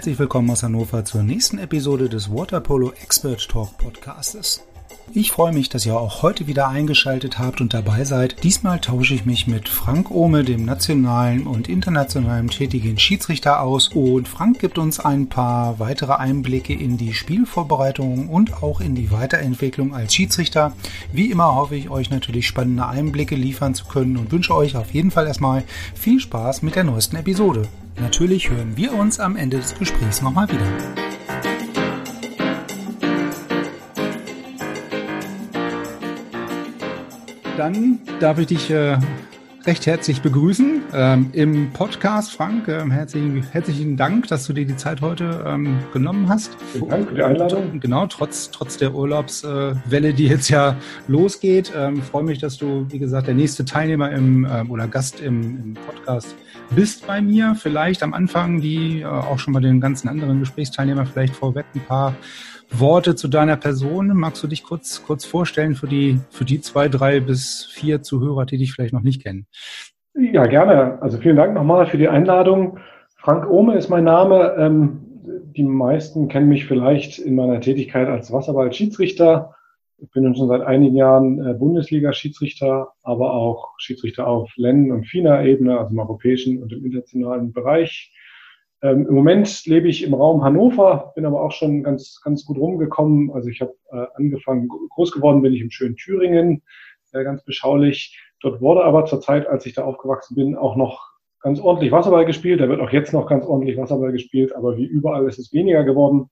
Herzlich 0.00 0.18
willkommen 0.18 0.48
aus 0.48 0.62
Hannover 0.62 1.04
zur 1.04 1.22
nächsten 1.22 1.58
Episode 1.58 2.08
des 2.08 2.30
Water 2.32 2.60
Polo 2.60 2.90
Expert 3.02 3.46
Talk 3.46 3.76
Podcastes. 3.76 4.64
Ich 5.12 5.30
freue 5.30 5.52
mich, 5.52 5.68
dass 5.68 5.84
ihr 5.84 5.94
auch 5.94 6.22
heute 6.22 6.46
wieder 6.46 6.68
eingeschaltet 6.68 7.38
habt 7.38 7.60
und 7.60 7.74
dabei 7.74 8.04
seid. 8.04 8.42
Diesmal 8.42 8.80
tausche 8.80 9.12
ich 9.12 9.26
mich 9.26 9.46
mit 9.46 9.68
Frank 9.68 10.10
Ohme, 10.10 10.42
dem 10.42 10.64
nationalen 10.64 11.46
und 11.46 11.68
internationalen 11.68 12.48
tätigen 12.48 12.98
Schiedsrichter 12.98 13.60
aus. 13.60 13.88
Und 13.88 14.26
Frank 14.26 14.58
gibt 14.58 14.78
uns 14.78 15.00
ein 15.00 15.28
paar 15.28 15.78
weitere 15.80 16.14
Einblicke 16.14 16.72
in 16.72 16.96
die 16.96 17.12
Spielvorbereitung 17.12 18.30
und 18.30 18.62
auch 18.62 18.80
in 18.80 18.94
die 18.94 19.10
Weiterentwicklung 19.10 19.94
als 19.94 20.14
Schiedsrichter. 20.14 20.72
Wie 21.12 21.30
immer 21.30 21.56
hoffe 21.56 21.76
ich 21.76 21.90
euch 21.90 22.08
natürlich 22.08 22.46
spannende 22.46 22.86
Einblicke 22.86 23.34
liefern 23.34 23.74
zu 23.74 23.84
können 23.84 24.16
und 24.16 24.32
wünsche 24.32 24.54
euch 24.54 24.76
auf 24.76 24.94
jeden 24.94 25.10
Fall 25.10 25.26
erstmal 25.26 25.62
viel 25.94 26.20
Spaß 26.20 26.62
mit 26.62 26.74
der 26.74 26.84
neuesten 26.84 27.16
Episode. 27.16 27.68
Natürlich 28.00 28.48
hören 28.48 28.76
wir 28.76 28.94
uns 28.94 29.20
am 29.20 29.36
Ende 29.36 29.58
des 29.58 29.78
Gesprächs 29.78 30.22
nochmal 30.22 30.48
wieder. 30.48 30.66
Dann 37.58 37.98
darf 38.20 38.38
ich 38.38 38.46
dich 38.46 38.70
äh, 38.70 38.96
recht 39.66 39.84
herzlich 39.84 40.22
begrüßen 40.22 40.80
ähm, 40.94 41.28
im 41.34 41.72
Podcast, 41.72 42.32
Frank. 42.32 42.68
Ähm, 42.68 42.90
herzlichen, 42.90 43.42
herzlichen 43.42 43.98
Dank, 43.98 44.28
dass 44.28 44.46
du 44.46 44.54
dir 44.54 44.64
die 44.64 44.76
Zeit 44.76 45.02
heute 45.02 45.44
ähm, 45.46 45.80
genommen 45.92 46.30
hast. 46.30 46.56
Vielen 46.72 46.88
Dank 46.88 47.08
für 47.10 47.14
die 47.16 47.22
Einladung. 47.22 47.80
Genau, 47.80 48.06
trotz, 48.06 48.50
trotz 48.50 48.78
der 48.78 48.94
Urlaubswelle, 48.94 50.08
äh, 50.08 50.12
die 50.14 50.26
jetzt 50.26 50.48
ja 50.48 50.76
losgeht. 51.06 51.70
Ähm, 51.76 52.02
freue 52.02 52.22
mich, 52.22 52.38
dass 52.38 52.56
du, 52.56 52.86
wie 52.88 52.98
gesagt, 52.98 53.26
der 53.26 53.34
nächste 53.34 53.66
Teilnehmer 53.66 54.10
im 54.10 54.46
ähm, 54.50 54.70
oder 54.70 54.88
Gast 54.88 55.20
im, 55.20 55.42
im 55.58 55.74
Podcast 55.74 56.34
bist 56.34 56.49
bei 57.06 57.20
mir. 57.20 57.54
Vielleicht 57.56 58.02
am 58.02 58.14
Anfang, 58.14 58.62
wie 58.62 59.00
äh, 59.00 59.04
auch 59.04 59.38
schon 59.38 59.52
bei 59.52 59.60
den 59.60 59.80
ganzen 59.80 60.08
anderen 60.08 60.40
Gesprächsteilnehmern, 60.40 61.06
vielleicht 61.06 61.34
vorweg 61.34 61.66
ein 61.74 61.80
paar 61.80 62.14
Worte 62.70 63.16
zu 63.16 63.28
deiner 63.28 63.56
Person. 63.56 64.08
Magst 64.08 64.42
du 64.42 64.46
dich 64.46 64.62
kurz, 64.62 65.02
kurz 65.04 65.24
vorstellen 65.24 65.74
für 65.74 65.88
die, 65.88 66.20
für 66.30 66.44
die 66.44 66.60
zwei, 66.60 66.88
drei 66.88 67.20
bis 67.20 67.66
vier 67.66 68.02
Zuhörer, 68.02 68.46
die 68.46 68.58
dich 68.58 68.72
vielleicht 68.72 68.92
noch 68.92 69.02
nicht 69.02 69.22
kennen? 69.22 69.46
Ja, 70.14 70.46
gerne. 70.46 71.00
Also 71.02 71.18
vielen 71.18 71.36
Dank 71.36 71.54
nochmal 71.54 71.86
für 71.86 71.98
die 71.98 72.08
Einladung. 72.08 72.78
Frank 73.16 73.48
Ohme 73.50 73.76
ist 73.76 73.88
mein 73.88 74.04
Name. 74.04 74.54
Ähm, 74.58 75.00
die 75.56 75.64
meisten 75.64 76.28
kennen 76.28 76.48
mich 76.48 76.66
vielleicht 76.66 77.18
in 77.18 77.34
meiner 77.34 77.60
Tätigkeit 77.60 78.08
als 78.08 78.32
Wasserball-Schiedsrichter. 78.32 79.54
Ich 80.02 80.10
bin 80.12 80.34
schon 80.34 80.48
seit 80.48 80.62
einigen 80.62 80.96
Jahren 80.96 81.44
äh, 81.44 81.54
Bundesliga-Schiedsrichter, 81.54 82.92
aber 83.02 83.34
auch 83.34 83.74
Schiedsrichter 83.78 84.26
auf 84.26 84.50
Len- 84.56 84.92
und 84.92 85.06
FINA-Ebene, 85.06 85.78
also 85.78 85.92
im 85.92 85.98
europäischen 85.98 86.62
und 86.62 86.72
im 86.72 86.84
internationalen 86.84 87.52
Bereich. 87.52 88.10
Ähm, 88.82 89.06
Im 89.06 89.14
Moment 89.14 89.66
lebe 89.66 89.88
ich 89.88 90.02
im 90.02 90.14
Raum 90.14 90.42
Hannover, 90.42 91.12
bin 91.14 91.26
aber 91.26 91.42
auch 91.42 91.52
schon 91.52 91.82
ganz, 91.82 92.18
ganz 92.24 92.46
gut 92.46 92.56
rumgekommen. 92.56 93.30
Also 93.32 93.50
ich 93.50 93.60
habe 93.60 93.74
äh, 93.92 94.06
angefangen, 94.14 94.68
groß 94.68 95.12
geworden 95.12 95.42
bin 95.42 95.52
ich 95.52 95.60
im 95.60 95.70
schönen 95.70 95.96
Thüringen, 95.96 96.62
äh, 97.12 97.22
ganz 97.22 97.44
beschaulich. 97.44 98.18
Dort 98.40 98.62
wurde 98.62 98.84
aber 98.84 99.04
zur 99.04 99.20
Zeit, 99.20 99.46
als 99.46 99.66
ich 99.66 99.74
da 99.74 99.84
aufgewachsen 99.84 100.34
bin, 100.34 100.56
auch 100.56 100.76
noch 100.76 101.10
ganz 101.40 101.60
ordentlich 101.60 101.92
Wasserball 101.92 102.24
gespielt. 102.24 102.60
Da 102.60 102.70
wird 102.70 102.80
auch 102.80 102.90
jetzt 102.90 103.12
noch 103.12 103.26
ganz 103.26 103.44
ordentlich 103.44 103.76
Wasserball 103.76 104.12
gespielt, 104.12 104.54
aber 104.56 104.78
wie 104.78 104.86
überall 104.86 105.28
ist 105.28 105.38
es 105.38 105.52
weniger 105.52 105.84
geworden. 105.84 106.30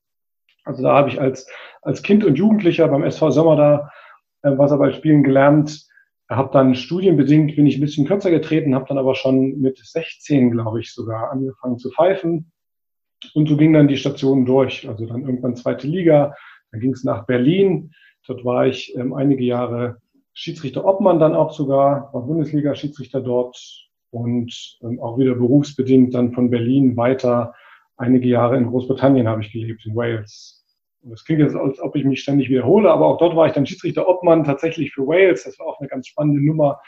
Also 0.69 0.83
da 0.83 0.95
habe 0.95 1.09
ich 1.09 1.21
als, 1.21 1.49
als 1.83 2.03
Kind 2.03 2.25
und 2.25 2.37
Jugendlicher 2.37 2.87
beim 2.89 3.03
SV 3.03 3.31
Sommer 3.31 3.57
da 3.57 3.91
äh, 4.43 4.57
Wasserball 4.57 4.95
spielen 4.95 5.25
gelernt 5.25 5.89
habe 6.29 6.51
dann 6.53 6.75
studienbedingt, 6.75 7.57
bin 7.57 7.67
ich 7.67 7.79
ein 7.79 7.81
bisschen 7.81 8.07
kürzer 8.07 8.31
getreten, 8.31 8.75
habe 8.75 8.85
dann 8.89 8.99
aber 8.99 9.15
schon 9.15 9.59
mit 9.61 9.79
16, 9.79 10.51
glaube 10.51 10.81
ich, 10.81 10.93
sogar 10.93 11.31
angefangen 11.31 11.79
zu 11.79 11.91
pfeifen. 11.91 12.53
Und 13.35 13.49
so 13.49 13.57
ging 13.57 13.73
dann 13.73 13.89
die 13.89 13.97
Station 13.97 14.45
durch. 14.45 14.89
Also 14.89 15.07
dann 15.07 15.23
irgendwann 15.23 15.57
zweite 15.57 15.87
Liga, 15.87 16.35
dann 16.71 16.81
ging 16.81 16.93
es 16.93 17.03
nach 17.03 17.25
Berlin. 17.25 17.93
Dort 18.27 18.45
war 18.45 18.67
ich 18.67 18.95
ähm, 18.97 19.15
einige 19.15 19.43
Jahre 19.43 19.99
Schiedsrichter 20.35 20.85
Obmann 20.85 21.19
dann 21.19 21.35
auch 21.35 21.53
sogar, 21.53 22.13
war 22.13 22.23
Bundesliga-Schiedsrichter 22.23 23.23
dort 23.23 23.59
und 24.11 24.79
ähm, 24.83 25.01
auch 25.01 25.19
wieder 25.19 25.35
berufsbedingt 25.35 26.15
dann 26.15 26.33
von 26.33 26.51
Berlin 26.51 26.97
weiter. 26.97 27.55
Einige 27.97 28.29
Jahre 28.29 28.59
in 28.59 28.67
Großbritannien 28.67 29.27
habe 29.27 29.41
ich 29.41 29.51
gelebt, 29.51 29.85
in 29.87 29.97
Wales. 29.97 30.58
Das 31.03 31.25
klingt 31.25 31.41
jetzt, 31.41 31.55
als 31.55 31.81
ob 31.81 31.95
ich 31.97 32.05
mich 32.05 32.21
ständig 32.21 32.49
wiederhole, 32.49 32.91
aber 32.91 33.07
auch 33.07 33.19
dort 33.19 33.37
war 33.37 33.47
ich 33.47 33.53
dann 33.53 33.67
Schiedsrichter 33.67 34.09
Obmann 34.09 34.45
tatsächlich 34.45 34.93
für 34.93 35.07
Wales. 35.07 35.45
Das 35.45 35.59
war 35.59 35.67
auch 35.67 35.79
eine 35.81 35.89
ganz 35.89 36.09
spannende 36.09 36.45
Nummer. 36.45 36.81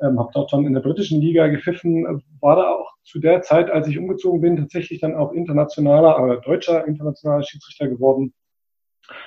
Ähm, 0.00 0.18
habe 0.18 0.30
dort 0.34 0.50
schon 0.50 0.66
in 0.66 0.74
der 0.74 0.80
britischen 0.80 1.20
Liga 1.20 1.46
gepfiffen, 1.46 2.22
war 2.40 2.56
da 2.56 2.74
auch 2.74 2.92
zu 3.04 3.20
der 3.20 3.42
Zeit, 3.42 3.70
als 3.70 3.86
ich 3.86 3.98
umgezogen 3.98 4.40
bin, 4.40 4.56
tatsächlich 4.56 5.00
dann 5.00 5.14
auch 5.14 5.32
internationaler, 5.32 6.16
aber 6.16 6.38
deutscher 6.38 6.84
internationaler 6.86 7.44
Schiedsrichter 7.44 7.88
geworden. 7.88 8.34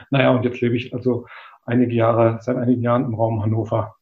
Naja, 0.09 0.31
und 0.31 0.43
jetzt 0.43 0.59
lebe 0.59 0.75
ich 0.75 0.93
also 0.93 1.25
einige 1.65 1.93
Jahre, 1.93 2.39
seit 2.41 2.57
einigen 2.57 2.81
Jahren 2.81 3.05
im 3.05 3.15
Raum 3.15 3.41
Hannover 3.41 3.95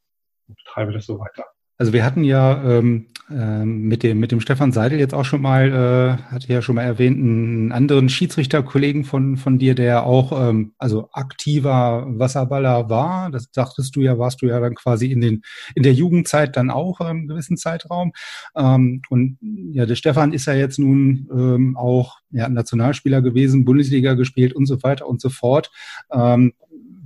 und 0.47 0.55
betreibe 0.55 0.91
das 0.91 1.05
so 1.05 1.19
weiter. 1.19 1.45
Also 1.77 1.91
wir 1.91 2.05
hatten 2.05 2.23
ja 2.23 2.63
ähm, 2.63 3.07
äh, 3.29 3.65
mit, 3.65 4.03
dem, 4.03 4.19
mit 4.19 4.31
dem 4.31 4.39
Stefan 4.39 4.71
Seidel 4.71 4.99
jetzt 4.99 5.13
auch 5.13 5.25
schon 5.25 5.41
mal, 5.41 5.67
äh, 5.67 6.31
hatte 6.31 6.53
ja 6.53 6.61
schon 6.61 6.75
mal 6.75 6.83
erwähnt, 6.83 7.17
einen 7.17 7.71
anderen 7.71 8.07
Schiedsrichterkollegen 8.07 9.03
von, 9.03 9.35
von 9.35 9.57
dir, 9.57 9.73
der 9.73 10.05
auch 10.05 10.31
ähm, 10.49 10.73
also 10.77 11.09
aktiver 11.11 12.05
Wasserballer 12.07 12.89
war. 12.89 13.31
Das 13.31 13.49
dachtest 13.51 13.95
du 13.95 14.01
ja, 14.01 14.19
warst 14.19 14.41
du 14.41 14.45
ja 14.45 14.59
dann 14.59 14.75
quasi 14.75 15.11
in, 15.11 15.21
den, 15.21 15.41
in 15.73 15.83
der 15.83 15.93
Jugendzeit 15.93 16.55
dann 16.55 16.69
auch 16.69 17.01
ähm, 17.01 17.27
gewissen 17.27 17.57
Zeitraum. 17.57 18.13
Ähm, 18.55 19.01
und 19.09 19.37
ja, 19.41 19.85
der 19.85 19.95
Stefan 19.95 20.31
ist 20.31 20.45
ja 20.45 20.53
jetzt 20.53 20.77
nun 20.77 21.27
ähm, 21.35 21.77
auch 21.77 22.19
ja, 22.29 22.47
Nationalspieler 22.47 23.21
gewesen, 23.21 23.65
Bundesliga 23.65 24.13
gespielt 24.13 24.53
und 24.53 24.65
so 24.67 24.83
weiter 24.83 25.07
und 25.07 25.19
so 25.19 25.29
fort. 25.29 25.71
Ähm, 26.11 26.53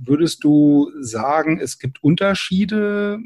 würdest 0.02 0.44
du 0.44 0.90
sagen, 1.00 1.58
es 1.60 1.78
gibt 1.78 2.02
Unterschiede, 2.02 3.18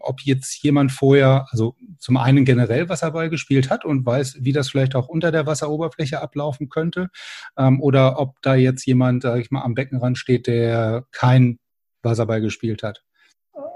ob 0.00 0.20
jetzt 0.20 0.62
jemand 0.62 0.92
vorher, 0.92 1.46
also 1.50 1.74
zum 1.98 2.16
einen 2.16 2.44
generell 2.44 2.88
Wasserball 2.88 3.30
gespielt 3.30 3.70
hat 3.70 3.84
und 3.84 4.04
weiß, 4.06 4.38
wie 4.40 4.52
das 4.52 4.70
vielleicht 4.70 4.94
auch 4.94 5.08
unter 5.08 5.32
der 5.32 5.46
Wasseroberfläche 5.46 6.20
ablaufen 6.20 6.68
könnte, 6.68 7.10
ähm, 7.56 7.80
oder 7.80 8.18
ob 8.18 8.40
da 8.42 8.54
jetzt 8.54 8.86
jemand, 8.86 9.22
sag 9.22 9.40
ich 9.40 9.50
mal, 9.50 9.62
am 9.62 9.74
Beckenrand 9.74 10.18
steht, 10.18 10.46
der 10.46 11.04
kein 11.12 11.58
Wasserball 12.02 12.40
gespielt 12.40 12.82
hat? 12.82 13.02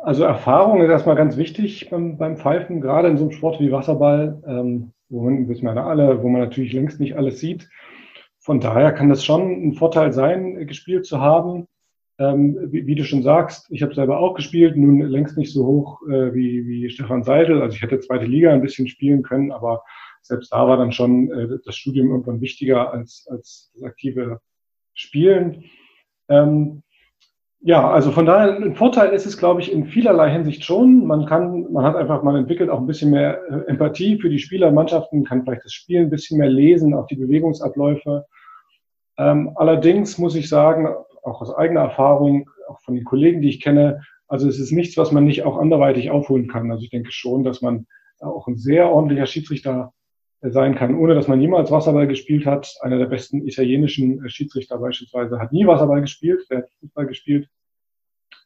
Also 0.03 0.25
Erfahrung 0.25 0.83
ist 0.83 0.91
erstmal 0.91 1.17
ganz 1.17 1.37
wichtig 1.37 1.91
beim, 1.91 2.19
beim 2.19 2.37
Pfeifen, 2.37 2.81
gerade 2.81 3.09
in 3.09 3.17
so 3.17 3.25
einem 3.25 3.33
Sport 3.33 3.61
wie 3.61 3.73
Wasserball, 3.73 4.43
ähm, 4.47 4.93
wo 5.09 5.23
man, 5.23 5.49
wissen 5.49 5.65
wir 5.65 5.77
alle, 5.85 6.23
wo 6.23 6.29
man 6.29 6.43
natürlich 6.43 6.73
längst 6.73 7.01
nicht 7.01 7.17
alles 7.17 7.41
sieht. 7.41 7.69
Von 8.39 8.61
daher 8.61 8.93
kann 8.93 9.09
das 9.09 9.25
schon 9.25 9.69
ein 9.69 9.73
Vorteil 9.73 10.13
sein, 10.13 10.67
gespielt 10.67 11.07
zu 11.07 11.21
haben. 11.21 11.67
Ähm, 12.19 12.57
wie, 12.71 12.87
wie, 12.87 12.95
du 12.95 13.05
schon 13.05 13.25
sagst, 13.25 13.67
ich 13.71 13.83
habe 13.83 13.95
selber 13.95 14.21
auch 14.21 14.35
gespielt, 14.35 14.77
nun 14.77 15.01
längst 15.01 15.37
nicht 15.37 15.53
so 15.53 15.67
hoch 15.67 16.01
äh, 16.09 16.33
wie, 16.33 16.65
wie 16.67 16.89
Stefan 16.89 17.25
Seidel. 17.25 17.61
Also 17.61 17.75
ich 17.75 17.83
hätte 17.83 17.99
zweite 17.99 18.27
Liga 18.27 18.53
ein 18.53 18.63
bisschen 18.63 18.87
spielen 18.87 19.23
können, 19.23 19.51
aber 19.51 19.83
selbst 20.23 20.53
da 20.53 20.67
war 20.69 20.77
dann 20.77 20.93
schon 20.93 21.31
äh, 21.33 21.59
das 21.65 21.77
Studium 21.77 22.11
irgendwann 22.11 22.41
wichtiger 22.41 22.93
als, 22.93 23.27
als 23.29 23.73
das 23.75 23.83
aktive 23.83 24.41
Spielen. 24.95 25.65
Ähm, 26.29 26.83
ja, 27.67 27.91
also 27.91 28.11
von 28.13 28.27
daher 28.27 28.57
ein 28.57 28.77
Vorteil 28.77 29.13
ist 29.13 29.27
es, 29.27 29.39
glaube 29.39 29.61
ich, 29.63 29.73
in 29.73 29.87
vielerlei 29.87 30.31
Hinsicht 30.31 30.65
schon. 30.65 31.07
Man 31.07 31.27
kann, 31.27 31.73
man 31.73 31.85
hat 31.85 31.97
einfach, 31.97 32.23
man 32.23 32.37
entwickelt 32.37 32.71
auch 32.71 32.79
ein 32.79 32.87
bisschen 32.87 33.11
mehr 33.11 33.41
äh, 33.51 33.71
Empathie 33.71 34.19
für 34.21 34.29
die 34.29 34.39
Spieler, 34.39 34.71
Mannschaften, 34.71 35.25
kann 35.25 35.43
vielleicht 35.43 35.65
das 35.65 35.73
Spiel 35.73 36.01
ein 36.01 36.11
bisschen 36.11 36.39
mehr 36.39 36.51
lesen, 36.51 36.95
auch 36.95 37.07
die 37.07 37.17
Bewegungsabläufe. 37.17 38.27
Ähm, 39.17 39.53
allerdings 39.57 40.19
muss 40.19 40.35
ich 40.35 40.49
sagen, 40.49 40.89
auch 41.25 41.41
aus 41.41 41.55
eigener 41.55 41.81
Erfahrung, 41.81 42.51
auch 42.69 42.81
von 42.81 42.95
den 42.95 43.05
Kollegen, 43.05 43.41
die 43.41 43.49
ich 43.49 43.61
kenne, 43.61 44.03
also 44.29 44.49
es 44.49 44.59
ist 44.59 44.73
nichts, 44.73 44.97
was 44.97 45.13
man 45.13 45.25
nicht 45.25 45.45
auch 45.45 45.59
anderweitig 45.59 46.11
aufholen 46.11 46.49
kann. 46.49 46.71
Also 46.71 46.83
ich 46.83 46.91
denke 46.91 47.13
schon, 47.13 47.45
dass 47.45 47.63
man 47.63 47.87
auch 48.21 48.47
ein 48.47 48.57
sehr 48.57 48.91
ordentlicher 48.91 49.27
Schiedsrichter 49.27 49.93
sein 50.41 50.75
kann, 50.75 50.95
ohne 50.95 51.15
dass 51.15 51.29
man 51.29 51.41
jemals 51.41 51.71
Wasserball 51.71 52.07
gespielt 52.07 52.47
hat. 52.47 52.75
Einer 52.81 52.99
der 52.99 53.07
besten 53.07 53.47
italienischen 53.47 54.29
Schiedsrichter 54.29 54.79
beispielsweise 54.79 55.39
hat 55.39 55.53
nie 55.53 55.67
Wasserball 55.67 56.01
gespielt, 56.01 56.47
der 56.51 56.59
hat 56.59 56.71
Fußball 56.81 57.07
gespielt. 57.07 57.49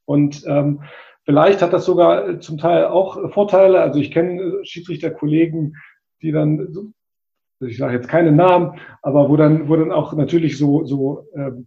Und 0.05 0.45
ähm, 0.47 0.83
vielleicht 1.25 1.61
hat 1.63 1.73
das 1.73 1.85
sogar 1.85 2.41
zum 2.41 2.59
Teil 2.59 2.87
auch 2.87 3.33
Vorteile. 3.33 3.81
Also 3.81 3.99
ich 3.99 4.11
kenne 4.11 4.61
Schiedsrichterkollegen, 4.65 5.77
die 6.23 6.33
dann 6.33 6.95
ich 7.61 7.77
sage 7.77 7.95
jetzt 7.95 8.09
keine 8.09 8.31
Namen, 8.31 8.79
aber 9.03 9.29
wo 9.29 9.37
dann, 9.37 9.69
wo 9.69 9.77
dann 9.77 9.91
auch 9.91 10.13
natürlich 10.13 10.59
so, 10.59 10.85
so 10.85 11.27
ähm, 11.35 11.67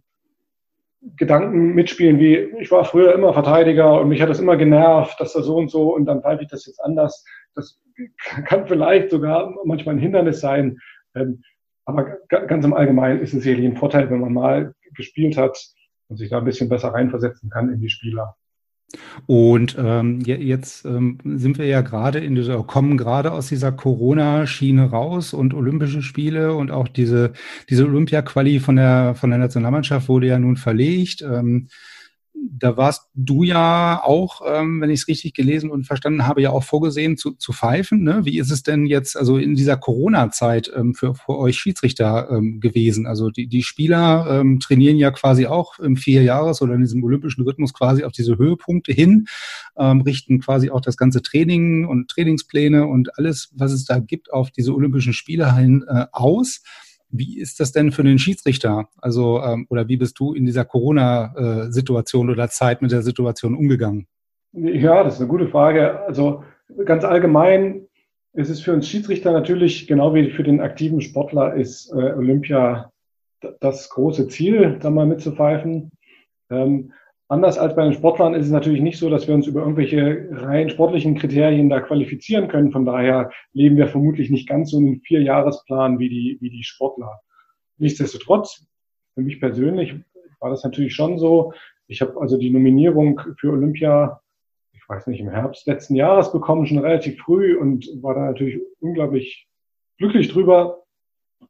Gedanken 1.16 1.74
mitspielen 1.74 2.20
wie, 2.20 2.36
ich 2.60 2.70
war 2.70 2.84
früher 2.84 3.14
immer 3.14 3.32
Verteidiger 3.32 4.00
und 4.00 4.08
mich 4.08 4.22
hat 4.22 4.28
das 4.28 4.38
immer 4.38 4.56
genervt, 4.56 5.20
dass 5.20 5.32
da 5.32 5.42
so 5.42 5.56
und 5.56 5.70
so 5.70 5.94
und 5.94 6.06
dann 6.06 6.22
pfeife 6.22 6.44
ich 6.44 6.48
das 6.48 6.66
jetzt 6.66 6.80
anders. 6.80 7.24
Das 7.54 7.80
kann 8.46 8.66
vielleicht 8.66 9.10
sogar 9.10 9.54
manchmal 9.64 9.96
ein 9.96 10.00
Hindernis 10.00 10.40
sein. 10.40 10.78
Ähm, 11.14 11.42
aber 11.84 12.18
ganz 12.28 12.64
im 12.64 12.74
Allgemeinen 12.74 13.20
ist 13.20 13.34
es 13.34 13.42
sicherlich 13.42 13.66
ein 13.66 13.76
Vorteil, 13.76 14.08
wenn 14.10 14.20
man 14.20 14.32
mal 14.32 14.74
gespielt 14.94 15.36
hat 15.36 15.58
und 16.08 16.16
sich 16.16 16.30
da 16.30 16.38
ein 16.38 16.44
bisschen 16.44 16.68
besser 16.68 16.88
reinversetzen 16.88 17.50
kann 17.50 17.72
in 17.72 17.80
die 17.80 17.90
Spieler. 17.90 18.36
Und 19.26 19.76
ähm, 19.78 20.20
jetzt 20.20 20.84
ähm, 20.84 21.18
sind 21.24 21.58
wir 21.58 21.66
ja 21.66 21.80
gerade 21.80 22.18
in 22.18 22.34
dieser, 22.34 22.62
kommen 22.64 22.96
gerade 22.96 23.32
aus 23.32 23.48
dieser 23.48 23.72
Corona-Schiene 23.72 24.90
raus 24.90 25.32
und 25.32 25.54
Olympische 25.54 26.02
Spiele 26.02 26.54
und 26.54 26.70
auch 26.70 26.88
diese, 26.88 27.32
diese 27.70 27.86
Olympia-Quali 27.86 28.60
von 28.60 28.76
der, 28.76 29.14
von 29.14 29.30
der 29.30 29.38
Nationalmannschaft 29.38 30.08
wurde 30.08 30.26
ja 30.26 30.38
nun 30.38 30.56
verlegt. 30.56 31.22
Ähm, 31.22 31.68
da 32.50 32.76
warst 32.76 33.08
du 33.14 33.42
ja 33.42 34.02
auch, 34.02 34.42
ähm, 34.46 34.80
wenn 34.80 34.90
ich 34.90 35.00
es 35.00 35.08
richtig 35.08 35.34
gelesen 35.34 35.70
und 35.70 35.84
verstanden 35.84 36.26
habe, 36.26 36.42
ja 36.42 36.50
auch 36.50 36.64
vorgesehen 36.64 37.16
zu, 37.16 37.32
zu 37.32 37.52
pfeifen. 37.52 38.02
Ne? 38.02 38.24
Wie 38.24 38.38
ist 38.38 38.50
es 38.50 38.62
denn 38.62 38.86
jetzt, 38.86 39.16
also 39.16 39.38
in 39.38 39.54
dieser 39.54 39.76
Corona-Zeit 39.76 40.70
ähm, 40.74 40.94
für, 40.94 41.14
für 41.14 41.38
euch 41.38 41.56
Schiedsrichter 41.56 42.28
ähm, 42.30 42.60
gewesen? 42.60 43.06
Also 43.06 43.30
die, 43.30 43.46
die 43.46 43.62
Spieler 43.62 44.26
ähm, 44.30 44.60
trainieren 44.60 44.96
ja 44.96 45.10
quasi 45.10 45.46
auch 45.46 45.78
im 45.78 45.96
Vierjahres- 45.96 46.62
oder 46.62 46.74
in 46.74 46.80
diesem 46.80 47.04
olympischen 47.04 47.42
Rhythmus 47.42 47.72
quasi 47.72 48.04
auf 48.04 48.12
diese 48.12 48.36
Höhepunkte 48.38 48.92
hin, 48.92 49.26
ähm, 49.76 50.00
richten 50.00 50.40
quasi 50.40 50.70
auch 50.70 50.80
das 50.80 50.96
ganze 50.96 51.22
Training 51.22 51.86
und 51.86 52.08
Trainingspläne 52.08 52.86
und 52.86 53.18
alles, 53.18 53.50
was 53.54 53.72
es 53.72 53.84
da 53.84 53.98
gibt, 53.98 54.32
auf 54.32 54.50
diese 54.50 54.74
Olympischen 54.74 55.12
Spiele 55.12 55.54
hin 55.56 55.84
äh, 55.88 56.06
aus. 56.12 56.62
Wie 57.12 57.38
ist 57.38 57.60
das 57.60 57.72
denn 57.72 57.92
für 57.92 58.02
den 58.02 58.18
Schiedsrichter? 58.18 58.88
Also, 58.96 59.42
ähm, 59.42 59.66
oder 59.68 59.86
wie 59.88 59.98
bist 59.98 60.18
du 60.18 60.32
in 60.32 60.46
dieser 60.46 60.64
Corona-Situation 60.64 62.30
oder 62.30 62.48
Zeit 62.48 62.80
mit 62.80 62.90
der 62.90 63.02
Situation 63.02 63.54
umgegangen? 63.54 64.06
Ja, 64.52 65.04
das 65.04 65.14
ist 65.14 65.20
eine 65.20 65.28
gute 65.28 65.48
Frage. 65.48 66.00
Also 66.00 66.42
ganz 66.84 67.04
allgemein 67.04 67.86
ist 68.32 68.48
es 68.48 68.60
für 68.60 68.72
uns 68.72 68.88
Schiedsrichter 68.88 69.32
natürlich, 69.32 69.86
genau 69.86 70.14
wie 70.14 70.30
für 70.30 70.42
den 70.42 70.60
aktiven 70.60 71.00
Sportler, 71.00 71.54
ist 71.54 71.90
äh, 71.92 72.14
Olympia 72.14 72.90
das 73.60 73.88
große 73.90 74.28
Ziel, 74.28 74.78
da 74.80 74.90
mal 74.90 75.06
mitzupfeifen. 75.06 75.90
Ähm, 76.50 76.92
Anders 77.32 77.56
als 77.56 77.74
bei 77.74 77.84
den 77.84 77.94
Sportlern 77.94 78.34
ist 78.34 78.44
es 78.44 78.52
natürlich 78.52 78.82
nicht 78.82 78.98
so, 78.98 79.08
dass 79.08 79.26
wir 79.26 79.34
uns 79.34 79.46
über 79.46 79.60
irgendwelche 79.60 80.28
rein 80.32 80.68
sportlichen 80.68 81.14
Kriterien 81.14 81.70
da 81.70 81.80
qualifizieren 81.80 82.46
können. 82.46 82.72
Von 82.72 82.84
daher 82.84 83.30
leben 83.54 83.78
wir 83.78 83.88
vermutlich 83.88 84.28
nicht 84.28 84.46
ganz 84.46 84.70
so 84.70 84.76
einen 84.76 85.00
Vierjahresplan 85.00 85.98
wie 85.98 86.10
die, 86.10 86.36
wie 86.42 86.50
die 86.50 86.62
Sportler. 86.62 87.22
Nichtsdestotrotz, 87.78 88.66
für 89.14 89.22
mich 89.22 89.40
persönlich 89.40 89.94
war 90.40 90.50
das 90.50 90.62
natürlich 90.62 90.94
schon 90.94 91.16
so. 91.16 91.54
Ich 91.86 92.02
habe 92.02 92.20
also 92.20 92.36
die 92.36 92.50
Nominierung 92.50 93.18
für 93.38 93.52
Olympia, 93.52 94.20
ich 94.74 94.86
weiß 94.86 95.06
nicht, 95.06 95.20
im 95.20 95.30
Herbst 95.30 95.66
letzten 95.66 95.94
Jahres 95.94 96.32
bekommen, 96.32 96.66
schon 96.66 96.80
relativ 96.80 97.18
früh 97.18 97.56
und 97.56 97.88
war 98.02 98.14
da 98.14 98.26
natürlich 98.26 98.60
unglaublich 98.78 99.48
glücklich 99.96 100.28
drüber, 100.28 100.81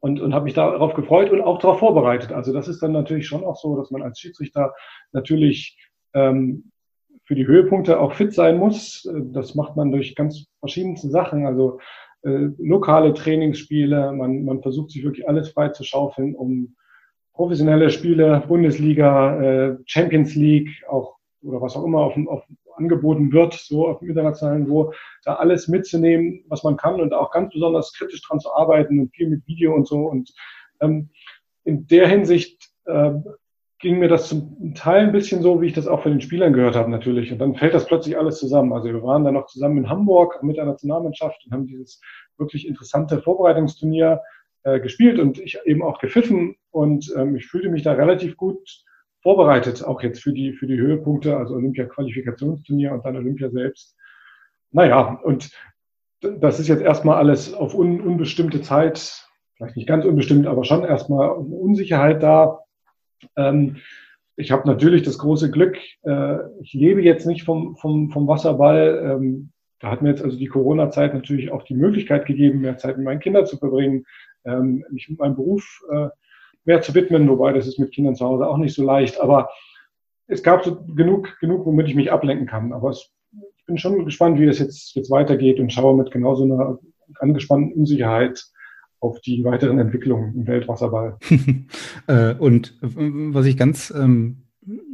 und, 0.00 0.20
und 0.20 0.34
habe 0.34 0.44
mich 0.44 0.54
darauf 0.54 0.94
gefreut 0.94 1.30
und 1.30 1.40
auch 1.40 1.58
darauf 1.58 1.78
vorbereitet. 1.78 2.32
Also 2.32 2.52
das 2.52 2.68
ist 2.68 2.82
dann 2.82 2.92
natürlich 2.92 3.26
schon 3.26 3.44
auch 3.44 3.56
so, 3.56 3.76
dass 3.76 3.90
man 3.90 4.02
als 4.02 4.18
Schiedsrichter 4.18 4.74
natürlich 5.12 5.78
ähm, 6.14 6.70
für 7.24 7.34
die 7.34 7.46
Höhepunkte 7.46 8.00
auch 8.00 8.12
fit 8.12 8.32
sein 8.32 8.58
muss. 8.58 9.08
Das 9.32 9.54
macht 9.54 9.76
man 9.76 9.92
durch 9.92 10.14
ganz 10.14 10.46
verschiedenste 10.58 11.08
Sachen, 11.08 11.46
also 11.46 11.78
äh, 12.22 12.48
lokale 12.58 13.14
Trainingsspiele. 13.14 14.12
Man, 14.12 14.44
man 14.44 14.62
versucht 14.62 14.90
sich 14.90 15.04
wirklich 15.04 15.28
alles 15.28 15.50
frei 15.50 15.68
zu 15.68 15.84
schaufeln, 15.84 16.34
um 16.34 16.74
professionelle 17.32 17.90
Spiele, 17.90 18.42
Bundesliga, 18.46 19.40
äh, 19.40 19.76
Champions 19.86 20.34
League, 20.34 20.70
auch 20.88 21.16
oder 21.42 21.60
was 21.60 21.76
auch 21.76 21.84
immer 21.84 22.00
auf, 22.00 22.16
auf 22.26 22.44
angeboten 22.76 23.32
wird, 23.32 23.54
so 23.54 23.86
auf 23.86 24.00
dem 24.00 24.08
internationalen 24.08 24.64
Niveau, 24.64 24.92
da 25.24 25.34
alles 25.34 25.68
mitzunehmen, 25.68 26.44
was 26.48 26.64
man 26.64 26.76
kann 26.76 27.00
und 27.00 27.14
auch 27.14 27.30
ganz 27.30 27.52
besonders 27.52 27.92
kritisch 27.92 28.22
dran 28.22 28.40
zu 28.40 28.52
arbeiten 28.52 28.98
und 29.00 29.14
viel 29.14 29.28
mit 29.28 29.46
Video 29.46 29.74
und 29.74 29.86
so. 29.86 30.06
Und 30.06 30.32
ähm, 30.80 31.10
in 31.64 31.86
der 31.86 32.08
Hinsicht 32.08 32.70
äh, 32.86 33.12
ging 33.82 33.98
mir 33.98 34.08
das 34.08 34.28
zum 34.28 34.74
Teil 34.74 35.06
ein 35.06 35.12
bisschen 35.12 35.42
so, 35.42 35.60
wie 35.60 35.66
ich 35.66 35.72
das 35.72 35.88
auch 35.88 36.02
von 36.02 36.12
den 36.12 36.20
Spielern 36.20 36.52
gehört 36.52 36.76
habe 36.76 36.90
natürlich. 36.90 37.32
Und 37.32 37.38
dann 37.38 37.56
fällt 37.56 37.74
das 37.74 37.86
plötzlich 37.86 38.16
alles 38.16 38.38
zusammen. 38.38 38.72
Also 38.72 38.88
wir 38.88 39.02
waren 39.02 39.24
dann 39.24 39.34
noch 39.34 39.46
zusammen 39.46 39.78
in 39.78 39.88
Hamburg 39.88 40.42
mit 40.42 40.56
der 40.56 40.66
Nationalmannschaft 40.66 41.44
und 41.44 41.52
haben 41.52 41.66
dieses 41.66 42.00
wirklich 42.38 42.66
interessante 42.66 43.20
Vorbereitungsturnier 43.20 44.20
äh, 44.62 44.78
gespielt 44.78 45.18
und 45.18 45.38
ich 45.38 45.58
eben 45.64 45.82
auch 45.82 45.98
gepfiffen. 45.98 46.54
Und 46.70 47.12
ähm, 47.16 47.34
ich 47.34 47.46
fühlte 47.46 47.70
mich 47.70 47.82
da 47.82 47.92
relativ 47.92 48.36
gut 48.36 48.84
vorbereitet, 49.22 49.84
auch 49.84 50.02
jetzt 50.02 50.22
für 50.22 50.32
die, 50.32 50.52
für 50.52 50.66
die 50.66 50.78
Höhepunkte, 50.78 51.36
also 51.36 51.54
Olympia-Qualifikationsturnier 51.54 52.92
und 52.92 53.04
dann 53.04 53.16
Olympia 53.16 53.50
selbst. 53.50 53.96
Naja, 54.72 55.20
und 55.22 55.50
das 56.20 56.60
ist 56.60 56.68
jetzt 56.68 56.82
erstmal 56.82 57.18
alles 57.18 57.54
auf 57.54 57.74
un, 57.74 58.00
unbestimmte 58.00 58.60
Zeit, 58.62 59.26
vielleicht 59.56 59.76
nicht 59.76 59.88
ganz 59.88 60.04
unbestimmt, 60.04 60.46
aber 60.46 60.64
schon 60.64 60.84
erstmal 60.84 61.30
Unsicherheit 61.30 62.22
da. 62.22 62.60
Ähm, 63.36 63.76
ich 64.36 64.50
habe 64.50 64.66
natürlich 64.66 65.02
das 65.02 65.18
große 65.18 65.50
Glück, 65.50 65.76
äh, 66.04 66.38
ich 66.60 66.72
lebe 66.72 67.02
jetzt 67.02 67.26
nicht 67.26 67.44
vom, 67.44 67.76
vom, 67.76 68.10
vom 68.10 68.26
Wasserball. 68.26 69.02
Ähm, 69.04 69.50
da 69.78 69.90
hat 69.90 70.00
mir 70.00 70.10
jetzt 70.10 70.22
also 70.22 70.38
die 70.38 70.46
Corona-Zeit 70.46 71.12
natürlich 71.12 71.52
auch 71.52 71.64
die 71.64 71.74
Möglichkeit 71.74 72.26
gegeben, 72.26 72.60
mehr 72.60 72.78
Zeit 72.78 72.96
mit 72.96 73.04
meinen 73.04 73.20
Kindern 73.20 73.46
zu 73.46 73.58
verbringen, 73.58 74.04
ähm, 74.44 74.84
mich 74.90 75.08
mit 75.08 75.18
meinem 75.18 75.36
Beruf 75.36 75.80
äh, 75.92 76.08
mehr 76.64 76.82
zu 76.82 76.94
widmen, 76.94 77.28
wobei 77.28 77.52
das 77.52 77.66
ist 77.66 77.78
mit 77.78 77.92
Kindern 77.92 78.14
zu 78.14 78.24
Hause 78.24 78.46
auch 78.46 78.56
nicht 78.56 78.74
so 78.74 78.84
leicht. 78.84 79.20
Aber 79.20 79.50
es 80.26 80.42
gab 80.42 80.64
so 80.64 80.84
genug, 80.84 81.38
genug, 81.40 81.66
womit 81.66 81.88
ich 81.88 81.94
mich 81.94 82.12
ablenken 82.12 82.46
kann. 82.46 82.72
Aber 82.72 82.90
es, 82.90 83.10
ich 83.56 83.66
bin 83.66 83.78
schon 83.78 84.04
gespannt, 84.04 84.38
wie 84.38 84.46
das 84.46 84.58
jetzt, 84.58 84.94
jetzt 84.94 85.10
weitergeht 85.10 85.60
und 85.60 85.72
schaue 85.72 85.96
mit 85.96 86.10
genauso 86.10 86.44
einer 86.44 86.78
angespannten 87.18 87.72
Unsicherheit 87.72 88.44
auf 89.00 89.20
die 89.20 89.44
weiteren 89.44 89.78
Entwicklungen 89.78 90.34
im 90.34 90.46
Weltwasserball. 90.46 91.18
Äh, 92.08 92.34
und 92.34 92.76
was 92.80 93.46
ich 93.46 93.56
ganz 93.56 93.92
ähm, 93.96 94.42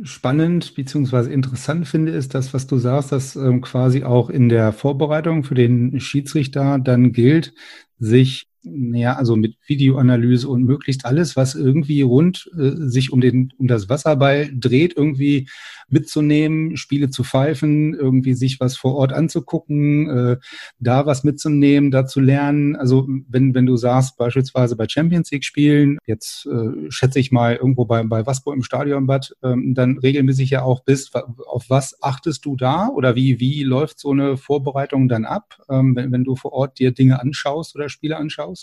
spannend 0.02 0.74
bzw. 0.74 1.32
interessant 1.32 1.86
finde, 1.86 2.12
ist 2.12 2.34
das, 2.34 2.52
was 2.52 2.66
du 2.66 2.76
sagst, 2.76 3.12
dass 3.12 3.34
ähm, 3.34 3.62
quasi 3.62 4.04
auch 4.04 4.28
in 4.28 4.48
der 4.48 4.72
Vorbereitung 4.72 5.44
für 5.44 5.54
den 5.54 6.00
Schiedsrichter 6.00 6.78
dann 6.78 7.12
gilt, 7.12 7.54
sich 7.98 8.47
naja, 8.62 9.14
also 9.14 9.36
mit 9.36 9.56
Videoanalyse 9.66 10.48
und 10.48 10.64
möglichst 10.64 11.04
alles, 11.04 11.36
was 11.36 11.54
irgendwie 11.54 12.02
rund 12.02 12.50
äh, 12.58 12.70
sich 12.88 13.12
um 13.12 13.20
den 13.20 13.52
um 13.58 13.66
das 13.68 13.88
Wasserball 13.88 14.50
dreht, 14.52 14.96
irgendwie 14.96 15.48
mitzunehmen, 15.88 16.76
Spiele 16.76 17.10
zu 17.10 17.24
pfeifen, 17.24 17.94
irgendwie 17.94 18.34
sich 18.34 18.60
was 18.60 18.76
vor 18.76 18.94
Ort 18.94 19.12
anzugucken, 19.12 20.10
äh, 20.10 20.36
da 20.78 21.06
was 21.06 21.24
mitzunehmen, 21.24 21.90
da 21.90 22.06
zu 22.06 22.20
lernen. 22.20 22.76
Also 22.76 23.08
wenn 23.28 23.54
wenn 23.54 23.66
du 23.66 23.76
sagst 23.76 24.16
beispielsweise 24.18 24.76
bei 24.76 24.86
Champions 24.88 25.30
League 25.30 25.44
Spielen, 25.44 25.98
jetzt 26.06 26.46
äh, 26.46 26.90
schätze 26.90 27.18
ich 27.20 27.32
mal 27.32 27.56
irgendwo 27.56 27.84
bei 27.84 28.02
bei 28.02 28.26
Waspo 28.26 28.52
im 28.52 28.62
Stadionbad, 28.62 29.34
ähm, 29.42 29.74
dann 29.74 29.98
regelmäßig 29.98 30.50
ja 30.50 30.62
auch 30.62 30.84
bist. 30.84 31.14
Auf 31.14 31.66
was 31.68 32.02
achtest 32.02 32.44
du 32.44 32.56
da 32.56 32.88
oder 32.88 33.14
wie 33.14 33.40
wie 33.40 33.62
läuft 33.62 33.98
so 33.98 34.10
eine 34.10 34.36
Vorbereitung 34.36 35.08
dann 35.08 35.24
ab, 35.24 35.58
ähm, 35.70 35.96
wenn, 35.96 36.12
wenn 36.12 36.24
du 36.24 36.36
vor 36.36 36.52
Ort 36.52 36.78
dir 36.78 36.92
Dinge 36.92 37.20
anschaust 37.20 37.74
oder 37.74 37.88
Spiele 37.88 38.16
anschaust? 38.16 38.57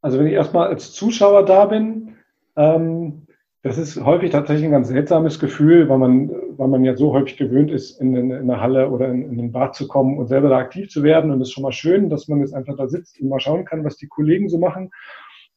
Also 0.00 0.18
wenn 0.18 0.26
ich 0.26 0.32
erstmal 0.32 0.68
als 0.68 0.92
Zuschauer 0.92 1.44
da 1.44 1.66
bin, 1.66 2.16
ähm, 2.56 3.26
das 3.62 3.78
ist 3.78 4.04
häufig 4.04 4.30
tatsächlich 4.30 4.64
ein 4.64 4.72
ganz 4.72 4.88
seltsames 4.88 5.38
Gefühl, 5.38 5.88
weil 5.88 5.98
man, 5.98 6.30
weil 6.58 6.66
man 6.66 6.84
ja 6.84 6.96
so 6.96 7.12
häufig 7.12 7.36
gewöhnt 7.36 7.70
ist, 7.70 8.00
in, 8.00 8.16
in, 8.16 8.30
in 8.32 8.50
eine 8.50 8.60
Halle 8.60 8.90
oder 8.90 9.08
in, 9.08 9.22
in 9.30 9.38
ein 9.38 9.52
Bad 9.52 9.76
zu 9.76 9.86
kommen 9.86 10.18
und 10.18 10.26
selber 10.26 10.48
da 10.48 10.58
aktiv 10.58 10.90
zu 10.90 11.04
werden. 11.04 11.30
Und 11.30 11.40
es 11.40 11.48
ist 11.48 11.54
schon 11.54 11.62
mal 11.62 11.72
schön, 11.72 12.10
dass 12.10 12.26
man 12.26 12.40
jetzt 12.40 12.54
einfach 12.54 12.76
da 12.76 12.88
sitzt 12.88 13.20
und 13.20 13.28
mal 13.28 13.38
schauen 13.38 13.64
kann, 13.64 13.84
was 13.84 13.96
die 13.96 14.08
Kollegen 14.08 14.48
so 14.48 14.58
machen. 14.58 14.90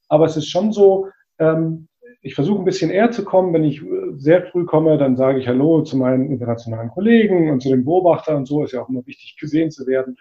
Aber 0.07 0.25
es 0.25 0.37
ist 0.37 0.49
schon 0.49 0.71
so, 0.71 1.07
ähm, 1.39 1.87
ich 2.21 2.35
versuche 2.35 2.59
ein 2.59 2.65
bisschen 2.65 2.91
eher 2.91 3.09
zu 3.09 3.25
kommen. 3.25 3.53
Wenn 3.53 3.63
ich 3.63 3.81
sehr 4.17 4.43
früh 4.43 4.65
komme, 4.65 4.99
dann 4.99 5.15
sage 5.15 5.39
ich 5.39 5.47
Hallo 5.47 5.81
zu 5.81 5.97
meinen 5.97 6.29
internationalen 6.29 6.89
Kollegen 6.89 7.49
und 7.49 7.61
zu 7.61 7.69
den 7.69 7.85
Beobachtern 7.85 8.37
und 8.37 8.47
so. 8.47 8.63
Ist 8.63 8.73
ja 8.73 8.83
auch 8.83 8.89
immer 8.89 9.05
wichtig, 9.07 9.35
gesehen 9.39 9.71
zu 9.71 9.87
werden. 9.87 10.17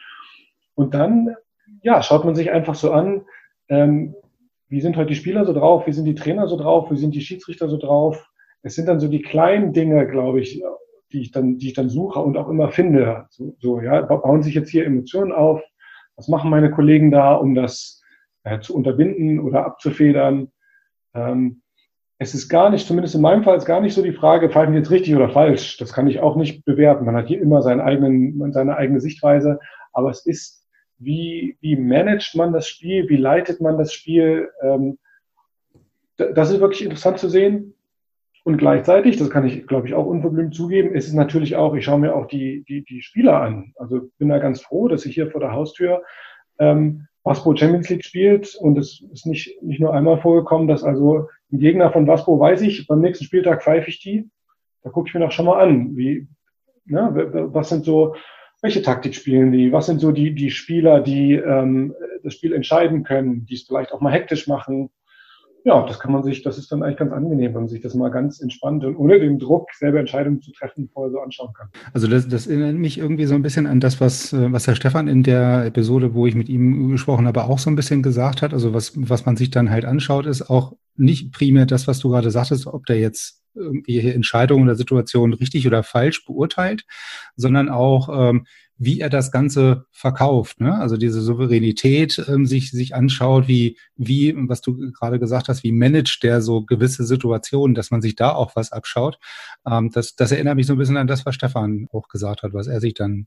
Und 0.75 0.95
dann, 0.95 1.37
ja, 1.83 2.03
schaut 2.03 2.25
man 2.25 2.35
sich 2.35 2.51
einfach 2.51 2.75
so 2.75 2.93
an, 2.93 3.27
ähm, 3.68 4.14
wie 4.68 4.80
sind 4.80 4.97
heute 4.97 5.09
die 5.09 5.14
Spieler 5.14 5.44
so 5.44 5.52
drauf, 5.52 5.87
wie 5.87 5.92
sind 5.92 6.04
die 6.04 6.14
Trainer 6.14 6.49
so 6.49 6.56
drauf, 6.56 6.90
wie 6.90 6.97
sind 6.97 7.14
die 7.14 7.21
Schiedsrichter 7.21 7.68
so 7.68 7.76
drauf. 7.76 8.28
Es 8.62 8.75
sind 8.75 8.88
dann 8.88 9.00
so 9.00 9.09
die 9.09 9.23
kleinen 9.23 9.73
Dinge, 9.73 10.06
glaube 10.06 10.40
ich, 10.40 10.62
die 11.12 11.21
ich 11.21 11.30
dann, 11.30 11.59
die 11.59 11.68
ich 11.68 11.75
dann 11.75 11.88
suche 11.88 12.18
und 12.18 12.37
auch 12.37 12.49
immer 12.49 12.71
finde. 12.71 13.26
So, 13.30 13.54
so 13.61 13.80
ja, 13.80 14.00
bauen 14.02 14.42
sich 14.42 14.54
jetzt 14.54 14.71
hier 14.71 14.87
Emotionen 14.87 15.33
auf. 15.33 15.62
Was 16.16 16.28
machen 16.28 16.50
meine 16.50 16.71
Kollegen 16.71 17.11
da, 17.11 17.35
um 17.35 17.54
das 17.54 18.02
äh, 18.44 18.61
zu 18.61 18.75
unterbinden 18.75 19.40
oder 19.40 19.64
abzufedern? 19.66 20.50
Ähm, 21.14 21.62
es 22.18 22.35
ist 22.35 22.49
gar 22.49 22.71
nicht, 22.71 22.87
zumindest 22.87 23.14
in 23.14 23.21
meinem 23.21 23.42
Fall, 23.42 23.56
ist 23.56 23.66
gar 23.66 23.80
nicht 23.80 23.94
so 23.94 24.02
die 24.02 24.12
Frage, 24.12 24.49
pfeifen 24.49 24.75
jetzt 24.75 24.90
richtig 24.90 25.14
oder 25.14 25.28
falsch. 25.28 25.76
Das 25.78 25.92
kann 25.92 26.06
ich 26.06 26.21
auch 26.21 26.37
nicht 26.37 26.64
bewerten. 26.64 27.04
Man 27.04 27.16
hat 27.16 27.26
hier 27.26 27.40
immer 27.40 27.61
seinen 27.62 27.80
eigenen, 27.80 28.52
seine 28.52 28.76
eigene 28.76 29.00
Sichtweise. 29.00 29.59
Aber 29.92 30.11
es 30.11 30.25
ist 30.25 30.63
wie, 30.99 31.57
wie 31.61 31.77
managt 31.77 32.37
man 32.37 32.53
das 32.53 32.69
Spiel, 32.69 33.09
wie 33.09 33.17
leitet 33.17 33.61
man 33.61 33.79
das 33.79 33.93
Spiel. 33.93 34.51
Ähm, 34.63 34.99
das 36.17 36.51
ist 36.51 36.61
wirklich 36.61 36.83
interessant 36.83 37.19
zu 37.19 37.29
sehen. 37.29 37.75
Und 38.45 38.59
gleichzeitig, 38.59 39.17
das 39.17 39.31
kann 39.31 39.47
ich, 39.47 39.67
glaube 39.67 39.89
ich, 39.89 39.95
auch 39.95 40.05
unverblümt 40.05 40.55
zugeben, 40.55 40.95
ist 40.95 41.09
es 41.09 41.15
natürlich 41.15 41.57
auch, 41.57 41.75
ich 41.75 41.87
schaue 41.87 41.99
mir 41.99 42.15
auch 42.15 42.27
die, 42.27 42.63
die, 42.69 42.85
die 42.85 43.01
Spieler 43.01 43.41
an. 43.41 43.73
Also 43.77 44.11
bin 44.19 44.29
da 44.29 44.39
ganz 44.39 44.61
froh, 44.61 44.87
dass 44.87 45.07
ich 45.07 45.15
hier 45.15 45.31
vor 45.31 45.41
der 45.41 45.53
Haustür 45.53 46.03
ähm, 46.59 47.09
Waspo 47.23 47.57
Champions 47.57 47.89
League 47.89 48.05
spielt. 48.05 48.55
Und 48.55 48.77
es 48.77 49.03
ist 49.13 49.27
nicht, 49.27 49.63
nicht 49.63 49.81
nur 49.81 49.95
einmal 49.95 50.19
vorgekommen, 50.19 50.69
dass 50.69 50.85
also 50.85 51.29
ein 51.51 51.59
Gegner 51.59 51.91
von 51.91 52.07
Waspo 52.07 52.39
weiß 52.39 52.61
ich, 52.61 52.87
beim 52.87 53.01
nächsten 53.01 53.25
Spieltag 53.25 53.63
pfeife 53.63 53.89
ich 53.89 54.01
die. 54.01 54.29
Da 54.83 54.91
gucke 54.91 55.09
ich 55.09 55.15
mir 55.15 55.21
doch 55.21 55.33
schon 55.33 55.47
mal 55.47 55.63
an, 55.63 55.97
wie, 55.97 56.29
ne, 56.85 57.49
was 57.51 57.71
sind 57.71 57.87
so, 57.87 58.15
welche 58.64 58.80
Taktik 58.80 59.14
spielen 59.14 59.52
die? 59.52 59.73
Was 59.73 59.85
sind 59.85 60.00
so 60.00 60.11
die, 60.11 60.35
die 60.35 60.50
Spieler, 60.50 61.00
die 61.00 61.35
ähm, 61.35 61.94
das 62.23 62.33
Spiel 62.33 62.54
entscheiden 62.54 63.04
können, 63.04 63.44
die 63.44 63.54
es 63.54 63.64
vielleicht 63.64 63.92
auch 63.92 64.00
mal 64.00 64.12
hektisch 64.12 64.49
machen? 64.49 64.88
ja, 65.66 65.85
das 65.87 65.99
kann 65.99 66.12
man 66.12 66.23
sich, 66.23 66.42
das 66.42 66.59
ist 66.59 66.71
dann 66.71 66.83
eigentlich 66.83 66.99
ganz 66.99 67.12
angenehm, 67.12 67.54
wenn 67.54 67.62
man 67.62 67.68
sich 67.68 67.80
das 67.80 67.94
mal 67.94 68.11
ganz 68.11 68.38
entspannt 68.40 68.85
und 68.85 68.97
ohne 68.97 69.18
den 69.18 69.38
Druck, 69.38 69.73
selber 69.73 69.99
Entscheidungen 69.99 70.42
zu 70.42 70.52
treffen, 70.52 70.90
vorher 70.92 71.11
so 71.11 71.21
anschauen 71.21 71.54
kann. 71.54 71.68
Also 71.94 72.06
das, 72.06 72.28
das 72.28 72.47
erinnert 72.47 72.76
mich 72.76 72.99
irgendwie 72.99 73.25
so 73.25 73.35
ein 73.35 73.40
bisschen 73.40 73.66
an 73.66 73.80
das, 73.80 73.99
was, 73.99 74.35
äh, 74.35 74.52
was 74.52 74.66
Herr 74.66 74.76
Stefan 74.76 75.09
in 75.09 75.23
der 75.23 75.64
Episode, 75.64 76.12
wo 76.12 76.26
ich 76.26 76.35
mit 76.35 76.50
ihm 76.50 76.90
gesprochen 76.90 77.26
habe, 77.26 77.44
auch 77.44 77.59
so 77.59 77.71
ein 77.71 77.76
bisschen 77.76 78.02
gesagt 78.02 78.42
hat. 78.42 78.52
Also 78.52 78.75
was, 78.75 78.92
was 78.94 79.25
man 79.25 79.38
sich 79.38 79.50
dann 79.50 79.71
halt 79.71 79.87
anschaut, 79.87 80.26
ist 80.26 80.50
auch 80.50 80.75
nicht 80.97 81.33
primär 81.33 81.64
das, 81.64 81.88
was 81.88 81.99
du 81.99 82.11
gerade 82.11 82.30
sagtest, 82.30 82.66
ob 82.66 82.85
der 82.85 82.99
jetzt 82.99 83.44
irgendwie 83.55 84.01
Entscheidungen 84.01 84.65
oder 84.65 84.75
Situationen 84.75 85.35
richtig 85.35 85.67
oder 85.67 85.83
falsch 85.83 86.25
beurteilt, 86.25 86.85
sondern 87.37 87.69
auch, 87.69 88.09
ähm, 88.31 88.47
wie 88.77 89.01
er 89.01 89.09
das 89.09 89.31
Ganze 89.31 89.87
verkauft. 89.93 90.61
Ne? 90.61 90.77
Also 90.77 90.97
diese 90.97 91.21
Souveränität 91.21 92.25
ähm, 92.29 92.45
sich, 92.45 92.73
sich 92.73 92.95
anschaut, 92.95 93.47
wie, 93.47 93.79
wie, 93.97 94.35
was 94.49 94.61
du 94.63 94.91
gerade 94.93 95.21
gesagt 95.21 95.49
hast, 95.49 95.63
wie 95.63 95.73
managt 95.73 96.23
der 96.23 96.43
so 96.43 96.63
gewisse 96.63 97.05
Situationen, 97.05 97.75
dass 97.75 97.91
man 97.91 98.03
sich 98.03 98.17
da 98.17 98.33
auch 98.33 98.57
was 98.57 98.73
abschaut. 98.73 99.19
Ähm, 99.67 99.91
das, 99.93 100.17
das 100.17 100.33
erinnert 100.33 100.57
mich 100.57 100.67
so 100.67 100.75
ein 100.75 100.79
bisschen 100.79 100.97
an 100.97 101.07
das, 101.07 101.25
was 101.25 101.35
Stefan 101.35 101.89
auch 101.93 102.09
gesagt 102.09 102.43
hat, 102.43 102.53
was 102.53 102.67
er 102.67 102.81
sich 102.81 102.95
dann 102.95 103.27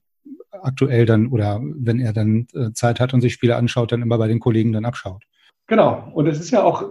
aktuell 0.52 1.06
dann 1.06 1.28
oder 1.28 1.62
wenn 1.62 2.00
er 2.00 2.14
dann 2.14 2.48
äh, 2.54 2.72
Zeit 2.74 3.00
hat 3.00 3.14
und 3.14 3.22
sich 3.22 3.34
Spiele 3.34 3.56
anschaut, 3.56 3.92
dann 3.92 4.02
immer 4.02 4.18
bei 4.18 4.28
den 4.28 4.40
Kollegen 4.40 4.74
dann 4.74 4.86
abschaut. 4.86 5.24
Genau. 5.68 6.12
Und 6.14 6.28
es 6.28 6.40
ist 6.40 6.52
ja 6.52 6.64
auch 6.64 6.86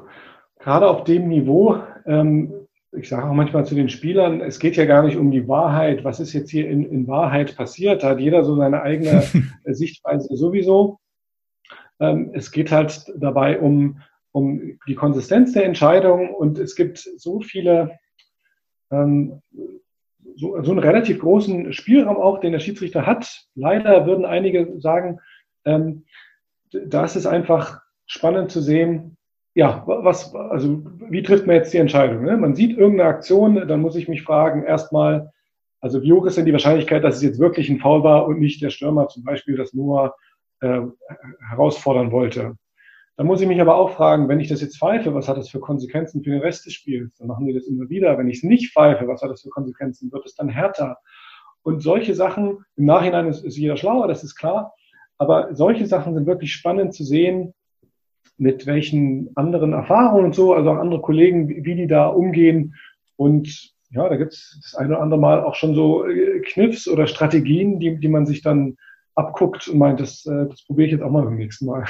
gerade 0.58 0.88
auf 0.88 1.04
dem 1.04 1.28
Niveau, 1.28 1.78
ähm, 2.06 2.65
ich 2.96 3.08
sage 3.08 3.28
auch 3.28 3.34
manchmal 3.34 3.66
zu 3.66 3.74
den 3.74 3.88
Spielern, 3.88 4.40
es 4.40 4.58
geht 4.58 4.76
ja 4.76 4.84
gar 4.84 5.02
nicht 5.02 5.16
um 5.16 5.30
die 5.30 5.48
Wahrheit, 5.48 6.04
was 6.04 6.20
ist 6.20 6.32
jetzt 6.32 6.50
hier 6.50 6.68
in, 6.68 6.84
in 6.90 7.06
Wahrheit 7.06 7.56
passiert, 7.56 8.02
da 8.02 8.10
hat 8.10 8.20
jeder 8.20 8.44
so 8.44 8.56
seine 8.56 8.82
eigene 8.82 9.22
Sichtweise 9.64 10.34
sowieso. 10.36 10.98
Ähm, 12.00 12.30
es 12.34 12.50
geht 12.50 12.72
halt 12.72 13.12
dabei 13.16 13.58
um, 13.60 14.00
um 14.32 14.78
die 14.86 14.94
Konsistenz 14.94 15.52
der 15.52 15.64
Entscheidung 15.64 16.34
und 16.34 16.58
es 16.58 16.74
gibt 16.74 16.98
so 16.98 17.40
viele, 17.40 17.98
ähm, 18.90 19.40
so, 20.36 20.62
so 20.62 20.70
einen 20.70 20.80
relativ 20.80 21.20
großen 21.20 21.72
Spielraum 21.72 22.16
auch, 22.16 22.40
den 22.40 22.52
der 22.52 22.60
Schiedsrichter 22.60 23.06
hat. 23.06 23.46
Leider 23.54 24.06
würden 24.06 24.24
einige 24.24 24.78
sagen, 24.80 25.20
ähm, 25.64 26.04
da 26.70 27.04
ist 27.04 27.16
es 27.16 27.26
einfach 27.26 27.80
spannend 28.06 28.50
zu 28.50 28.60
sehen, 28.60 29.16
ja, 29.56 29.82
was, 29.86 30.34
also 30.34 30.82
wie 31.08 31.22
trifft 31.22 31.46
man 31.46 31.56
jetzt 31.56 31.72
die 31.72 31.78
Entscheidung? 31.78 32.22
Ne? 32.24 32.36
Man 32.36 32.54
sieht 32.54 32.76
irgendeine 32.76 33.08
Aktion, 33.08 33.66
dann 33.66 33.80
muss 33.80 33.96
ich 33.96 34.06
mich 34.06 34.22
fragen, 34.22 34.64
erstmal, 34.64 35.32
also 35.80 36.02
wie 36.02 36.12
hoch 36.12 36.26
ist 36.26 36.36
denn 36.36 36.44
die 36.44 36.52
Wahrscheinlichkeit, 36.52 37.02
dass 37.02 37.16
es 37.16 37.22
jetzt 37.22 37.38
wirklich 37.38 37.70
ein 37.70 37.78
Foul 37.78 38.04
war 38.04 38.26
und 38.26 38.38
nicht 38.38 38.60
der 38.60 38.68
Stürmer 38.68 39.08
zum 39.08 39.24
Beispiel 39.24 39.56
das 39.56 39.72
nur 39.72 40.14
äh, 40.60 40.82
herausfordern 41.48 42.12
wollte? 42.12 42.56
Dann 43.16 43.26
muss 43.26 43.40
ich 43.40 43.48
mich 43.48 43.58
aber 43.58 43.76
auch 43.76 43.92
fragen, 43.92 44.28
wenn 44.28 44.40
ich 44.40 44.48
das 44.48 44.60
jetzt 44.60 44.78
pfeife, 44.78 45.14
was 45.14 45.26
hat 45.26 45.38
das 45.38 45.48
für 45.48 45.60
Konsequenzen 45.60 46.22
für 46.22 46.32
den 46.32 46.42
Rest 46.42 46.66
des 46.66 46.74
Spiels? 46.74 47.16
Dann 47.16 47.26
machen 47.26 47.46
die 47.46 47.54
das 47.54 47.66
immer 47.66 47.88
wieder. 47.88 48.18
Wenn 48.18 48.28
ich 48.28 48.38
es 48.38 48.42
nicht 48.42 48.74
pfeife, 48.74 49.08
was 49.08 49.22
hat 49.22 49.30
das 49.30 49.40
für 49.40 49.48
Konsequenzen? 49.48 50.12
Wird 50.12 50.26
es 50.26 50.34
dann 50.34 50.50
härter? 50.50 50.98
Und 51.62 51.82
solche 51.82 52.14
Sachen, 52.14 52.58
im 52.76 52.84
Nachhinein 52.84 53.26
ist, 53.26 53.42
ist 53.42 53.56
jeder 53.56 53.78
schlauer, 53.78 54.06
das 54.06 54.22
ist 54.22 54.36
klar. 54.36 54.74
Aber 55.16 55.54
solche 55.54 55.86
Sachen 55.86 56.12
sind 56.12 56.26
wirklich 56.26 56.52
spannend 56.52 56.92
zu 56.92 57.04
sehen, 57.04 57.54
mit 58.38 58.66
welchen 58.66 59.30
anderen 59.34 59.72
Erfahrungen 59.72 60.26
und 60.26 60.34
so, 60.34 60.54
also 60.54 60.70
auch 60.70 60.76
andere 60.76 61.00
Kollegen, 61.00 61.48
wie, 61.48 61.74
die 61.74 61.86
da 61.86 62.06
umgehen. 62.06 62.74
Und 63.16 63.72
ja, 63.90 64.08
da 64.08 64.16
gibt 64.16 64.32
es 64.34 64.58
das 64.62 64.74
eine 64.74 64.90
oder 64.90 65.02
andere 65.02 65.20
Mal 65.20 65.42
auch 65.42 65.54
schon 65.54 65.74
so 65.74 66.06
äh, 66.06 66.40
Kniffs 66.40 66.88
oder 66.88 67.06
Strategien, 67.06 67.80
die, 67.80 67.98
die 67.98 68.08
man 68.08 68.26
sich 68.26 68.42
dann 68.42 68.76
abguckt 69.14 69.68
und 69.68 69.78
meint, 69.78 70.00
das, 70.00 70.26
äh, 70.26 70.46
das 70.48 70.64
probiere 70.66 70.86
ich 70.86 70.92
jetzt 70.92 71.02
auch 71.02 71.10
mal 71.10 71.24
beim 71.24 71.36
nächsten 71.36 71.66
Mal. 71.66 71.84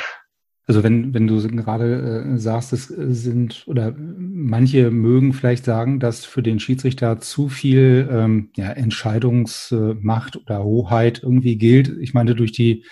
Also 0.68 0.82
wenn, 0.82 1.14
wenn 1.14 1.28
du 1.28 1.40
gerade 1.48 2.24
äh, 2.34 2.38
sagst, 2.38 2.72
es 2.72 2.86
sind 2.88 3.64
oder 3.68 3.94
manche 3.96 4.90
mögen 4.90 5.32
vielleicht 5.32 5.64
sagen, 5.64 6.00
dass 6.00 6.24
für 6.24 6.42
den 6.42 6.58
Schiedsrichter 6.58 7.20
zu 7.20 7.48
viel 7.48 8.08
ähm, 8.10 8.50
ja, 8.56 8.72
Entscheidungsmacht 8.72 10.36
oder 10.36 10.64
Hoheit 10.64 11.22
irgendwie 11.22 11.56
gilt. 11.56 11.96
Ich 12.00 12.14
meine, 12.14 12.34
durch 12.34 12.50
die 12.50 12.84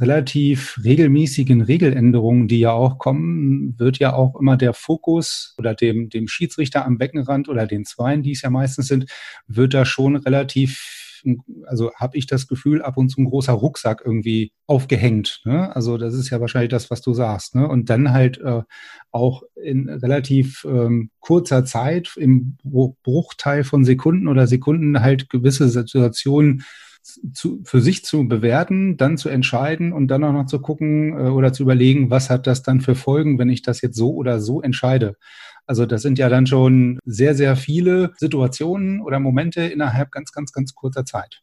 relativ 0.00 0.78
regelmäßigen 0.82 1.60
Regeländerungen, 1.62 2.48
die 2.48 2.60
ja 2.60 2.72
auch 2.72 2.98
kommen, 2.98 3.78
wird 3.78 3.98
ja 3.98 4.12
auch 4.14 4.38
immer 4.38 4.56
der 4.56 4.74
Fokus 4.74 5.54
oder 5.58 5.74
dem, 5.74 6.08
dem 6.08 6.28
Schiedsrichter 6.28 6.84
am 6.84 6.98
Beckenrand 6.98 7.48
oder 7.48 7.66
den 7.66 7.84
Zweien, 7.84 8.22
die 8.22 8.32
es 8.32 8.42
ja 8.42 8.50
meistens 8.50 8.88
sind, 8.88 9.10
wird 9.46 9.74
da 9.74 9.84
schon 9.84 10.16
relativ 10.16 11.00
also 11.66 11.92
habe 11.94 12.16
ich 12.16 12.26
das 12.26 12.46
Gefühl, 12.46 12.82
ab 12.82 12.96
und 12.96 13.08
zu 13.08 13.20
ein 13.20 13.24
großer 13.24 13.52
Rucksack 13.52 14.02
irgendwie 14.04 14.52
aufgehängt. 14.66 15.40
Ne? 15.44 15.74
Also 15.74 15.96
das 15.96 16.14
ist 16.14 16.30
ja 16.30 16.40
wahrscheinlich 16.40 16.70
das, 16.70 16.90
was 16.90 17.00
du 17.00 17.14
sagst. 17.14 17.54
Ne? 17.54 17.66
Und 17.66 17.90
dann 17.90 18.12
halt 18.12 18.38
äh, 18.38 18.62
auch 19.10 19.42
in 19.54 19.88
relativ 19.88 20.64
ähm, 20.68 21.10
kurzer 21.20 21.64
Zeit, 21.64 22.14
im 22.16 22.58
Bruchteil 22.62 23.64
von 23.64 23.84
Sekunden 23.84 24.28
oder 24.28 24.46
Sekunden 24.46 25.00
halt 25.00 25.30
gewisse 25.30 25.68
Situationen 25.68 26.64
zu, 27.04 27.60
für 27.64 27.80
sich 27.80 28.04
zu 28.04 28.26
bewerten, 28.26 28.96
dann 28.96 29.18
zu 29.18 29.28
entscheiden 29.28 29.92
und 29.92 30.08
dann 30.08 30.24
auch 30.24 30.32
noch 30.32 30.46
zu 30.46 30.60
gucken 30.60 31.12
äh, 31.12 31.28
oder 31.28 31.52
zu 31.52 31.62
überlegen, 31.62 32.10
was 32.10 32.30
hat 32.30 32.46
das 32.46 32.62
dann 32.62 32.80
für 32.80 32.94
Folgen, 32.94 33.38
wenn 33.38 33.50
ich 33.50 33.62
das 33.62 33.82
jetzt 33.82 33.96
so 33.96 34.14
oder 34.14 34.40
so 34.40 34.62
entscheide. 34.62 35.16
Also 35.66 35.86
das 35.86 36.02
sind 36.02 36.18
ja 36.18 36.28
dann 36.28 36.46
schon 36.46 36.98
sehr, 37.04 37.34
sehr 37.34 37.56
viele 37.56 38.12
Situationen 38.16 39.00
oder 39.00 39.20
Momente 39.20 39.62
innerhalb 39.62 40.10
ganz, 40.12 40.32
ganz, 40.32 40.52
ganz 40.52 40.74
kurzer 40.74 41.04
Zeit. 41.04 41.42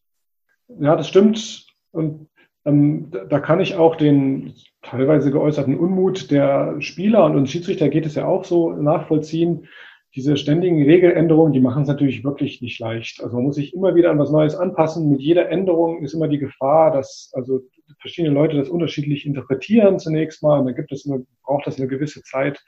Ja, 0.79 0.95
das 0.95 1.07
stimmt. 1.07 1.67
Und 1.91 2.27
ähm, 2.65 3.11
da 3.29 3.39
kann 3.39 3.59
ich 3.59 3.75
auch 3.75 3.95
den 3.95 4.53
teilweise 4.81 5.31
geäußerten 5.31 5.77
Unmut 5.77 6.31
der 6.31 6.79
Spieler 6.79 7.25
und 7.25 7.35
uns 7.35 7.51
Schiedsrichter 7.51 7.89
geht 7.89 8.05
es 8.05 8.15
ja 8.15 8.25
auch 8.25 8.45
so 8.45 8.71
nachvollziehen 8.73 9.67
diese 10.15 10.35
ständigen 10.35 10.83
Regeländerungen, 10.83 11.53
die 11.53 11.61
machen 11.61 11.83
es 11.83 11.87
natürlich 11.87 12.23
wirklich 12.23 12.61
nicht 12.61 12.79
leicht. 12.79 13.23
Also 13.23 13.37
man 13.37 13.45
muss 13.45 13.55
sich 13.55 13.73
immer 13.73 13.95
wieder 13.95 14.11
an 14.11 14.19
was 14.19 14.31
Neues 14.31 14.55
anpassen. 14.55 15.09
Mit 15.09 15.21
jeder 15.21 15.49
Änderung 15.49 16.03
ist 16.03 16.13
immer 16.13 16.27
die 16.27 16.37
Gefahr, 16.37 16.91
dass 16.91 17.31
also 17.33 17.61
verschiedene 17.99 18.33
Leute 18.33 18.57
das 18.57 18.67
unterschiedlich 18.67 19.25
interpretieren 19.25 19.99
zunächst 19.99 20.43
mal. 20.43 20.59
Und 20.59 20.65
dann 20.65 20.75
gibt 20.75 20.91
es 20.91 21.09
eine, 21.09 21.25
braucht 21.43 21.65
das 21.65 21.77
eine 21.77 21.87
gewisse 21.87 22.21
Zeit, 22.23 22.61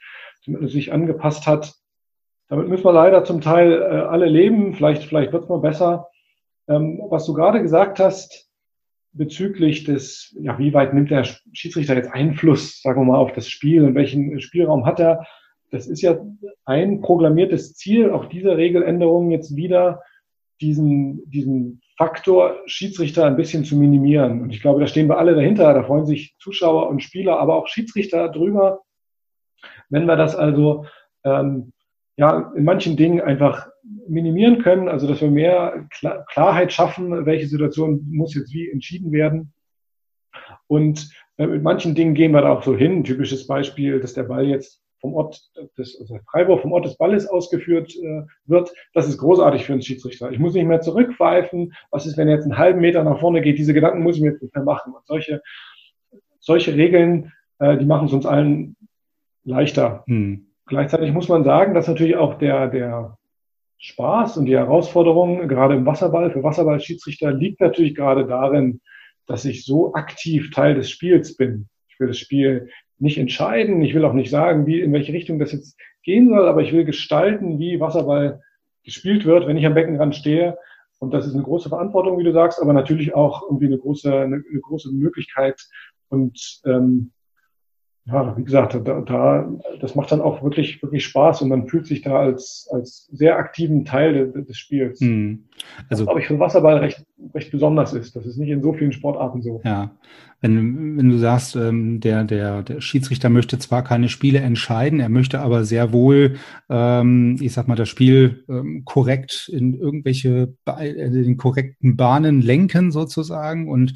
damit 0.46 0.62
man 0.62 0.70
sich 0.70 0.92
angepasst 0.92 1.46
hat. 1.46 1.74
Damit 2.48 2.68
müssen 2.68 2.84
wir 2.84 2.92
leider 2.92 3.24
zum 3.24 3.42
Teil 3.42 3.72
äh, 3.72 3.84
alle 3.84 4.26
leben. 4.26 4.72
Vielleicht, 4.72 5.04
vielleicht 5.04 5.32
wird 5.32 5.44
es 5.44 5.48
mal 5.48 5.60
besser. 5.60 6.08
Ähm, 6.66 7.02
was 7.10 7.26
du 7.26 7.34
gerade 7.34 7.60
gesagt 7.60 7.98
hast 8.00 8.48
bezüglich 9.12 9.84
des, 9.84 10.34
ja, 10.40 10.58
wie 10.58 10.72
weit 10.72 10.94
nimmt 10.94 11.10
der 11.10 11.24
Schiedsrichter 11.52 11.94
jetzt 11.94 12.12
Einfluss, 12.12 12.80
sagen 12.80 13.02
wir 13.02 13.12
mal, 13.12 13.18
auf 13.18 13.32
das 13.32 13.48
Spiel 13.48 13.84
und 13.84 13.94
welchen 13.94 14.40
Spielraum 14.40 14.86
hat 14.86 14.98
er? 14.98 15.26
Das 15.74 15.88
ist 15.88 16.02
ja 16.02 16.16
ein 16.64 17.00
programmiertes 17.00 17.74
Ziel 17.74 18.10
auch 18.10 18.26
dieser 18.26 18.56
Regeländerung 18.56 19.32
jetzt 19.32 19.56
wieder, 19.56 20.02
diesen, 20.60 21.28
diesen 21.28 21.82
Faktor 21.98 22.60
Schiedsrichter 22.66 23.26
ein 23.26 23.36
bisschen 23.36 23.64
zu 23.64 23.76
minimieren. 23.76 24.40
Und 24.40 24.50
ich 24.50 24.60
glaube, 24.60 24.80
da 24.80 24.86
stehen 24.86 25.08
wir 25.08 25.18
alle 25.18 25.34
dahinter. 25.34 25.74
Da 25.74 25.82
freuen 25.82 26.06
sich 26.06 26.36
Zuschauer 26.38 26.88
und 26.88 27.02
Spieler, 27.02 27.40
aber 27.40 27.56
auch 27.56 27.66
Schiedsrichter 27.66 28.28
drüber. 28.28 28.82
Wenn 29.88 30.06
wir 30.06 30.14
das 30.14 30.36
also 30.36 30.86
ähm, 31.24 31.72
ja 32.16 32.52
in 32.54 32.62
manchen 32.62 32.96
Dingen 32.96 33.20
einfach 33.20 33.68
minimieren 34.06 34.62
können, 34.62 34.88
also 34.88 35.08
dass 35.08 35.20
wir 35.20 35.30
mehr 35.30 35.88
Klarheit 36.28 36.72
schaffen, 36.72 37.26
welche 37.26 37.48
Situation 37.48 38.06
muss 38.12 38.34
jetzt 38.34 38.54
wie 38.54 38.70
entschieden 38.70 39.10
werden. 39.10 39.52
Und 40.68 41.10
äh, 41.36 41.48
mit 41.48 41.64
manchen 41.64 41.96
Dingen 41.96 42.14
gehen 42.14 42.30
wir 42.30 42.42
da 42.42 42.52
auch 42.52 42.62
so 42.62 42.76
hin. 42.76 43.02
Typisches 43.02 43.48
Beispiel, 43.48 43.98
dass 43.98 44.14
der 44.14 44.22
Ball 44.24 44.46
jetzt 44.46 44.83
vom 45.04 45.14
Ort 45.16 45.50
des, 45.76 46.00
also 46.00 46.18
Freiburg 46.30 46.62
vom 46.62 46.72
Ort 46.72 46.86
des 46.86 46.96
Balles 46.96 47.26
ausgeführt 47.26 47.94
äh, 47.94 48.22
wird, 48.46 48.72
das 48.94 49.06
ist 49.06 49.18
großartig 49.18 49.66
für 49.66 49.74
einen 49.74 49.82
Schiedsrichter. 49.82 50.30
Ich 50.30 50.38
muss 50.38 50.54
nicht 50.54 50.64
mehr 50.64 50.80
zurückpfeifen. 50.80 51.74
Was 51.90 52.06
ist, 52.06 52.16
wenn 52.16 52.26
er 52.26 52.36
jetzt 52.36 52.44
einen 52.44 52.56
halben 52.56 52.80
Meter 52.80 53.04
nach 53.04 53.20
vorne 53.20 53.42
geht? 53.42 53.58
Diese 53.58 53.74
Gedanken 53.74 54.02
muss 54.02 54.16
ich 54.16 54.22
mir 54.22 54.30
jetzt 54.30 54.40
nicht 54.40 54.54
mehr 54.54 54.64
machen. 54.64 54.94
Und 54.94 55.06
solche, 55.06 55.42
solche 56.40 56.74
Regeln, 56.74 57.34
äh, 57.58 57.76
die 57.76 57.84
machen 57.84 58.06
es 58.06 58.14
uns 58.14 58.24
allen 58.24 58.76
leichter. 59.44 60.04
Hm. 60.06 60.46
Gleichzeitig 60.64 61.12
muss 61.12 61.28
man 61.28 61.44
sagen, 61.44 61.74
dass 61.74 61.86
natürlich 61.86 62.16
auch 62.16 62.38
der, 62.38 62.68
der 62.68 63.18
Spaß 63.76 64.38
und 64.38 64.46
die 64.46 64.56
Herausforderung, 64.56 65.48
gerade 65.48 65.74
im 65.74 65.84
Wasserball, 65.84 66.30
für 66.30 66.42
Wasserballschiedsrichter, 66.42 67.30
liegt 67.30 67.60
natürlich 67.60 67.94
gerade 67.94 68.26
darin, 68.26 68.80
dass 69.26 69.44
ich 69.44 69.66
so 69.66 69.92
aktiv 69.92 70.50
Teil 70.50 70.74
des 70.74 70.88
Spiels 70.88 71.36
bin. 71.36 71.68
Ich 71.88 72.00
will 72.00 72.08
das 72.08 72.18
Spiel 72.18 72.70
nicht 72.98 73.18
entscheiden. 73.18 73.82
Ich 73.82 73.94
will 73.94 74.04
auch 74.04 74.12
nicht 74.12 74.30
sagen, 74.30 74.66
wie, 74.66 74.80
in 74.80 74.92
welche 74.92 75.12
Richtung 75.12 75.38
das 75.38 75.52
jetzt 75.52 75.78
gehen 76.02 76.28
soll, 76.28 76.46
aber 76.46 76.62
ich 76.62 76.72
will 76.72 76.84
gestalten, 76.84 77.58
wie 77.58 77.80
Wasserball 77.80 78.42
gespielt 78.84 79.24
wird, 79.24 79.46
wenn 79.46 79.56
ich 79.56 79.66
am 79.66 79.74
Beckenrand 79.74 80.14
stehe. 80.14 80.56
Und 80.98 81.12
das 81.12 81.26
ist 81.26 81.34
eine 81.34 81.42
große 81.42 81.68
Verantwortung, 81.68 82.18
wie 82.18 82.24
du 82.24 82.32
sagst, 82.32 82.60
aber 82.60 82.72
natürlich 82.72 83.14
auch 83.14 83.42
irgendwie 83.42 83.66
eine 83.66 83.78
große, 83.78 84.12
eine, 84.12 84.42
eine 84.48 84.60
große 84.60 84.92
Möglichkeit 84.92 85.60
und 86.08 86.60
ähm, 86.64 87.12
ja, 88.06 88.36
wie 88.36 88.44
gesagt, 88.44 88.74
da, 88.74 89.00
da, 89.00 89.50
das 89.80 89.94
macht 89.94 90.12
dann 90.12 90.20
auch 90.20 90.42
wirklich, 90.42 90.82
wirklich 90.82 91.06
Spaß 91.06 91.40
und 91.40 91.48
man 91.48 91.68
fühlt 91.68 91.86
sich 91.86 92.02
da 92.02 92.18
als, 92.18 92.68
als 92.70 93.08
sehr 93.10 93.38
aktiven 93.38 93.86
Teil 93.86 94.30
des, 94.30 94.46
des 94.46 94.58
Spiels. 94.58 95.00
Hm. 95.00 95.44
Also, 95.88 96.04
glaube 96.04 96.20
ich, 96.20 96.26
für 96.26 96.38
Wasserball 96.38 96.76
recht, 96.76 97.02
recht 97.34 97.50
besonders 97.50 97.94
ist. 97.94 98.14
Das 98.14 98.26
ist 98.26 98.36
nicht 98.36 98.50
in 98.50 98.62
so 98.62 98.74
vielen 98.74 98.92
Sportarten 98.92 99.40
so. 99.40 99.62
Ja, 99.64 99.92
wenn, 100.42 100.98
wenn 100.98 101.08
du 101.08 101.16
sagst, 101.16 101.56
ähm, 101.56 102.00
der, 102.00 102.24
der, 102.24 102.62
der 102.62 102.82
Schiedsrichter 102.82 103.30
möchte 103.30 103.58
zwar 103.58 103.82
keine 103.82 104.10
Spiele 104.10 104.40
entscheiden, 104.40 105.00
er 105.00 105.08
möchte 105.08 105.40
aber 105.40 105.64
sehr 105.64 105.94
wohl, 105.94 106.36
ähm, 106.68 107.38
ich 107.40 107.54
sag 107.54 107.68
mal, 107.68 107.74
das 107.74 107.88
Spiel 107.88 108.44
ähm, 108.50 108.82
korrekt 108.84 109.48
in 109.50 109.72
irgendwelche, 109.72 110.54
in 110.78 111.12
den 111.14 111.38
korrekten 111.38 111.96
Bahnen 111.96 112.42
lenken 112.42 112.92
sozusagen 112.92 113.70
und 113.70 113.94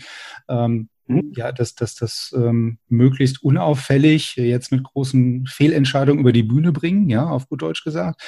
ähm, 0.48 0.88
hm? 1.08 1.32
ja, 1.34 1.52
dass 1.52 1.74
das, 1.74 1.94
das 1.94 2.34
ähm, 2.36 2.78
möglichst 2.88 3.42
unauffällig 3.42 4.36
jetzt 4.36 4.70
mit 4.70 4.84
großen 4.84 5.46
Fehlentscheidungen 5.46 6.20
über 6.20 6.32
die 6.32 6.42
Bühne 6.42 6.72
bringen, 6.72 7.08
ja, 7.08 7.26
auf 7.26 7.48
gut 7.48 7.62
Deutsch 7.62 7.82
gesagt. 7.82 8.20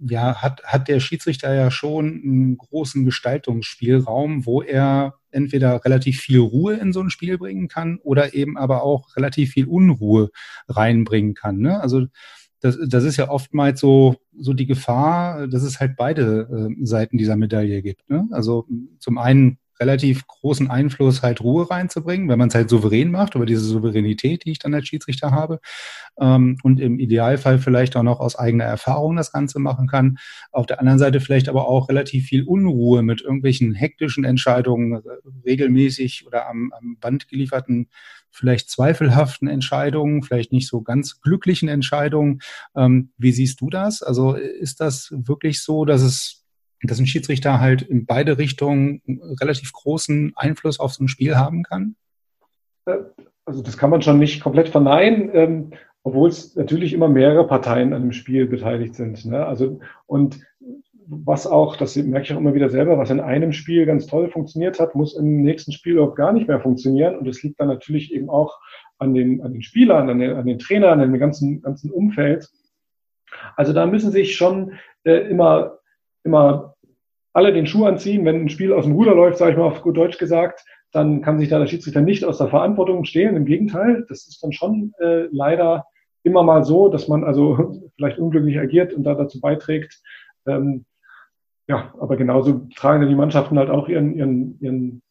Ja, 0.00 0.42
hat, 0.42 0.64
hat 0.64 0.88
der 0.88 0.98
Schiedsrichter 0.98 1.54
ja 1.54 1.70
schon 1.70 2.22
einen 2.24 2.56
großen 2.56 3.04
Gestaltungsspielraum, 3.04 4.46
wo 4.46 4.62
er 4.62 5.14
entweder 5.30 5.84
relativ 5.84 6.20
viel 6.20 6.40
Ruhe 6.40 6.74
in 6.74 6.92
so 6.92 7.00
ein 7.00 7.10
Spiel 7.10 7.38
bringen 7.38 7.68
kann 7.68 7.98
oder 8.02 8.34
eben 8.34 8.56
aber 8.56 8.82
auch 8.82 9.16
relativ 9.16 9.52
viel 9.52 9.66
Unruhe 9.66 10.30
reinbringen 10.68 11.34
kann. 11.34 11.58
Ne? 11.58 11.80
Also 11.80 12.06
das, 12.60 12.78
das 12.86 13.04
ist 13.04 13.16
ja 13.16 13.28
oftmals 13.28 13.80
so, 13.80 14.16
so 14.36 14.54
die 14.54 14.66
Gefahr, 14.66 15.48
dass 15.48 15.62
es 15.62 15.80
halt 15.80 15.96
beide 15.96 16.70
äh, 16.80 16.84
Seiten 16.84 17.18
dieser 17.18 17.36
Medaille 17.36 17.82
gibt. 17.82 18.08
Ne? 18.08 18.28
Also 18.30 18.66
zum 18.98 19.18
einen 19.18 19.58
relativ 19.80 20.26
großen 20.26 20.70
Einfluss, 20.70 21.22
halt 21.22 21.40
Ruhe 21.40 21.70
reinzubringen, 21.70 22.28
wenn 22.28 22.38
man 22.38 22.48
es 22.48 22.54
halt 22.54 22.70
souverän 22.70 23.10
macht, 23.10 23.34
über 23.34 23.46
diese 23.46 23.60
Souveränität, 23.60 24.44
die 24.44 24.52
ich 24.52 24.58
dann 24.58 24.74
als 24.74 24.86
Schiedsrichter 24.86 25.30
habe. 25.30 25.60
Ähm, 26.20 26.58
und 26.62 26.80
im 26.80 26.98
Idealfall 26.98 27.58
vielleicht 27.58 27.96
auch 27.96 28.02
noch 28.02 28.20
aus 28.20 28.36
eigener 28.36 28.64
Erfahrung 28.64 29.16
das 29.16 29.32
Ganze 29.32 29.58
machen 29.58 29.88
kann. 29.88 30.18
Auf 30.50 30.66
der 30.66 30.80
anderen 30.80 30.98
Seite 30.98 31.20
vielleicht 31.20 31.48
aber 31.48 31.68
auch 31.68 31.88
relativ 31.88 32.26
viel 32.26 32.44
Unruhe 32.44 33.02
mit 33.02 33.22
irgendwelchen 33.22 33.74
hektischen 33.74 34.24
Entscheidungen, 34.24 35.02
regelmäßig 35.44 36.26
oder 36.26 36.48
am, 36.48 36.72
am 36.76 36.96
Band 37.00 37.28
gelieferten 37.28 37.88
vielleicht 38.32 38.70
zweifelhaften 38.70 39.46
Entscheidungen, 39.46 40.22
vielleicht 40.22 40.52
nicht 40.52 40.66
so 40.66 40.82
ganz 40.82 41.20
glücklichen 41.20 41.68
Entscheidungen. 41.68 42.40
Ähm, 42.74 43.12
wie 43.18 43.32
siehst 43.32 43.60
du 43.60 43.70
das? 43.70 44.02
Also 44.02 44.34
ist 44.34 44.80
das 44.80 45.12
wirklich 45.14 45.62
so, 45.62 45.84
dass 45.84 46.02
es 46.02 46.41
dass 46.82 46.98
ein 46.98 47.06
Schiedsrichter 47.06 47.60
halt 47.60 47.82
in 47.82 48.06
beide 48.06 48.38
Richtungen 48.38 49.02
relativ 49.40 49.72
großen 49.72 50.32
Einfluss 50.36 50.80
auf 50.80 50.92
so 50.92 51.04
ein 51.04 51.08
Spiel 51.08 51.36
haben 51.36 51.62
kann? 51.62 51.96
Äh, 52.86 52.98
also 53.44 53.62
das 53.62 53.76
kann 53.76 53.90
man 53.90 54.02
schon 54.02 54.18
nicht 54.18 54.42
komplett 54.42 54.68
verneinen, 54.68 55.30
ähm, 55.34 55.70
obwohl 56.04 56.28
es 56.28 56.56
natürlich 56.56 56.92
immer 56.92 57.08
mehrere 57.08 57.46
Parteien 57.46 57.92
an 57.92 58.02
dem 58.02 58.12
Spiel 58.12 58.46
beteiligt 58.46 58.94
sind. 58.94 59.24
Ne? 59.24 59.44
Also 59.44 59.80
und 60.06 60.40
was 61.06 61.46
auch, 61.46 61.76
das 61.76 61.96
merke 61.96 62.24
ich 62.24 62.32
auch 62.32 62.38
immer 62.38 62.54
wieder 62.54 62.70
selber, 62.70 62.96
was 62.98 63.10
in 63.10 63.20
einem 63.20 63.52
Spiel 63.52 63.86
ganz 63.86 64.06
toll 64.06 64.30
funktioniert 64.30 64.80
hat, 64.80 64.94
muss 64.94 65.16
im 65.16 65.42
nächsten 65.42 65.72
Spiel 65.72 65.94
überhaupt 65.94 66.16
gar 66.16 66.32
nicht 66.32 66.48
mehr 66.48 66.60
funktionieren. 66.60 67.16
Und 67.16 67.26
das 67.26 67.42
liegt 67.42 67.60
dann 67.60 67.68
natürlich 67.68 68.12
eben 68.12 68.30
auch 68.30 68.58
an 68.98 69.14
den, 69.14 69.42
an 69.42 69.52
den 69.52 69.62
Spielern, 69.62 70.08
an 70.08 70.18
den, 70.18 70.32
an 70.32 70.46
den 70.46 70.58
Trainern, 70.58 71.00
an 71.00 71.12
dem 71.12 71.20
ganzen, 71.20 71.60
ganzen 71.60 71.90
Umfeld. 71.90 72.48
Also 73.56 73.72
da 73.72 73.86
müssen 73.86 74.12
sich 74.12 74.36
schon 74.36 74.72
äh, 75.04 75.28
immer, 75.28 75.78
immer 76.24 76.74
alle 77.32 77.52
den 77.52 77.66
Schuh 77.66 77.86
anziehen. 77.86 78.24
Wenn 78.24 78.42
ein 78.42 78.48
Spiel 78.48 78.72
aus 78.72 78.84
dem 78.84 78.94
Ruder 78.94 79.14
läuft, 79.14 79.38
sage 79.38 79.52
ich 79.52 79.58
mal 79.58 79.64
auf 79.64 79.82
gut 79.82 79.96
Deutsch 79.96 80.18
gesagt, 80.18 80.64
dann 80.92 81.22
kann 81.22 81.38
sich 81.38 81.48
da 81.48 81.58
der 81.58 81.66
Schiedsrichter 81.66 82.02
nicht 82.02 82.24
aus 82.24 82.38
der 82.38 82.48
Verantwortung 82.48 83.04
stehlen. 83.04 83.36
Im 83.36 83.46
Gegenteil, 83.46 84.04
das 84.08 84.26
ist 84.28 84.42
dann 84.42 84.52
schon 84.52 84.92
äh, 85.00 85.28
leider 85.30 85.86
immer 86.22 86.42
mal 86.42 86.64
so, 86.64 86.88
dass 86.88 87.08
man 87.08 87.24
also 87.24 87.80
vielleicht 87.96 88.18
unglücklich 88.18 88.58
agiert 88.58 88.92
und 88.92 89.04
da 89.04 89.14
dazu 89.14 89.40
beiträgt. 89.40 90.02
Ähm, 90.46 90.84
ja, 91.68 91.94
aber 91.98 92.16
genauso 92.16 92.66
tragen 92.76 93.00
dann 93.00 93.08
die 93.08 93.16
Mannschaften 93.16 93.58
halt 93.58 93.70
auch 93.70 93.88
ihren, 93.88 94.14
ihren, 94.14 94.58
ihren 94.60 95.02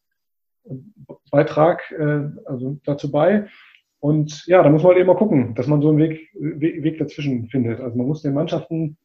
Beitrag 1.32 1.92
äh, 1.92 2.30
also 2.46 2.78
dazu 2.86 3.12
bei. 3.12 3.48
Und 4.00 4.46
ja, 4.48 4.62
da 4.62 4.70
muss 4.70 4.84
man 4.84 4.92
halt 4.92 5.00
eben 5.00 5.08
mal 5.08 5.16
gucken, 5.16 5.56
dass 5.56 5.68
man 5.68 5.82
so 5.82 5.90
einen 5.90 6.00
Weg, 6.00 6.30
Weg, 6.34 6.84
Weg 6.84 6.98
dazwischen 7.00 7.48
findet. 7.50 7.80
Also 7.80 7.98
man 7.98 8.08
muss 8.08 8.22
den 8.22 8.34
Mannschaften 8.34 8.98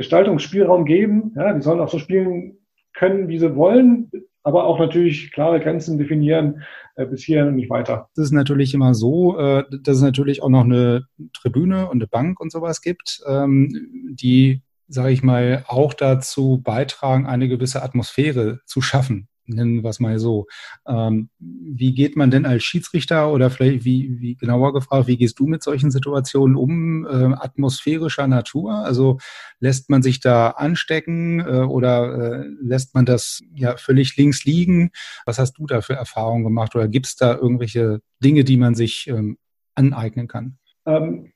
Gestaltungsspielraum 0.00 0.86
geben. 0.86 1.34
Ja, 1.36 1.52
die 1.52 1.60
sollen 1.60 1.78
auch 1.78 1.90
so 1.90 1.98
spielen, 1.98 2.56
können, 2.94 3.28
wie 3.28 3.38
sie 3.38 3.54
wollen, 3.54 4.10
aber 4.42 4.64
auch 4.64 4.78
natürlich 4.78 5.30
klare 5.30 5.60
Grenzen 5.60 5.98
definieren, 5.98 6.62
äh, 6.96 7.04
bis 7.04 7.22
hier 7.22 7.44
und 7.44 7.56
nicht 7.56 7.68
weiter. 7.68 8.08
Das 8.16 8.24
ist 8.24 8.32
natürlich 8.32 8.72
immer 8.72 8.94
so, 8.94 9.38
äh, 9.38 9.64
dass 9.82 9.98
es 9.98 10.02
natürlich 10.02 10.42
auch 10.42 10.48
noch 10.48 10.64
eine 10.64 11.04
Tribüne 11.34 11.84
und 11.90 11.98
eine 11.98 12.06
Bank 12.06 12.40
und 12.40 12.50
sowas 12.50 12.80
gibt, 12.80 13.20
ähm, 13.26 13.68
die, 14.10 14.62
sage 14.88 15.12
ich 15.12 15.22
mal, 15.22 15.64
auch 15.68 15.92
dazu 15.92 16.62
beitragen, 16.64 17.26
eine 17.26 17.48
gewisse 17.48 17.82
Atmosphäre 17.82 18.60
zu 18.64 18.80
schaffen 18.80 19.28
nennen 19.50 19.82
wir 19.82 19.90
es 19.90 20.00
mal 20.00 20.18
so. 20.18 20.46
Ähm, 20.86 21.28
wie 21.38 21.94
geht 21.94 22.16
man 22.16 22.30
denn 22.30 22.46
als 22.46 22.62
Schiedsrichter 22.62 23.32
oder 23.32 23.50
vielleicht, 23.50 23.84
wie, 23.84 24.20
wie 24.20 24.36
genauer 24.36 24.72
gefragt, 24.72 25.06
wie 25.06 25.16
gehst 25.16 25.38
du 25.38 25.46
mit 25.46 25.62
solchen 25.62 25.90
Situationen 25.90 26.56
um, 26.56 27.06
äh, 27.06 27.34
atmosphärischer 27.34 28.26
Natur? 28.26 28.72
Also 28.72 29.18
lässt 29.58 29.90
man 29.90 30.02
sich 30.02 30.20
da 30.20 30.50
anstecken 30.50 31.40
äh, 31.40 31.62
oder 31.62 32.42
äh, 32.42 32.46
lässt 32.60 32.94
man 32.94 33.04
das 33.04 33.42
ja 33.54 33.76
völlig 33.76 34.16
links 34.16 34.44
liegen? 34.44 34.90
Was 35.26 35.38
hast 35.38 35.58
du 35.58 35.66
da 35.66 35.80
für 35.80 35.94
Erfahrungen 35.94 36.44
gemacht 36.44 36.74
oder 36.74 36.88
gibt 36.88 37.06
es 37.06 37.16
da 37.16 37.34
irgendwelche 37.34 38.00
Dinge, 38.22 38.44
die 38.44 38.56
man 38.56 38.74
sich 38.74 39.06
ähm, 39.08 39.38
aneignen 39.74 40.28
kann? 40.28 40.58
Ähm, 40.86 41.32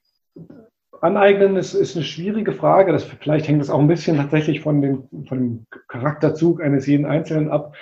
aneignen 1.00 1.56
ist, 1.56 1.74
ist 1.74 1.96
eine 1.96 2.04
schwierige 2.04 2.52
Frage. 2.52 2.92
Das, 2.92 3.04
vielleicht 3.04 3.46
hängt 3.46 3.60
das 3.60 3.70
auch 3.70 3.78
ein 3.78 3.88
bisschen 3.88 4.16
tatsächlich 4.16 4.60
von, 4.60 4.80
den, 4.80 5.26
von 5.28 5.38
dem 5.38 5.66
Charakterzug 5.88 6.62
eines 6.62 6.86
jeden 6.86 7.06
Einzelnen 7.06 7.50
ab. 7.50 7.74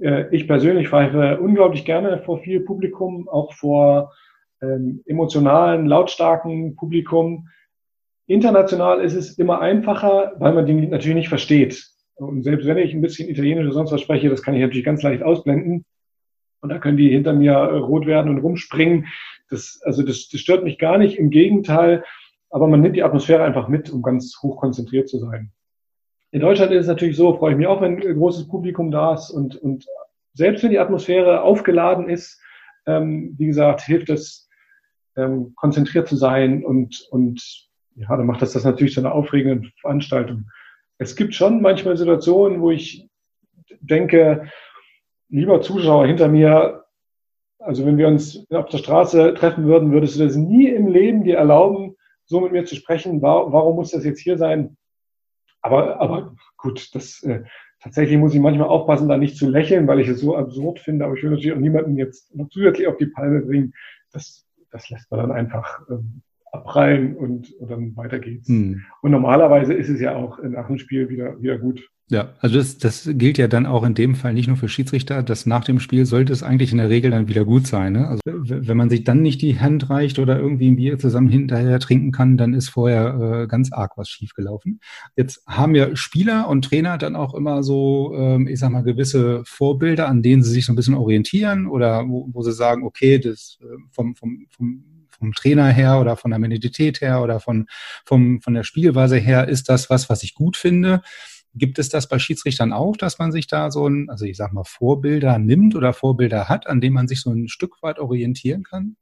Äh, 0.00 0.34
ich 0.34 0.46
persönlich 0.46 0.88
pfeife 0.88 1.38
unglaublich 1.40 1.84
gerne 1.84 2.18
vor 2.18 2.38
viel 2.38 2.60
Publikum, 2.60 3.28
auch 3.28 3.52
vor 3.52 4.12
ähm, 4.62 5.02
emotionalen, 5.06 5.86
lautstarken 5.86 6.76
Publikum. 6.76 7.48
International 8.26 9.00
ist 9.00 9.14
es 9.14 9.38
immer 9.38 9.60
einfacher, 9.60 10.32
weil 10.38 10.52
man 10.52 10.66
die 10.66 10.74
natürlich 10.74 11.16
nicht 11.16 11.28
versteht. 11.28 11.86
Und 12.16 12.42
selbst 12.42 12.66
wenn 12.66 12.78
ich 12.78 12.94
ein 12.94 13.00
bisschen 13.00 13.28
Italienisch 13.28 13.64
oder 13.64 13.74
sonst 13.74 13.92
was 13.92 14.00
spreche, 14.00 14.28
das 14.28 14.42
kann 14.42 14.54
ich 14.54 14.60
natürlich 14.60 14.84
ganz 14.84 15.02
leicht 15.02 15.22
ausblenden. 15.22 15.84
Und 16.60 16.68
da 16.68 16.78
können 16.78 16.98
die 16.98 17.08
hinter 17.08 17.32
mir 17.32 17.52
äh, 17.52 17.78
rot 17.78 18.06
werden 18.06 18.30
und 18.30 18.38
rumspringen. 18.38 19.06
Das, 19.48 19.80
also 19.84 20.02
das, 20.02 20.28
das 20.28 20.40
stört 20.40 20.64
mich 20.64 20.78
gar 20.78 20.98
nicht. 20.98 21.18
Im 21.18 21.30
Gegenteil, 21.30 22.04
aber 22.50 22.66
man 22.66 22.80
nimmt 22.80 22.96
die 22.96 23.02
Atmosphäre 23.02 23.44
einfach 23.44 23.68
mit, 23.68 23.90
um 23.90 24.02
ganz 24.02 24.38
hoch 24.42 24.58
konzentriert 24.58 25.08
zu 25.08 25.18
sein. 25.18 25.52
In 26.32 26.40
Deutschland 26.40 26.72
ist 26.72 26.82
es 26.82 26.86
natürlich 26.86 27.16
so, 27.16 27.36
freue 27.36 27.52
ich 27.52 27.58
mich 27.58 27.66
auch, 27.66 27.80
wenn 27.80 28.00
ein 28.00 28.14
großes 28.14 28.48
Publikum 28.48 28.90
da 28.90 29.14
ist 29.14 29.30
und, 29.30 29.56
und 29.56 29.86
selbst 30.32 30.62
wenn 30.62 30.70
die 30.70 30.78
Atmosphäre 30.78 31.42
aufgeladen 31.42 32.08
ist, 32.08 32.40
ähm, 32.86 33.34
wie 33.36 33.46
gesagt, 33.46 33.82
hilft 33.82 34.10
es, 34.10 34.48
ähm, 35.16 35.54
konzentriert 35.56 36.08
zu 36.08 36.16
sein 36.16 36.64
und, 36.64 37.06
und 37.10 37.68
ja, 37.96 38.16
dann 38.16 38.26
macht 38.26 38.42
das 38.42 38.52
das 38.52 38.64
natürlich 38.64 38.94
zu 38.94 39.00
einer 39.00 39.12
aufregenden 39.12 39.72
Veranstaltung. 39.80 40.48
Es 40.98 41.16
gibt 41.16 41.34
schon 41.34 41.60
manchmal 41.60 41.96
Situationen, 41.96 42.60
wo 42.60 42.70
ich 42.70 43.08
denke, 43.80 44.48
lieber 45.28 45.60
Zuschauer 45.62 46.06
hinter 46.06 46.28
mir, 46.28 46.84
also 47.58 47.84
wenn 47.84 47.98
wir 47.98 48.08
uns 48.08 48.46
auf 48.50 48.68
der 48.68 48.78
Straße 48.78 49.34
treffen 49.34 49.64
würden, 49.66 49.92
würdest 49.92 50.18
du 50.18 50.24
das 50.24 50.36
nie 50.36 50.68
im 50.68 50.88
Leben 50.88 51.24
dir 51.24 51.38
erlauben, 51.38 51.96
so 52.24 52.40
mit 52.40 52.52
mir 52.52 52.64
zu 52.64 52.76
sprechen. 52.76 53.20
Warum 53.20 53.76
muss 53.76 53.90
das 53.90 54.04
jetzt 54.04 54.20
hier 54.20 54.38
sein? 54.38 54.76
Aber, 55.62 56.00
aber 56.00 56.34
gut, 56.56 56.94
das 56.94 57.22
äh, 57.22 57.44
tatsächlich 57.80 58.18
muss 58.18 58.34
ich 58.34 58.40
manchmal 58.40 58.68
aufpassen, 58.68 59.08
da 59.08 59.16
nicht 59.16 59.36
zu 59.36 59.48
lächeln, 59.48 59.86
weil 59.86 60.00
ich 60.00 60.08
es 60.08 60.20
so 60.20 60.36
absurd 60.36 60.80
finde. 60.80 61.04
Aber 61.04 61.14
ich 61.14 61.22
will 61.22 61.30
natürlich 61.30 61.52
auch 61.52 61.60
niemanden 61.60 61.96
jetzt 61.96 62.32
zusätzlich 62.50 62.86
auf 62.86 62.96
die 62.96 63.06
Palme 63.06 63.40
bringen. 63.40 63.74
Das, 64.12 64.46
das 64.70 64.88
lässt 64.90 65.10
man 65.10 65.20
dann 65.20 65.32
einfach 65.32 65.80
ähm, 65.90 66.22
abprallen 66.52 67.16
und, 67.16 67.52
und 67.58 67.70
dann 67.70 67.96
weiter 67.96 68.18
geht's. 68.18 68.48
Hm. 68.48 68.82
Und 69.02 69.10
normalerweise 69.10 69.74
ist 69.74 69.88
es 69.88 70.00
ja 70.00 70.16
auch 70.16 70.38
nach 70.42 70.66
dem 70.66 70.78
Spiel 70.78 71.08
wieder, 71.08 71.40
wieder 71.40 71.58
gut. 71.58 71.88
Ja, 72.10 72.34
also 72.40 72.58
das, 72.58 72.76
das 72.78 73.08
gilt 73.12 73.38
ja 73.38 73.46
dann 73.46 73.66
auch 73.66 73.84
in 73.84 73.94
dem 73.94 74.16
Fall 74.16 74.34
nicht 74.34 74.48
nur 74.48 74.56
für 74.56 74.68
Schiedsrichter, 74.68 75.22
dass 75.22 75.46
nach 75.46 75.62
dem 75.62 75.78
Spiel 75.78 76.06
sollte 76.06 76.32
es 76.32 76.42
eigentlich 76.42 76.72
in 76.72 76.78
der 76.78 76.90
Regel 76.90 77.12
dann 77.12 77.28
wieder 77.28 77.44
gut 77.44 77.68
sein. 77.68 77.92
Ne? 77.92 78.08
Also 78.08 78.20
wenn 78.26 78.76
man 78.76 78.90
sich 78.90 79.04
dann 79.04 79.22
nicht 79.22 79.40
die 79.42 79.60
Hand 79.60 79.90
reicht 79.90 80.18
oder 80.18 80.36
irgendwie 80.36 80.68
ein 80.68 80.74
Bier 80.74 80.98
zusammen 80.98 81.28
hinterher 81.28 81.78
trinken 81.78 82.10
kann, 82.10 82.36
dann 82.36 82.52
ist 82.52 82.68
vorher 82.68 83.42
äh, 83.42 83.46
ganz 83.46 83.72
arg 83.72 83.92
was 83.96 84.08
schiefgelaufen. 84.08 84.80
Jetzt 85.14 85.46
haben 85.46 85.76
ja 85.76 85.94
Spieler 85.94 86.48
und 86.48 86.64
Trainer 86.64 86.98
dann 86.98 87.14
auch 87.14 87.32
immer 87.32 87.62
so, 87.62 88.12
ähm, 88.16 88.48
ich 88.48 88.58
sag 88.58 88.70
mal, 88.70 88.82
gewisse 88.82 89.44
Vorbilder, 89.46 90.08
an 90.08 90.20
denen 90.20 90.42
sie 90.42 90.50
sich 90.50 90.66
so 90.66 90.72
ein 90.72 90.76
bisschen 90.76 90.94
orientieren 90.94 91.68
oder 91.68 92.08
wo, 92.08 92.28
wo 92.32 92.42
sie 92.42 92.52
sagen, 92.52 92.82
okay, 92.82 93.20
das 93.20 93.56
äh, 93.62 93.66
vom, 93.92 94.16
vom, 94.16 94.46
vom 94.50 94.82
vom 95.20 95.32
Trainer 95.32 95.68
her 95.68 96.00
oder 96.00 96.16
von 96.16 96.32
der 96.32 96.40
Mentalität 96.40 97.00
her 97.00 97.22
oder 97.22 97.38
von, 97.38 97.66
vom, 98.04 98.40
von 98.40 98.54
der 98.54 98.64
Spielweise 98.64 99.16
her 99.16 99.48
ist 99.48 99.68
das 99.68 99.88
was, 99.88 100.10
was 100.10 100.24
ich 100.24 100.34
gut 100.34 100.56
finde. 100.56 101.02
Gibt 101.54 101.78
es 101.78 101.88
das 101.88 102.08
bei 102.08 102.18
Schiedsrichtern 102.18 102.72
auch, 102.72 102.96
dass 102.96 103.18
man 103.18 103.32
sich 103.32 103.46
da 103.46 103.70
so 103.70 103.86
ein, 103.86 104.08
also 104.08 104.24
ich 104.24 104.36
sag 104.36 104.52
mal, 104.52 104.64
Vorbilder 104.64 105.38
nimmt 105.38 105.74
oder 105.74 105.92
Vorbilder 105.92 106.48
hat, 106.48 106.66
an 106.66 106.80
denen 106.80 106.94
man 106.94 107.08
sich 107.08 107.20
so 107.20 107.30
ein 107.30 107.48
Stück 107.48 107.82
weit 107.82 107.98
orientieren 107.98 108.62
kann? 108.62 108.96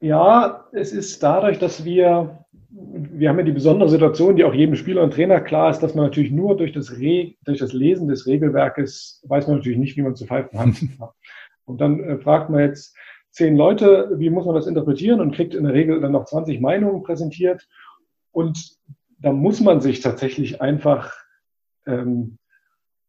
Ja, 0.00 0.66
es 0.72 0.92
ist 0.92 1.22
dadurch, 1.22 1.58
dass 1.58 1.84
wir, 1.84 2.44
wir 2.70 3.28
haben 3.28 3.38
ja 3.38 3.44
die 3.44 3.52
besondere 3.52 3.88
Situation, 3.88 4.36
die 4.36 4.44
auch 4.44 4.54
jedem 4.54 4.76
Spieler 4.76 5.02
und 5.02 5.14
Trainer 5.14 5.40
klar 5.40 5.70
ist, 5.70 5.80
dass 5.80 5.94
man 5.94 6.04
natürlich 6.04 6.30
nur 6.30 6.56
durch 6.56 6.72
das, 6.72 6.92
Re, 6.92 7.34
durch 7.44 7.58
das 7.58 7.72
Lesen 7.72 8.08
des 8.08 8.26
Regelwerkes 8.26 9.22
weiß 9.26 9.46
man 9.46 9.56
natürlich 9.56 9.78
nicht, 9.78 9.96
wie 9.96 10.02
man 10.02 10.14
zu 10.14 10.26
pfeifen 10.26 10.58
hat. 10.58 10.68
und 11.64 11.80
dann 11.80 12.00
äh, 12.00 12.18
fragt 12.18 12.50
man 12.50 12.60
jetzt 12.60 12.96
zehn 13.30 13.56
Leute, 13.56 14.12
wie 14.16 14.30
muss 14.30 14.46
man 14.46 14.54
das 14.54 14.66
interpretieren 14.66 15.20
und 15.20 15.34
kriegt 15.34 15.54
in 15.54 15.64
der 15.64 15.74
Regel 15.74 16.00
dann 16.00 16.12
noch 16.12 16.24
20 16.24 16.60
Meinungen 16.60 17.02
präsentiert. 17.02 17.68
Und 18.32 18.76
da 19.18 19.32
muss 19.32 19.60
man 19.60 19.80
sich 19.80 20.00
tatsächlich 20.00 20.60
einfach 20.60 21.12
ähm, 21.86 22.38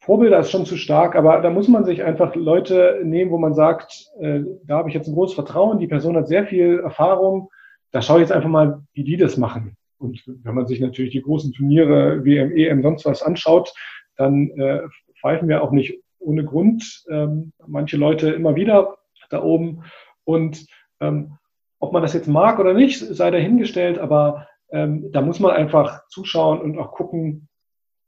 Vorbilder 0.02 0.40
ist 0.40 0.50
schon 0.50 0.66
zu 0.66 0.78
stark, 0.78 1.16
aber 1.16 1.42
da 1.42 1.50
muss 1.50 1.68
man 1.68 1.84
sich 1.84 2.04
einfach 2.04 2.34
Leute 2.36 3.02
nehmen, 3.04 3.32
wo 3.32 3.38
man 3.38 3.54
sagt, 3.54 4.10
äh, 4.20 4.42
da 4.64 4.78
habe 4.78 4.90
ich 4.90 4.96
jetzt 4.96 5.08
ein 5.08 5.14
großes 5.14 5.36
Vertrauen, 5.36 5.80
die 5.80 5.88
Person 5.88 6.16
hat 6.16 6.28
sehr 6.28 6.48
viel 6.48 6.80
Erfahrung, 6.80 7.50
da 7.92 8.02
schaue 8.02 8.18
ich 8.18 8.22
jetzt 8.22 8.32
einfach 8.32 8.50
mal, 8.50 8.82
wie 8.94 9.04
die 9.04 9.18
das 9.18 9.38
machen. 9.38 9.76
Und 9.98 10.24
wenn 10.26 10.56
man 10.56 10.68
sich 10.68 10.80
natürlich 10.80 11.12
die 11.12 11.22
großen 11.22 11.52
Turniere, 11.52 12.24
WM, 12.24 12.56
EM, 12.56 12.82
sonst 12.82 13.06
was 13.06 13.22
anschaut, 13.22 13.74
dann 14.16 14.50
äh, 14.52 14.82
pfeifen 15.20 15.50
wir 15.50 15.62
auch 15.62 15.72
nicht 15.72 16.00
ohne 16.20 16.46
Grund 16.46 17.04
ähm, 17.10 17.52
manche 17.68 17.98
Leute 17.98 18.30
immer 18.32 18.56
wieder 18.56 18.98
da 19.30 19.44
oben. 19.44 19.84
Und 20.30 20.68
ähm, 21.00 21.40
ob 21.80 21.92
man 21.92 22.04
das 22.04 22.14
jetzt 22.14 22.28
mag 22.28 22.60
oder 22.60 22.76
nicht, 22.76 23.00
sei 23.00 23.32
dahingestellt, 23.32 23.98
aber 23.98 24.48
ähm, 24.72 25.12
da 25.12 25.22
muss 25.22 25.40
man 25.40 25.52
einfach 25.52 26.08
zuschauen 26.10 26.62
und 26.62 26.78
auch 26.78 26.92
gucken, 26.92 27.48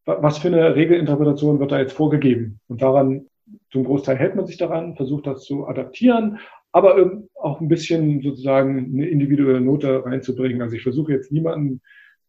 was 0.05 0.37
für 0.37 0.49
eine 0.49 0.75
Regelinterpretation 0.75 1.59
wird 1.59 1.71
da 1.71 1.79
jetzt 1.79 1.93
vorgegeben. 1.93 2.59
Und 2.67 2.83
daran, 2.83 3.25
zum 3.71 3.85
Großteil 3.85 4.17
hält 4.17 4.35
man 4.35 4.45
sich 4.45 4.57
daran, 4.57 4.95
versucht 4.95 5.25
das 5.25 5.43
zu 5.45 5.67
adaptieren, 5.67 6.37
aber 6.71 6.95
auch 7.33 7.59
ein 7.59 7.67
bisschen 7.67 8.21
sozusagen 8.21 8.93
eine 8.93 9.07
individuelle 9.07 9.61
Note 9.61 10.05
reinzubringen. 10.05 10.61
Also 10.61 10.75
ich 10.75 10.83
versuche 10.83 11.13
jetzt 11.13 11.31
niemanden 11.31 11.81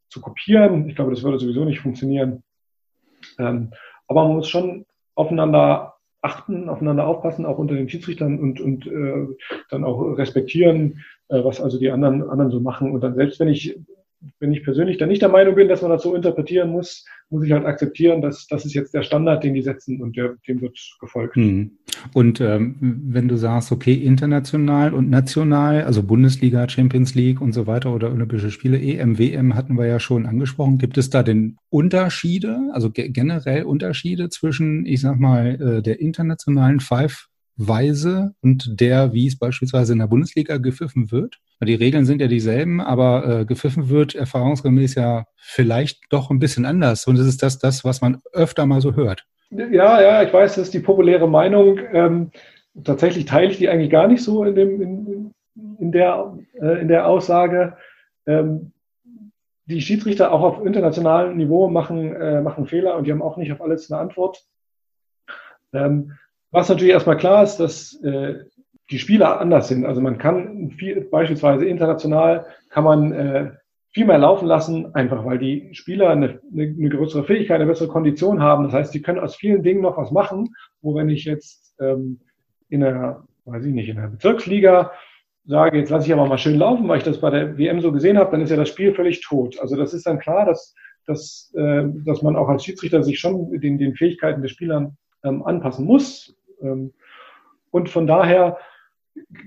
zu 0.09 0.23
kopieren. 0.23 0.89
Ich 0.89 0.97
glaube, 0.97 1.11
das 1.11 1.23
würde 1.23 1.39
sowieso 1.39 1.67
nicht 1.67 1.81
funktionieren. 1.81 2.43
Ähm, 3.39 3.73
aber 4.09 4.25
man 4.25 4.37
muss 4.37 4.49
schon 4.49 4.87
aufeinander 5.15 5.97
achten, 6.23 6.69
aufeinander 6.69 7.07
aufpassen, 7.07 7.45
auch 7.45 7.59
unter 7.59 7.75
den 7.75 7.89
Schiedsrichtern 7.89 8.39
und, 8.39 8.61
und 8.61 8.87
äh, 8.87 9.27
dann 9.69 9.85
auch 9.85 10.01
respektieren, 10.17 11.01
äh, 11.29 11.45
was 11.45 11.61
also 11.61 11.79
die 11.79 11.91
anderen, 11.91 12.29
anderen 12.29 12.51
so 12.51 12.61
machen. 12.61 12.93
Und 12.93 13.03
dann 13.03 13.15
selbst 13.15 13.41
wenn 13.41 13.49
ich 13.49 13.79
wenn 14.39 14.53
ich 14.53 14.65
persönlich 14.65 14.99
dann 14.99 15.09
nicht 15.09 15.23
der 15.23 15.29
Meinung 15.29 15.55
bin, 15.55 15.69
dass 15.69 15.83
man 15.83 15.91
das 15.91 16.03
so 16.03 16.15
interpretieren 16.15 16.71
muss, 16.71 17.05
muss 17.31 17.45
ich 17.45 17.53
halt 17.53 17.65
akzeptieren, 17.65 18.21
dass 18.21 18.47
das 18.47 18.65
ist 18.65 18.75
jetzt 18.75 18.93
der 18.95 19.03
Standard, 19.03 19.43
den 19.43 19.55
die 19.55 19.63
setzen 19.63 20.01
und 20.03 20.17
der, 20.17 20.37
dem 20.47 20.61
wird 20.61 20.79
gefolgt. 21.01 21.35
Hm. 21.37 21.73
Und 22.13 22.41
ähm, 22.41 22.77
wenn 22.81 23.29
du 23.29 23.37
sagst, 23.37 23.73
okay, 23.73 23.95
international 23.95 24.93
und 24.93 25.11
national, 25.11 25.85
also 25.85 26.03
Bundesliga, 26.03 26.69
Champions 26.69 27.15
League 27.15 27.41
und 27.41 27.53
so 27.53 27.67
weiter 27.67 27.95
oder 27.95 28.13
Olympische 28.13 28.51
Spiele, 28.51 28.81
EM, 28.81 29.19
WM 29.19 29.55
hatten 29.55 29.79
wir 29.79 29.87
ja 29.87 29.99
schon 29.99 30.27
angesprochen. 30.27 30.79
Gibt 30.79 30.99
es 30.99 31.11
da 31.11 31.23
denn 31.23 31.57
Unterschiede, 31.71 32.71
also 32.73 32.91
generell 32.93 33.65
Unterschiede 33.65 34.29
zwischen, 34.29 34.87
ich 34.87 35.01
sag 35.01 35.19
mal, 35.19 35.79
äh, 35.79 35.83
der 35.83 36.01
internationalen 36.01 36.81
Five 36.81 37.29
Weise 37.57 38.35
und 38.41 38.81
der, 38.81 39.13
wie 39.13 39.27
es 39.27 39.39
beispielsweise 39.39 39.93
in 39.93 39.99
der 39.99 40.07
Bundesliga 40.07 40.57
gepfiffen 40.57 41.11
wird? 41.11 41.39
Die 41.65 41.75
Regeln 41.75 42.05
sind 42.05 42.21
ja 42.21 42.27
dieselben, 42.27 42.81
aber 42.81 43.41
äh, 43.41 43.45
gepfiffen 43.45 43.89
wird 43.89 44.15
erfahrungsgemäß 44.15 44.97
ja 44.97 45.27
vielleicht 45.37 46.01
doch 46.11 46.31
ein 46.31 46.39
bisschen 46.39 46.65
anders. 46.65 47.07
Und 47.07 47.19
es 47.19 47.27
ist 47.27 47.43
das, 47.43 47.59
das, 47.59 47.85
was 47.85 48.01
man 48.01 48.21
öfter 48.33 48.67
mal 48.67 48.81
so 48.81 48.95
hört. 48.95 49.25
Ja, 49.51 50.01
ja, 50.01 50.23
ich 50.23 50.33
weiß, 50.33 50.55
das 50.55 50.65
ist 50.65 50.75
die 50.75 50.81
populäre 50.81 51.29
Meinung. 51.29 51.79
Ähm, 51.93 52.31
tatsächlich 52.85 53.27
teile 53.27 53.51
ich 53.51 53.59
die 53.59 53.69
eigentlich 53.69 53.91
gar 53.91 54.09
nicht 54.09 54.23
so 54.23 54.45
in, 54.45 54.55
dem, 54.55 54.81
in, 54.81 55.35
in, 55.79 55.93
der, 55.93 56.37
äh, 56.61 56.81
in 56.81 56.89
der 56.89 57.07
Aussage. 57.07 57.77
Ähm, 58.27 58.73
die 59.67 59.81
Schiedsrichter 59.81 60.33
auch 60.33 60.43
auf 60.43 60.67
internationalem 60.67 61.37
Niveau 61.37 61.69
machen, 61.69 62.15
äh, 62.15 62.41
machen 62.41 62.67
Fehler 62.67 62.97
und 62.97 63.07
die 63.07 63.13
haben 63.13 63.23
auch 63.23 63.37
nicht 63.37 63.53
auf 63.53 63.61
alles 63.61 63.91
eine 63.91 64.01
Antwort. 64.01 64.45
Ähm, 65.73 66.13
was 66.51 66.69
natürlich 66.69 66.93
erstmal 66.93 67.17
klar 67.17 67.43
ist, 67.43 67.57
dass 67.57 67.95
äh, 68.03 68.41
die 68.93 68.99
Spieler 68.99 69.41
anders 69.41 69.69
sind. 69.69 69.87
Also 69.87 70.01
man 70.01 70.19
kann 70.19 70.71
viel, 70.71 71.01
beispielsweise 71.01 71.65
international 71.65 72.47
kann 72.69 72.85
man 72.85 73.13
äh, 73.13 73.51
viel 73.91 74.07
mehr 74.07 74.19
laufen 74.19 74.47
lassen, 74.47 74.95
einfach 74.95 75.25
weil 75.25 75.39
die 75.39 75.71
Spieler 75.73 76.11
eine, 76.11 76.41
eine, 76.53 76.63
eine 76.63 76.89
größere 76.89 77.25
Fähigkeit, 77.25 77.57
eine 77.57 77.71
bessere 77.71 77.89
Kondition 77.89 78.43
haben. 78.43 78.65
Das 78.65 78.73
heißt, 78.73 78.95
die 78.95 79.03
können 79.03 79.19
aus 79.19 79.37
vielen 79.37 79.63
Dingen 79.63 79.81
noch 79.81 79.97
was 79.97 80.11
machen, 80.11 80.55
wo 80.81 80.95
wenn 80.95 81.09
ich 81.09 81.25
jetzt 81.25 81.75
ähm, 81.81 82.21
in 82.69 82.85
einer, 82.85 83.27
weiß 83.47 83.65
ich 83.65 83.73
nicht, 83.73 83.89
in 83.89 83.99
einer 83.99 84.09
Bezirksliga 84.09 84.93
sage, 85.45 85.79
jetzt 85.79 85.91
lasse 85.91 86.07
ich 86.07 86.13
aber 86.13 86.27
mal 86.27 86.39
schön 86.39 86.59
laufen, 86.59 86.87
weil 86.87 86.99
ich 86.99 87.05
das 87.05 87.21
bei 87.21 87.31
der 87.31 87.59
WM 87.59 87.81
so 87.81 87.93
gesehen 87.93 88.19
habe, 88.19 88.31
dann 88.31 88.43
ist 88.43 88.51
ja 88.51 88.57
das 88.57 88.69
Spiel 88.69 88.95
völlig 88.95 89.21
tot. 89.23 89.59
Also 89.61 89.77
das 89.77 89.93
ist 89.93 90.07
dann 90.07 90.19
klar, 90.19 90.47
dass, 90.47 90.75
dass, 91.07 91.53
äh, 91.57 91.85
dass 92.05 92.23
man 92.23 92.37
auch 92.37 92.49
als 92.49 92.65
Schiedsrichter 92.65 93.03
sich 93.03 93.19
schon 93.19 93.59
den, 93.61 93.79
den 93.79 93.95
Fähigkeiten 93.95 94.43
der 94.43 94.49
Spielern 94.49 94.97
ähm, 95.25 95.43
anpassen 95.43 95.87
muss. 95.87 96.37
Ähm, 96.63 96.93
und 97.71 97.89
von 97.89 98.07
daher 98.07 98.59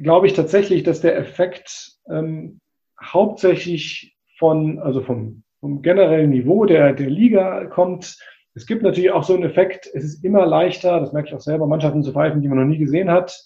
glaube 0.01 0.27
ich 0.27 0.33
tatsächlich, 0.33 0.83
dass 0.83 1.01
der 1.01 1.17
Effekt 1.17 1.93
ähm, 2.09 2.59
hauptsächlich 3.01 4.15
von, 4.37 4.79
also 4.79 5.01
vom, 5.01 5.43
vom 5.59 5.81
generellen 5.81 6.29
Niveau 6.29 6.65
der, 6.65 6.93
der 6.93 7.09
Liga 7.09 7.65
kommt. 7.65 8.17
Es 8.53 8.65
gibt 8.65 8.83
natürlich 8.83 9.11
auch 9.11 9.23
so 9.23 9.33
einen 9.33 9.43
Effekt, 9.43 9.89
es 9.93 10.03
ist 10.03 10.23
immer 10.23 10.45
leichter, 10.45 10.99
das 10.99 11.13
merke 11.13 11.29
ich 11.29 11.35
auch 11.35 11.41
selber, 11.41 11.67
Mannschaften 11.67 12.03
zu 12.03 12.13
pfeifen, 12.13 12.41
die 12.41 12.47
man 12.47 12.59
noch 12.59 12.65
nie 12.65 12.77
gesehen 12.77 13.11
hat, 13.11 13.37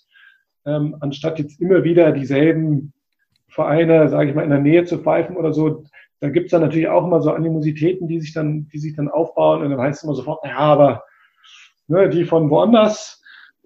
ähm, 0.66 0.98
anstatt 1.00 1.40
jetzt 1.40 1.60
immer 1.62 1.84
wieder 1.84 2.12
dieselben 2.12 2.94
Vereine, 3.48 4.10
sage 4.10 4.30
ich 4.30 4.36
mal, 4.36 4.44
in 4.44 4.52
der 4.52 4.60
Nähe 4.60 4.86
zu 4.86 5.00
pfeifen 5.00 5.36
oder 5.36 5.54
so. 5.54 5.84
Da 6.20 6.30
gibt 6.30 6.48
es 6.48 6.52
dann 6.52 6.62
natürlich 6.62 6.90
auch 6.90 7.06
immer 7.06 7.22
so 7.22 7.32
Animositäten, 7.32 8.08
die 8.08 8.20
sich 8.20 8.34
dann, 8.34 8.68
die 8.68 8.78
sich 8.78 8.96
dann 8.96 9.10
aufbauen 9.10 9.64
und 9.64 9.72
dann 9.72 9.80
heißt 9.80 10.00
es 10.00 10.04
immer 10.04 10.16
sofort, 10.16 10.46
ja, 10.46 10.58
aber 10.58 11.04
ne, 11.88 12.10
die 12.10 12.26
von 12.26 12.50
woanders, 12.50 13.19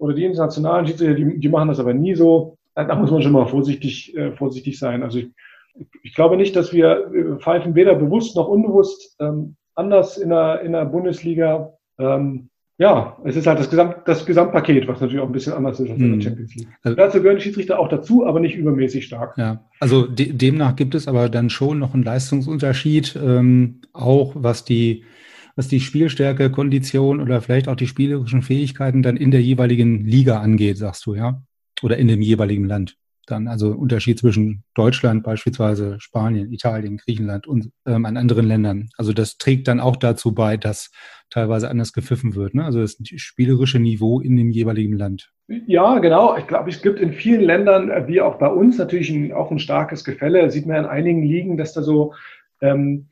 oder 0.04 0.14
die 0.14 0.24
internationalen 0.24 0.86
Schiedsrichter, 0.86 1.14
die, 1.14 1.40
die 1.40 1.48
machen 1.48 1.68
das 1.68 1.80
aber 1.80 1.94
nie 1.94 2.14
so. 2.14 2.58
Da 2.74 2.94
muss 2.94 3.10
man 3.10 3.22
schon 3.22 3.32
mal 3.32 3.46
vorsichtig, 3.46 4.16
äh, 4.16 4.32
vorsichtig 4.32 4.78
sein. 4.78 5.02
Also 5.02 5.18
ich, 5.18 5.28
ich 6.02 6.14
glaube 6.14 6.36
nicht, 6.36 6.54
dass 6.56 6.72
wir 6.72 7.10
äh, 7.12 7.38
pfeifen 7.38 7.74
weder 7.74 7.94
bewusst 7.94 8.36
noch 8.36 8.48
unbewusst 8.48 9.16
ähm, 9.20 9.56
anders 9.74 10.18
in 10.18 10.30
der, 10.30 10.60
in 10.60 10.72
der 10.72 10.84
Bundesliga. 10.84 11.72
Ähm, 11.98 12.50
ja, 12.76 13.16
es 13.24 13.36
ist 13.36 13.46
halt 13.46 13.60
das, 13.60 13.70
Gesamt, 13.70 13.98
das 14.06 14.26
Gesamtpaket, 14.26 14.88
was 14.88 15.00
natürlich 15.00 15.22
auch 15.22 15.28
ein 15.28 15.32
bisschen 15.32 15.52
anders 15.52 15.78
ist 15.78 15.90
als 15.90 15.98
in 15.98 16.06
der 16.06 16.14
hm. 16.14 16.20
Champions 16.20 16.54
League. 16.56 16.68
Also, 16.82 16.96
dazu 16.96 17.22
gehören 17.22 17.40
Schiedsrichter 17.40 17.78
auch 17.78 17.88
dazu, 17.88 18.26
aber 18.26 18.40
nicht 18.40 18.56
übermäßig 18.56 19.06
stark. 19.06 19.38
Ja, 19.38 19.64
also 19.78 20.06
de 20.06 20.32
demnach 20.32 20.74
gibt 20.74 20.96
es 20.96 21.06
aber 21.06 21.28
dann 21.28 21.50
schon 21.50 21.78
noch 21.78 21.94
einen 21.94 22.02
Leistungsunterschied, 22.02 23.16
ähm, 23.24 23.80
auch 23.92 24.32
was 24.34 24.64
die 24.64 25.04
was 25.56 25.68
die 25.68 25.80
Spielstärke, 25.80 26.50
Kondition 26.50 27.20
oder 27.20 27.40
vielleicht 27.40 27.68
auch 27.68 27.76
die 27.76 27.86
spielerischen 27.86 28.42
Fähigkeiten 28.42 29.02
dann 29.02 29.16
in 29.16 29.30
der 29.30 29.42
jeweiligen 29.42 30.04
Liga 30.04 30.40
angeht, 30.40 30.78
sagst 30.78 31.06
du, 31.06 31.14
ja? 31.14 31.42
Oder 31.82 31.96
in 31.96 32.08
dem 32.08 32.22
jeweiligen 32.22 32.64
Land. 32.64 32.96
Dann 33.26 33.48
also 33.48 33.70
Unterschied 33.70 34.18
zwischen 34.18 34.64
Deutschland 34.74 35.22
beispielsweise, 35.22 35.98
Spanien, 35.98 36.52
Italien, 36.52 36.98
Griechenland 36.98 37.46
und 37.46 37.70
ähm, 37.86 38.04
an 38.04 38.16
anderen 38.16 38.46
Ländern. 38.46 38.90
Also 38.98 39.12
das 39.12 39.38
trägt 39.38 39.66
dann 39.68 39.80
auch 39.80 39.96
dazu 39.96 40.34
bei, 40.34 40.56
dass 40.56 40.90
teilweise 41.30 41.70
anders 41.70 41.92
gepfiffen 41.92 42.34
wird. 42.34 42.54
Ne? 42.54 42.64
Also 42.64 42.80
das 42.80 42.96
spielerische 43.00 43.78
Niveau 43.78 44.20
in 44.20 44.36
dem 44.36 44.50
jeweiligen 44.50 44.96
Land. 44.96 45.32
Ja, 45.48 45.98
genau. 45.98 46.36
Ich 46.36 46.46
glaube, 46.46 46.70
es 46.70 46.82
gibt 46.82 47.00
in 47.00 47.12
vielen 47.12 47.42
Ländern, 47.42 47.90
äh, 47.90 48.06
wie 48.06 48.20
auch 48.20 48.38
bei 48.38 48.48
uns, 48.48 48.76
natürlich 48.76 49.10
ein, 49.10 49.32
auch 49.32 49.50
ein 49.50 49.58
starkes 49.58 50.04
Gefälle. 50.04 50.50
Sieht 50.50 50.66
man 50.66 50.76
in 50.76 50.86
einigen 50.86 51.22
Ligen, 51.22 51.56
dass 51.56 51.72
da 51.72 51.82
so 51.82 52.14
ähm, 52.60 53.08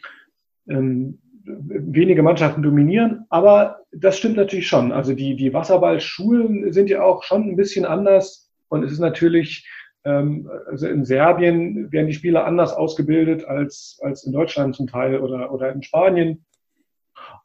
ähm, 0.69 1.22
wenige 1.45 2.23
Mannschaften 2.23 2.63
dominieren, 2.63 3.27
aber 3.31 3.81
das 3.93 4.19
stimmt 4.19 4.37
natürlich 4.37 4.69
schon. 4.69 4.93
Also 4.93 5.15
die, 5.15 5.37
die 5.37 5.53
Wasserballschulen 5.53 6.73
sind 6.73 6.89
ja 6.91 7.03
auch 7.03 7.23
schon 7.23 7.49
ein 7.49 7.57
bisschen 7.57 7.85
anders 7.85 8.51
und 8.69 8.85
es 8.85 8.93
ist 8.93 9.01
natürlich 9.01 9.67
Ähm, 10.05 10.51
also 10.67 10.89
in 10.89 11.05
Serbien 11.05 11.93
werden 11.93 12.09
die 12.09 12.13
Spieler 12.15 12.45
anders 12.45 12.73
ausgebildet 12.73 13.45
als, 13.45 14.01
als 14.03 14.25
in 14.25 14.33
Deutschland 14.33 14.75
zum 14.75 14.89
Teil 14.89 15.21
oder, 15.21 15.53
oder 15.53 15.71
in 15.71 15.83
Spanien. 15.85 16.45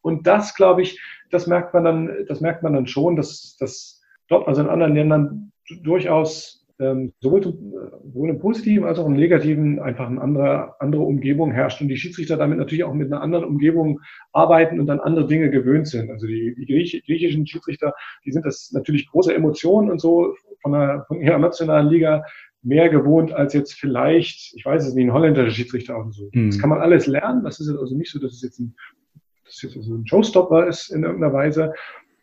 Und 0.01 0.25
das, 0.25 0.55
glaube 0.55 0.81
ich, 0.81 0.99
das 1.29 1.45
merkt 1.45 1.75
man 1.75 1.83
dann, 1.83 2.25
das 2.27 2.41
merkt 2.41 2.63
man 2.63 2.73
dann 2.73 2.87
schon, 2.87 3.15
dass, 3.15 3.57
dass 3.59 4.01
dort, 4.27 4.47
also 4.47 4.61
in 4.61 4.69
anderen 4.69 4.95
Ländern 4.95 5.51
durchaus 5.83 6.56
ähm, 6.79 7.13
sowohl, 7.19 7.41
sowohl 7.43 8.29
im 8.29 8.39
Positiven 8.39 8.85
als 8.85 8.99
auch 8.99 9.07
im 9.07 9.13
Negativen 9.13 9.79
einfach 9.79 10.07
eine 10.07 10.21
andere, 10.21 10.79
andere 10.79 11.01
Umgebung 11.01 11.51
herrscht 11.51 11.81
und 11.81 11.87
die 11.87 11.97
Schiedsrichter 11.97 12.37
damit 12.37 12.57
natürlich 12.59 12.83
auch 12.83 12.93
mit 12.93 13.11
einer 13.11 13.21
anderen 13.21 13.45
Umgebung 13.45 13.99
arbeiten 14.31 14.79
und 14.79 14.87
dann 14.87 14.99
andere 14.99 15.27
Dinge 15.27 15.49
gewöhnt 15.49 15.87
sind. 15.87 16.11
Also 16.11 16.27
die, 16.27 16.55
die 16.55 16.65
griechischen 16.65 17.47
Schiedsrichter, 17.47 17.93
die 18.25 18.31
sind 18.31 18.45
das 18.45 18.71
natürlich 18.73 19.09
große 19.09 19.33
Emotionen 19.33 19.89
und 19.89 19.99
so 19.99 20.35
von, 20.61 20.73
der, 20.73 21.05
von 21.07 21.19
ihrer 21.21 21.39
nationalen 21.39 21.87
Liga 21.87 22.23
mehr 22.61 22.89
gewohnt 22.89 23.31
als 23.31 23.53
jetzt 23.53 23.73
vielleicht, 23.73 24.53
ich 24.55 24.65
weiß 24.65 24.85
es 24.85 24.93
nicht, 24.93 25.07
ein 25.07 25.13
holländischer 25.13 25.51
Schiedsrichter 25.51 25.99
oder 25.99 26.11
so. 26.11 26.29
Mhm. 26.33 26.47
Das 26.49 26.59
kann 26.59 26.69
man 26.69 26.79
alles 26.79 27.07
lernen. 27.07 27.43
Das 27.43 27.59
ist 27.59 27.69
also 27.69 27.95
nicht 27.95 28.11
so, 28.11 28.19
dass 28.19 28.33
es 28.33 28.41
jetzt 28.41 28.59
ein, 28.59 28.75
dass 29.45 29.55
es 29.55 29.61
jetzt 29.63 29.77
also 29.77 29.95
ein 29.95 30.05
Showstopper 30.05 30.67
ist 30.67 30.89
in 30.89 31.03
irgendeiner 31.03 31.33
Weise. 31.33 31.73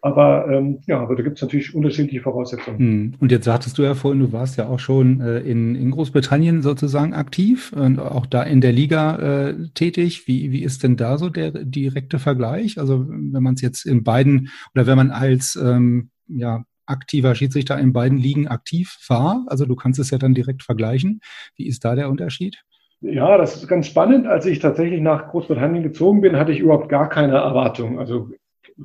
Aber 0.05 0.47
ähm, 0.51 0.81
ja, 0.87 1.01
aber 1.01 1.17
da 1.17 1.23
gibt 1.23 1.39
es 1.39 1.43
natürlich 1.43 1.75
unterschiedliche 1.75 2.21
Voraussetzungen. 2.21 2.79
Hm. 2.79 3.15
Und 3.21 3.33
jetzt 3.33 3.47
sagtest 3.47 3.79
du 3.79 3.83
ja 3.85 3.95
vorhin, 3.95 4.21
du 4.21 4.33
warst 4.35 4.59
ja 4.59 4.69
auch 4.69 4.79
schon 4.79 5.23
äh, 5.23 5.39
in, 5.39 5.75
in 5.75 5.93
Großbritannien 5.93 6.61
sozusagen 6.61 7.15
aktiv 7.15 7.73
und 7.75 7.99
auch 7.99 8.27
da 8.27 8.43
in 8.43 8.61
der 8.61 8.73
Liga 8.73 9.17
äh, 9.17 9.55
tätig. 9.73 10.29
Wie, 10.29 10.53
wie 10.53 10.63
ist 10.63 10.83
denn 10.83 10.99
da 10.99 11.17
so 11.17 11.31
der 11.31 11.53
direkte 11.53 12.19
Vergleich? 12.19 12.79
Also 12.79 13.09
wenn 13.09 13.43
man 13.43 13.55
es 13.55 13.63
jetzt 13.63 13.87
in 13.87 14.05
beiden 14.05 14.51
oder 14.75 14.87
wenn 14.87 14.99
man 14.99 15.11
als 15.11 15.57
ähm, 15.57 16.11
ja, 16.29 16.65
aktiver 16.85 17.35
Schiedsrichter 17.35 17.79
in 17.79 17.95
beiden 17.95 18.19
Ligen 18.19 18.47
aktiv 18.47 18.99
war, 19.09 19.47
also 19.47 19.65
du 19.65 19.75
kannst 19.75 19.99
es 19.99 20.11
ja 20.11 20.19
dann 20.19 20.35
direkt 20.35 20.65
vergleichen. 20.65 21.21
Wie 21.57 21.67
ist 21.67 21.83
da 21.83 21.95
der 21.95 22.11
Unterschied? 22.11 22.63
Ja, 23.01 23.39
das 23.39 23.57
ist 23.57 23.69
ganz 23.69 23.87
spannend. 23.87 24.27
Als 24.27 24.45
ich 24.45 24.59
tatsächlich 24.59 25.01
nach 25.01 25.29
Großbritannien 25.29 25.83
gezogen 25.83 26.21
bin, 26.21 26.37
hatte 26.37 26.53
ich 26.53 26.61
überhaupt 26.61 26.91
gar 26.91 27.09
keine 27.09 27.37
Erwartung. 27.37 27.99
Also 27.99 28.29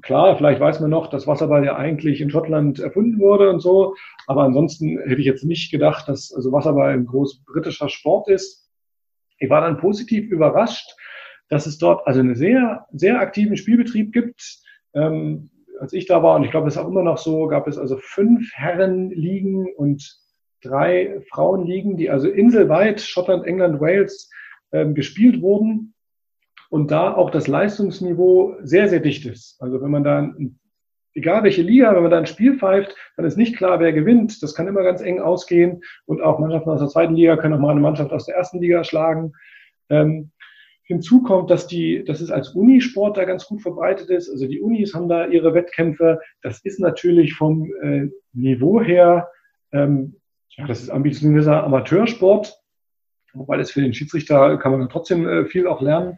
klar, 0.02 0.38
vielleicht 0.38 0.60
weiß 0.60 0.80
man 0.80 0.90
noch, 0.90 1.08
dass 1.08 1.28
Wasserball 1.28 1.66
ja 1.66 1.76
eigentlich 1.76 2.22
in 2.22 2.30
Schottland 2.30 2.80
erfunden 2.80 3.20
wurde 3.20 3.50
und 3.50 3.60
so. 3.60 3.96
Aber 4.28 4.44
ansonsten 4.44 5.00
hätte 5.00 5.20
ich 5.20 5.26
jetzt 5.26 5.44
nicht 5.44 5.72
gedacht, 5.72 6.08
dass 6.08 6.34
also 6.34 6.52
Wasserball 6.52 6.94
ein 6.94 7.06
groß 7.06 7.44
britischer 7.46 7.90
Sport 7.90 8.30
ist. 8.30 8.70
Ich 9.40 9.50
war 9.50 9.62
dann 9.62 9.78
positiv 9.78 10.30
überrascht, 10.30 10.96
dass 11.50 11.66
es 11.66 11.78
dort 11.78 12.06
also 12.06 12.20
einen 12.20 12.36
sehr, 12.36 12.86
sehr 12.92 13.20
aktiven 13.20 13.58
Spielbetrieb 13.58 14.12
gibt. 14.12 14.60
Ähm, 14.94 15.50
als 15.80 15.94
ich 15.94 16.06
da 16.06 16.22
war, 16.22 16.36
und 16.36 16.44
ich 16.44 16.52
glaube, 16.52 16.66
das 16.66 16.76
ist 16.76 16.82
auch 16.82 16.90
immer 16.90 17.04
noch 17.04 17.18
so, 17.18 17.48
gab 17.48 17.68
es 17.68 17.78
also 17.78 17.98
fünf 17.98 18.52
Herrenligen 18.54 19.68
und 19.76 20.20
drei 20.62 21.22
Frauenligen, 21.30 21.96
die 21.96 22.10
also 22.10 22.28
inselweit 22.30 23.00
Schottland, 23.00 23.46
England, 23.46 23.80
Wales 23.80 24.30
ähm, 24.72 24.94
gespielt 24.94 25.42
wurden 25.42 25.94
und 26.70 26.92
da 26.92 27.14
auch 27.14 27.32
das 27.32 27.48
Leistungsniveau 27.48 28.56
sehr, 28.62 28.88
sehr 28.88 29.00
dicht 29.00 29.26
ist. 29.26 29.62
Also 29.62 29.82
wenn 29.82 29.92
man 29.92 30.04
da, 30.04 30.34
egal 31.14 31.44
welche 31.44 31.64
Liga, 31.64 31.94
wenn 31.94 32.04
man 32.04 32.12
da 32.12 32.18
ein 32.20 32.28
Spiel 32.28 32.58
pfeift, 32.58 32.96
dann 33.18 33.26
ist 33.26 33.38
nicht 33.38 33.58
klar, 33.58 33.80
wer 33.80 33.92
gewinnt. 33.92 34.42
Das 34.44 34.54
kann 34.54 34.68
immer 34.68 34.84
ganz 34.84 35.02
eng 35.02 35.20
ausgehen 35.20 35.82
und 36.06 36.22
auch 36.22 36.40
Mannschaften 36.40 36.70
aus 36.70 36.80
der 36.80 36.90
zweiten 36.90 37.16
Liga 37.16 37.38
können 37.38 37.56
auch 37.56 37.60
mal 37.60 37.72
eine 37.72 37.82
Mannschaft 37.82 38.12
aus 38.12 38.26
der 38.26 38.36
ersten 38.36 38.62
Liga 38.62 38.84
schlagen. 38.84 39.34
Ähm, 39.90 40.32
hinzu 40.84 41.22
kommt, 41.22 41.52
dass 41.52 41.68
die, 41.68 42.04
dass 42.04 42.20
es 42.20 42.32
als 42.32 42.50
Unisport 42.50 43.18
da 43.18 43.26
ganz 43.26 43.46
gut 43.46 43.62
verbreitet 43.62 44.10
ist. 44.10 44.30
Also 44.30 44.48
die 44.48 44.60
Unis 44.60 44.94
haben 44.94 45.08
da 45.08 45.28
ihre 45.28 45.54
Wettkämpfe. 45.54 46.20
Das 46.42 46.60
ist 46.66 46.80
natürlich 46.80 47.36
vom 47.36 47.72
äh, 47.82 48.10
Niveau 48.34 48.82
her, 48.82 49.30
ähm, 49.72 50.16
ja, 50.50 50.66
das 50.68 50.82
ist 50.82 50.90
ambitionierter 50.90 51.64
Amateursport, 51.64 52.60
wobei 53.34 53.58
das 53.58 53.72
für 53.72 53.82
den 53.82 53.94
Schiedsrichter 53.94 54.58
kann 54.58 54.72
man 54.72 54.90
trotzdem 54.90 55.28
äh, 55.28 55.46
viel 55.46 55.68
auch 55.68 55.82
lernen. 55.82 56.18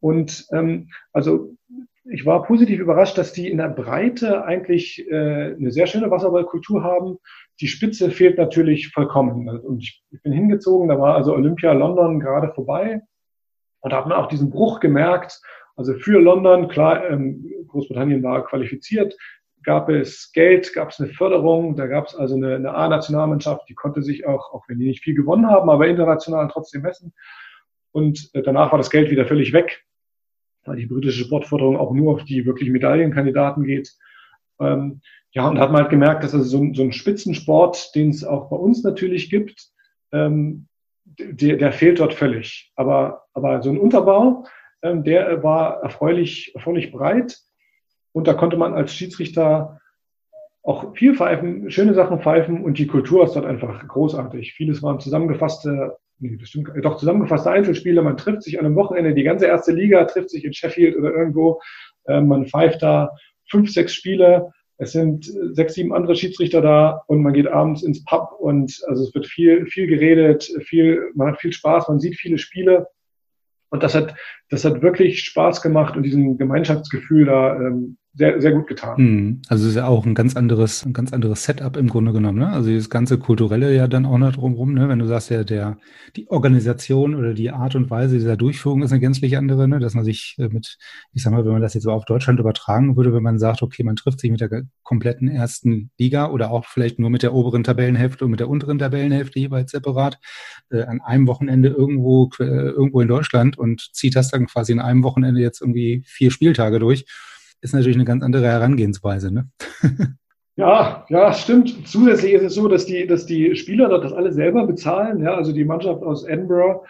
Und 0.00 0.46
ähm, 0.52 0.88
also 1.12 1.54
ich 2.04 2.26
war 2.26 2.42
positiv 2.42 2.80
überrascht, 2.80 3.18
dass 3.18 3.32
die 3.32 3.48
in 3.48 3.58
der 3.58 3.68
Breite 3.68 4.44
eigentlich 4.44 5.06
äh, 5.10 5.54
eine 5.54 5.70
sehr 5.70 5.86
schöne 5.86 6.10
Wasserballkultur 6.10 6.82
haben. 6.82 7.18
Die 7.60 7.68
Spitze 7.68 8.10
fehlt 8.10 8.38
natürlich 8.38 8.88
vollkommen. 8.88 9.48
Und 9.48 9.82
ich, 9.82 10.02
ich 10.10 10.22
bin 10.22 10.32
hingezogen, 10.32 10.88
da 10.88 10.98
war 10.98 11.14
also 11.14 11.34
Olympia 11.34 11.72
London 11.72 12.18
gerade 12.18 12.52
vorbei. 12.54 13.02
Und 13.80 13.92
da 13.92 13.98
hat 13.98 14.06
man 14.06 14.18
auch 14.18 14.28
diesen 14.28 14.50
Bruch 14.50 14.80
gemerkt. 14.80 15.40
Also 15.76 15.94
für 15.94 16.20
London, 16.20 16.68
klar, 16.68 17.08
ähm, 17.08 17.44
Großbritannien 17.68 18.22
war 18.22 18.44
qualifiziert, 18.44 19.16
gab 19.62 19.88
es 19.88 20.32
Geld, 20.32 20.72
gab 20.74 20.90
es 20.90 21.00
eine 21.00 21.10
Förderung, 21.10 21.76
da 21.76 21.86
gab 21.86 22.06
es 22.06 22.14
also 22.14 22.34
eine, 22.34 22.56
eine 22.56 22.74
A-Nationalmannschaft, 22.74 23.68
die 23.68 23.74
konnte 23.74 24.02
sich 24.02 24.26
auch, 24.26 24.52
auch 24.52 24.64
wenn 24.68 24.78
die 24.78 24.88
nicht 24.88 25.04
viel 25.04 25.14
gewonnen 25.14 25.46
haben, 25.46 25.70
aber 25.70 25.86
international 25.86 26.48
trotzdem 26.48 26.82
messen. 26.82 27.12
Und 27.92 28.30
äh, 28.34 28.42
danach 28.42 28.72
war 28.72 28.78
das 28.78 28.90
Geld 28.90 29.10
wieder 29.10 29.26
völlig 29.26 29.52
weg 29.52 29.84
weil 30.64 30.76
die 30.76 30.86
britische 30.86 31.24
Sportförderung 31.24 31.76
auch 31.76 31.92
nur 31.92 32.14
auf 32.14 32.24
die 32.24 32.46
wirklich 32.46 32.70
Medaillenkandidaten 32.70 33.64
geht. 33.64 33.96
Ähm, 34.60 35.00
ja, 35.32 35.48
und 35.48 35.58
hat 35.58 35.70
man 35.70 35.82
halt 35.82 35.90
gemerkt, 35.90 36.24
dass 36.24 36.34
also 36.34 36.44
so, 36.44 36.62
ein, 36.62 36.74
so 36.74 36.82
ein 36.82 36.92
Spitzensport, 36.92 37.94
den 37.94 38.10
es 38.10 38.24
auch 38.24 38.50
bei 38.50 38.56
uns 38.56 38.82
natürlich 38.82 39.30
gibt, 39.30 39.68
ähm, 40.12 40.66
der, 41.18 41.56
der 41.56 41.72
fehlt 41.72 42.00
dort 42.00 42.14
völlig. 42.14 42.72
Aber, 42.76 43.24
aber 43.32 43.62
so 43.62 43.70
ein 43.70 43.78
Unterbau, 43.78 44.44
ähm, 44.82 45.04
der 45.04 45.42
war 45.42 45.82
erfreulich, 45.82 46.52
erfreulich 46.54 46.90
breit. 46.90 47.38
Und 48.12 48.26
da 48.26 48.34
konnte 48.34 48.56
man 48.56 48.74
als 48.74 48.92
Schiedsrichter 48.92 49.80
auch 50.62 50.94
viel 50.94 51.14
pfeifen, 51.14 51.70
schöne 51.70 51.94
Sachen 51.94 52.20
pfeifen 52.20 52.62
und 52.62 52.78
die 52.78 52.86
Kultur 52.86 53.24
ist 53.24 53.34
dort 53.34 53.46
einfach 53.46 53.86
großartig. 53.86 54.52
Vieles 54.52 54.82
waren 54.82 55.00
zusammengefasste 55.00 55.96
nee, 56.20 56.36
das 56.36 56.48
stimmt, 56.48 56.70
doch 56.82 56.96
zusammengefasste 56.96 57.50
Einzelspiele. 57.50 58.02
Man 58.02 58.16
trifft 58.16 58.42
sich 58.42 58.58
an 58.58 58.66
einem 58.66 58.76
Wochenende, 58.76 59.14
die 59.14 59.22
ganze 59.22 59.46
erste 59.46 59.72
Liga 59.72 60.04
trifft 60.04 60.30
sich 60.30 60.44
in 60.44 60.52
Sheffield 60.52 60.96
oder 60.96 61.12
irgendwo. 61.12 61.60
Äh, 62.04 62.20
man 62.20 62.46
pfeift 62.46 62.82
da 62.82 63.10
fünf, 63.50 63.70
sechs 63.70 63.92
Spiele. 63.94 64.52
Es 64.76 64.92
sind 64.92 65.30
sechs, 65.52 65.74
sieben 65.74 65.92
andere 65.92 66.16
Schiedsrichter 66.16 66.62
da 66.62 67.02
und 67.06 67.22
man 67.22 67.34
geht 67.34 67.48
abends 67.48 67.82
ins 67.82 68.02
Pub 68.04 68.30
und 68.38 68.80
also 68.86 69.04
es 69.04 69.14
wird 69.14 69.26
viel, 69.26 69.66
viel 69.66 69.86
geredet, 69.86 70.50
viel, 70.62 71.10
man 71.14 71.28
hat 71.28 71.40
viel 71.40 71.52
Spaß, 71.52 71.88
man 71.88 72.00
sieht 72.00 72.16
viele 72.16 72.38
Spiele. 72.38 72.86
Und 73.68 73.82
das 73.82 73.94
hat, 73.94 74.14
das 74.48 74.64
hat 74.64 74.80
wirklich 74.82 75.20
Spaß 75.20 75.60
gemacht 75.60 75.96
und 75.96 76.02
diesen 76.02 76.38
Gemeinschaftsgefühl 76.38 77.26
da 77.26 77.56
ähm, 77.56 77.98
sehr, 78.12 78.40
sehr 78.40 78.52
gut 78.52 78.66
getan. 78.66 79.00
Mhm. 79.00 79.42
Also 79.48 79.64
es 79.64 79.70
ist 79.70 79.76
ja 79.76 79.86
auch 79.86 80.04
ein 80.04 80.16
ganz 80.16 80.34
anderes, 80.34 80.84
ein 80.84 80.92
ganz 80.92 81.12
anderes 81.12 81.44
Setup 81.44 81.76
im 81.76 81.88
Grunde 81.88 82.12
genommen. 82.12 82.40
Ne? 82.40 82.48
Also 82.48 82.74
das 82.74 82.90
ganze 82.90 83.18
Kulturelle 83.18 83.74
ja 83.74 83.86
dann 83.86 84.04
auch 84.04 84.18
noch 84.18 84.32
drumherum, 84.32 84.74
ne? 84.74 84.88
wenn 84.88 84.98
du 84.98 85.06
sagst, 85.06 85.30
ja, 85.30 85.44
der, 85.44 85.78
die 86.16 86.28
Organisation 86.28 87.14
oder 87.14 87.34
die 87.34 87.50
Art 87.52 87.76
und 87.76 87.88
Weise 87.88 88.16
dieser 88.16 88.36
Durchführung 88.36 88.82
ist 88.82 88.90
eine 88.90 89.00
gänzlich 89.00 89.36
andere, 89.36 89.68
ne? 89.68 89.78
dass 89.78 89.94
man 89.94 90.04
sich 90.04 90.34
äh, 90.38 90.48
mit, 90.48 90.76
ich 91.12 91.22
sag 91.22 91.32
mal, 91.32 91.44
wenn 91.44 91.52
man 91.52 91.62
das 91.62 91.74
jetzt 91.74 91.86
auf 91.86 92.04
Deutschland 92.04 92.40
übertragen 92.40 92.96
würde, 92.96 93.14
wenn 93.14 93.22
man 93.22 93.38
sagt, 93.38 93.62
okay, 93.62 93.84
man 93.84 93.94
trifft 93.94 94.18
sich 94.18 94.30
mit 94.30 94.40
der 94.40 94.62
kompletten 94.82 95.28
ersten 95.28 95.92
Liga 95.96 96.30
oder 96.30 96.50
auch 96.50 96.64
vielleicht 96.64 96.98
nur 96.98 97.10
mit 97.10 97.22
der 97.22 97.32
oberen 97.32 97.62
Tabellenhälfte 97.62 98.24
und 98.24 98.32
mit 98.32 98.40
der 98.40 98.48
unteren 98.48 98.80
Tabellenhälfte 98.80 99.38
jeweils 99.38 99.70
separat 99.70 100.18
äh, 100.70 100.82
an 100.82 101.00
einem 101.00 101.28
Wochenende 101.28 101.68
irgendwo, 101.68 102.28
äh, 102.40 102.44
irgendwo 102.44 103.00
in 103.02 103.08
Deutschland 103.08 103.56
und 103.56 103.88
zieht 103.92 104.16
das 104.16 104.32
dann 104.32 104.46
quasi 104.46 104.72
in 104.72 104.80
einem 104.80 105.04
Wochenende 105.04 105.40
jetzt 105.40 105.60
irgendwie 105.60 106.02
vier 106.06 106.32
Spieltage 106.32 106.80
durch 106.80 107.06
ist 107.60 107.74
natürlich 107.74 107.96
eine 107.96 108.04
ganz 108.04 108.22
andere 108.22 108.46
Herangehensweise. 108.46 109.32
Ne? 109.32 109.48
Ja, 110.56 111.06
ja, 111.08 111.32
stimmt. 111.32 111.88
Zusätzlich 111.88 112.34
ist 112.34 112.42
es 112.42 112.54
so, 112.54 112.68
dass 112.68 112.84
die, 112.84 113.06
dass 113.06 113.24
die 113.24 113.56
Spieler 113.56 113.88
dort 113.88 114.04
das 114.04 114.12
alle 114.12 114.30
selber 114.30 114.66
bezahlen. 114.66 115.22
Ja, 115.22 115.34
also 115.34 115.52
die 115.52 115.64
Mannschaft 115.64 116.02
aus 116.02 116.26
Edinburgh, 116.26 116.84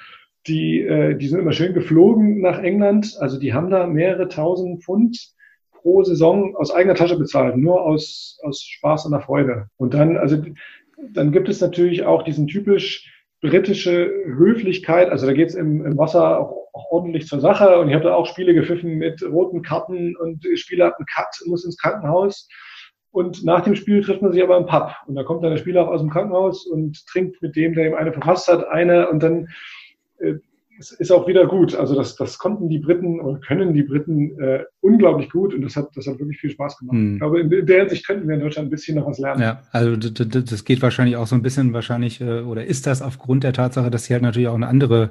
die, 0.49 0.81
äh, 0.81 1.15
die 1.17 1.29
sind 1.29 1.39
immer 1.39 1.53
schön 1.53 1.73
geflogen 1.73 2.41
nach 2.41 2.59
England. 2.59 3.17
Also 3.21 3.39
die 3.39 3.55
haben 3.55 3.71
da 3.71 3.87
mehrere 3.87 4.29
tausend 4.29 4.83
Pfund 4.83 5.35
pro 5.71 6.03
Saison 6.03 6.57
aus 6.57 6.73
eigener 6.73 6.97
Tasche 6.97 7.17
bezahlt, 7.17 7.57
nur 7.57 7.83
aus, 7.83 8.41
aus 8.43 8.61
Spaß 8.61 9.07
und 9.07 9.13
der 9.13 9.21
Freude. 9.21 9.69
Und 9.77 9.95
dann, 9.95 10.17
also 10.17 10.43
dann 11.13 11.31
gibt 11.31 11.49
es 11.49 11.61
natürlich 11.61 12.03
auch 12.05 12.25
diesen 12.25 12.49
typisch 12.49 13.20
britische 13.41 14.13
Höflichkeit. 14.27 15.11
Also 15.11 15.27
da 15.27 15.33
geht 15.33 15.49
es 15.49 15.55
im, 15.55 15.85
im 15.85 15.97
Wasser 15.97 16.39
auch, 16.39 16.69
auch, 16.73 16.91
ordentlich 16.91 17.27
zur 17.27 17.41
Sache. 17.41 17.79
Und 17.79 17.89
ich 17.89 17.95
habe 17.95 18.05
da 18.05 18.15
auch 18.15 18.27
Spiele 18.27 18.55
gepfiffen 18.55 18.97
mit 18.97 19.23
roten 19.23 19.63
Karten 19.63 20.17
und 20.17 20.47
Spieler 20.55 20.87
hat 20.87 20.99
einen 20.99 21.07
Cut, 21.07 21.41
muss 21.47 21.65
ins 21.65 21.79
Krankenhaus. 21.79 22.49
Und 23.13 23.45
nach 23.45 23.63
dem 23.63 23.75
Spiel 23.75 24.03
trifft 24.03 24.23
man 24.23 24.33
sich 24.33 24.43
aber 24.43 24.57
im 24.57 24.67
Pub. 24.67 24.95
Und 25.07 25.17
da 25.17 25.25
kommt 25.25 25.43
dann 25.43 25.51
der 25.51 25.59
Spieler 25.59 25.83
auch 25.83 25.93
aus 25.93 26.01
dem 26.01 26.11
Krankenhaus 26.11 26.67
und 26.67 27.05
trinkt 27.07 27.43
mit 27.43 27.57
dem, 27.57 27.75
der 27.75 27.87
ihm 27.87 27.95
eine 27.95 28.13
verfasst 28.13 28.47
hat, 28.49 28.69
eine. 28.69 29.09
Und 29.09 29.23
dann 29.23 29.49
äh, 30.19 30.35
es 30.81 30.93
ist 30.93 31.13
auch 31.13 31.29
wieder 31.29 31.47
gut. 31.47 31.75
Also 31.75 31.95
das, 31.95 32.17
das 32.17 32.39
konnten 32.39 32.71
die 32.71 32.79
Briten 32.79 33.21
und 33.21 33.45
können 33.47 33.75
die 33.75 33.83
Briten 33.83 34.41
äh, 34.41 34.65
unglaublich 34.81 35.29
gut 35.29 35.55
und 35.55 35.61
das 35.61 35.77
hat, 35.77 35.91
das 35.95 36.07
hat 36.07 36.19
wirklich 36.19 36.41
viel 36.41 36.51
Spaß 36.51 36.79
gemacht. 36.79 36.97
Hm. 36.97 37.13
Ich 37.15 37.21
glaube, 37.21 37.41
in 37.41 37.67
der 37.67 37.81
Hinsicht 37.81 38.07
könnten 38.07 38.27
wir 38.27 38.35
in 38.35 38.41
Deutschland 38.41 38.69
ein 38.69 38.71
bisschen 38.71 38.97
noch 38.97 39.07
was 39.07 39.19
lernen. 39.19 39.43
Ja, 39.43 39.63
also 39.73 39.95
das 39.97 40.65
geht 40.65 40.81
wahrscheinlich 40.81 41.17
auch 41.17 41.27
so 41.27 41.35
ein 41.35 41.43
bisschen 41.43 41.75
wahrscheinlich, 41.75 42.23
äh, 42.23 42.41
oder 42.41 42.65
ist 42.65 42.87
das 42.87 43.03
aufgrund 43.03 43.45
der 43.45 43.53
Tatsache, 43.53 43.91
dass 43.91 44.07
sie 44.07 44.15
halt 44.15 44.23
natürlich 44.23 44.49
auch 44.49 44.55
eine 44.55 44.69
andere 44.69 45.11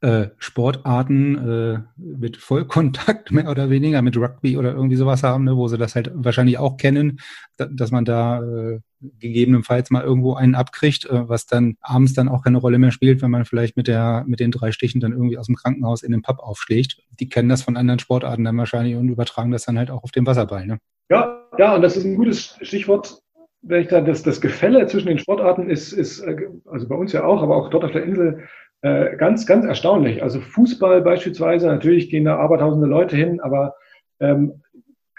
äh, 0.00 0.28
Sportarten 0.38 1.36
äh, 1.36 1.78
mit 1.96 2.38
Vollkontakt 2.38 3.30
mehr 3.30 3.50
oder 3.50 3.68
weniger, 3.68 4.00
mit 4.00 4.16
Rugby 4.16 4.56
oder 4.56 4.72
irgendwie 4.72 4.96
sowas 4.96 5.22
haben, 5.22 5.44
ne, 5.44 5.54
wo 5.54 5.68
sie 5.68 5.76
das 5.76 5.94
halt 5.94 6.10
wahrscheinlich 6.14 6.56
auch 6.56 6.78
kennen, 6.78 7.20
da, 7.58 7.66
dass 7.66 7.90
man 7.90 8.06
da 8.06 8.42
äh, 8.42 8.80
gegebenenfalls 9.18 9.90
mal 9.90 10.02
irgendwo 10.02 10.34
einen 10.34 10.54
abkriegt, 10.54 11.06
äh, 11.06 11.28
was 11.28 11.46
dann 11.46 11.76
abends 11.80 12.14
dann 12.14 12.28
auch 12.28 12.42
keine 12.42 12.58
Rolle 12.58 12.78
mehr 12.78 12.90
spielt, 12.90 13.22
wenn 13.22 13.30
man 13.30 13.44
vielleicht 13.44 13.76
mit 13.76 13.88
der, 13.88 14.24
mit 14.26 14.40
den 14.40 14.50
drei 14.50 14.72
Stichen 14.72 15.00
dann 15.00 15.12
irgendwie 15.12 15.38
aus 15.38 15.46
dem 15.46 15.56
Krankenhaus 15.56 16.02
in 16.02 16.12
den 16.12 16.22
Pub 16.22 16.38
aufschlägt. 16.38 17.02
Die 17.18 17.28
kennen 17.28 17.48
das 17.48 17.62
von 17.62 17.76
anderen 17.76 17.98
Sportarten 17.98 18.44
dann 18.44 18.58
wahrscheinlich 18.58 18.96
und 18.96 19.08
übertragen 19.08 19.50
das 19.50 19.64
dann 19.64 19.78
halt 19.78 19.90
auch 19.90 20.04
auf 20.04 20.10
den 20.10 20.26
Wasserball, 20.26 20.66
ne? 20.66 20.78
Ja, 21.10 21.44
ja, 21.58 21.74
und 21.74 21.82
das 21.82 21.96
ist 21.96 22.04
ein 22.04 22.16
gutes 22.16 22.56
Stichwort. 22.62 23.20
Wenn 23.62 23.82
ich 23.82 23.88
da 23.88 24.00
das, 24.00 24.22
das 24.22 24.40
Gefälle 24.40 24.86
zwischen 24.86 25.08
den 25.08 25.18
Sportarten 25.18 25.68
ist, 25.68 25.92
ist, 25.92 26.20
äh, 26.20 26.48
also 26.66 26.88
bei 26.88 26.94
uns 26.94 27.12
ja 27.12 27.24
auch, 27.24 27.42
aber 27.42 27.56
auch 27.56 27.70
dort 27.70 27.84
auf 27.84 27.92
der 27.92 28.04
Insel, 28.04 28.44
äh, 28.82 29.16
ganz, 29.16 29.46
ganz 29.46 29.66
erstaunlich. 29.66 30.22
Also 30.22 30.40
Fußball 30.40 31.02
beispielsweise, 31.02 31.66
natürlich 31.66 32.08
gehen 32.08 32.24
da 32.24 32.38
abertausende 32.38 32.86
Leute 32.86 33.16
hin, 33.16 33.40
aber 33.40 33.74
ähm, 34.20 34.62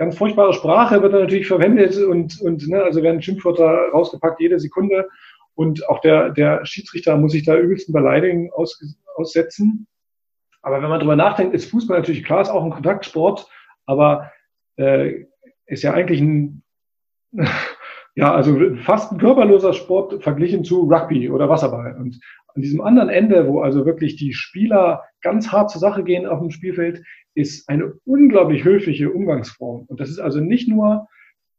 ganz 0.01 0.17
furchtbare 0.17 0.51
Sprache 0.51 0.99
wird 1.03 1.13
natürlich 1.13 1.45
verwendet 1.45 1.95
und, 1.95 2.41
und 2.41 2.67
ne, 2.67 2.81
also 2.81 3.03
werden 3.03 3.21
Schimpfwörter 3.21 3.91
rausgepackt 3.93 4.39
jede 4.39 4.59
Sekunde. 4.59 5.07
Und 5.53 5.87
auch 5.87 5.99
der, 5.99 6.31
der 6.31 6.65
Schiedsrichter 6.65 7.17
muss 7.17 7.33
sich 7.33 7.45
da 7.45 7.55
übelsten 7.55 7.93
Beleidigungen 7.93 8.51
aus, 8.51 8.81
aussetzen. 9.15 9.85
Aber 10.63 10.81
wenn 10.81 10.89
man 10.89 10.99
drüber 10.99 11.15
nachdenkt, 11.15 11.53
ist 11.53 11.69
Fußball 11.69 11.99
natürlich 11.99 12.23
klar, 12.23 12.41
ist 12.41 12.49
auch 12.49 12.63
ein 12.63 12.71
Kontaktsport, 12.71 13.47
aber 13.85 14.31
äh, 14.77 15.25
ist 15.67 15.83
ja 15.83 15.93
eigentlich 15.93 16.19
ein, 16.19 16.63
ja, 18.15 18.33
also 18.33 18.75
fast 18.77 19.11
ein 19.11 19.19
körperloser 19.19 19.73
Sport 19.73 20.23
verglichen 20.23 20.63
zu 20.63 20.89
Rugby 20.89 21.29
oder 21.29 21.47
Wasserball. 21.47 21.95
Und 21.99 22.19
an 22.55 22.61
diesem 22.61 22.81
anderen 22.81 23.09
Ende, 23.09 23.47
wo 23.47 23.61
also 23.61 23.85
wirklich 23.85 24.15
die 24.15 24.33
Spieler 24.33 25.03
ganz 25.21 25.51
hart 25.51 25.69
zur 25.69 25.81
Sache 25.81 26.03
gehen 26.03 26.25
auf 26.25 26.39
dem 26.39 26.51
Spielfeld, 26.51 27.03
ist 27.33 27.69
eine 27.69 27.93
unglaublich 28.05 28.63
höfliche 28.63 29.11
Umgangsform. 29.11 29.85
Und 29.87 29.99
das 29.99 30.09
ist 30.09 30.19
also 30.19 30.39
nicht 30.39 30.67
nur 30.67 31.07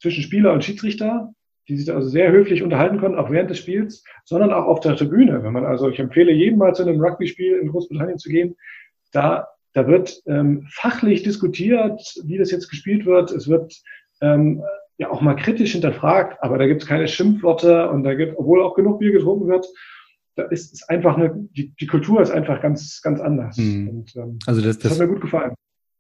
zwischen 0.01 0.23
Spieler 0.23 0.53
und 0.53 0.65
Schiedsrichter, 0.65 1.33
die 1.69 1.77
sich 1.77 1.93
also 1.95 2.09
sehr 2.09 2.33
höflich 2.33 2.63
unterhalten 2.63 2.99
können, 2.99 3.15
auch 3.15 3.31
während 3.31 3.51
des 3.51 3.59
Spiels, 3.59 4.05
sondern 4.25 4.53
auch 4.53 4.67
auf 4.67 4.81
der 4.81 4.97
Tribüne. 4.97 5.43
Wenn 5.43 5.53
man 5.53 5.65
also, 5.65 5.89
ich 5.89 5.99
empfehle 5.99 6.33
jedem 6.33 6.59
mal 6.59 6.75
zu 6.75 6.83
einem 6.83 7.01
Rugby-Spiel 7.01 7.59
in 7.59 7.69
Großbritannien 7.69 8.19
zu 8.19 8.29
gehen, 8.29 8.57
da, 9.13 9.49
da 9.73 9.87
wird 9.87 10.21
ähm, 10.27 10.67
fachlich 10.71 11.23
diskutiert, 11.23 12.01
wie 12.25 12.39
das 12.39 12.51
jetzt 12.51 12.69
gespielt 12.69 13.07
wird. 13.07 13.31
Es 13.31 13.49
wird 13.49 13.81
ähm, 14.21 14.63
ja 14.99 15.11
auch 15.11 15.21
mal 15.21 15.35
kritisch 15.35 15.73
hinterfragt, 15.73 16.43
aber 16.43 16.59
da 16.59 16.67
gibt 16.67 16.83
es 16.83 16.89
keine 16.89 17.09
Schimpfworte 17.09 17.89
und 17.91 18.03
da 18.03 18.15
gibt, 18.15 18.39
obwohl 18.39 18.63
auch 18.63 18.75
genug 18.75 18.99
Bier 18.99 19.13
getrunken 19.13 19.49
wird, 19.49 19.67
da 20.35 20.45
ist, 20.45 20.73
ist 20.73 20.89
einfach 20.89 21.17
eine, 21.17 21.33
die, 21.57 21.75
die 21.81 21.87
Kultur 21.87 22.23
ist 22.23 22.31
einfach 22.31 22.61
ganz, 22.63 23.01
ganz 23.03 23.21
anders. 23.21 23.57
Hm. 23.57 23.89
Und, 23.89 24.17
ähm, 24.17 24.39
also 24.47 24.61
das, 24.61 24.79
das, 24.79 24.93
das 24.93 25.01
hat 25.01 25.07
mir 25.07 25.13
gut 25.13 25.23
gefallen. 25.23 25.55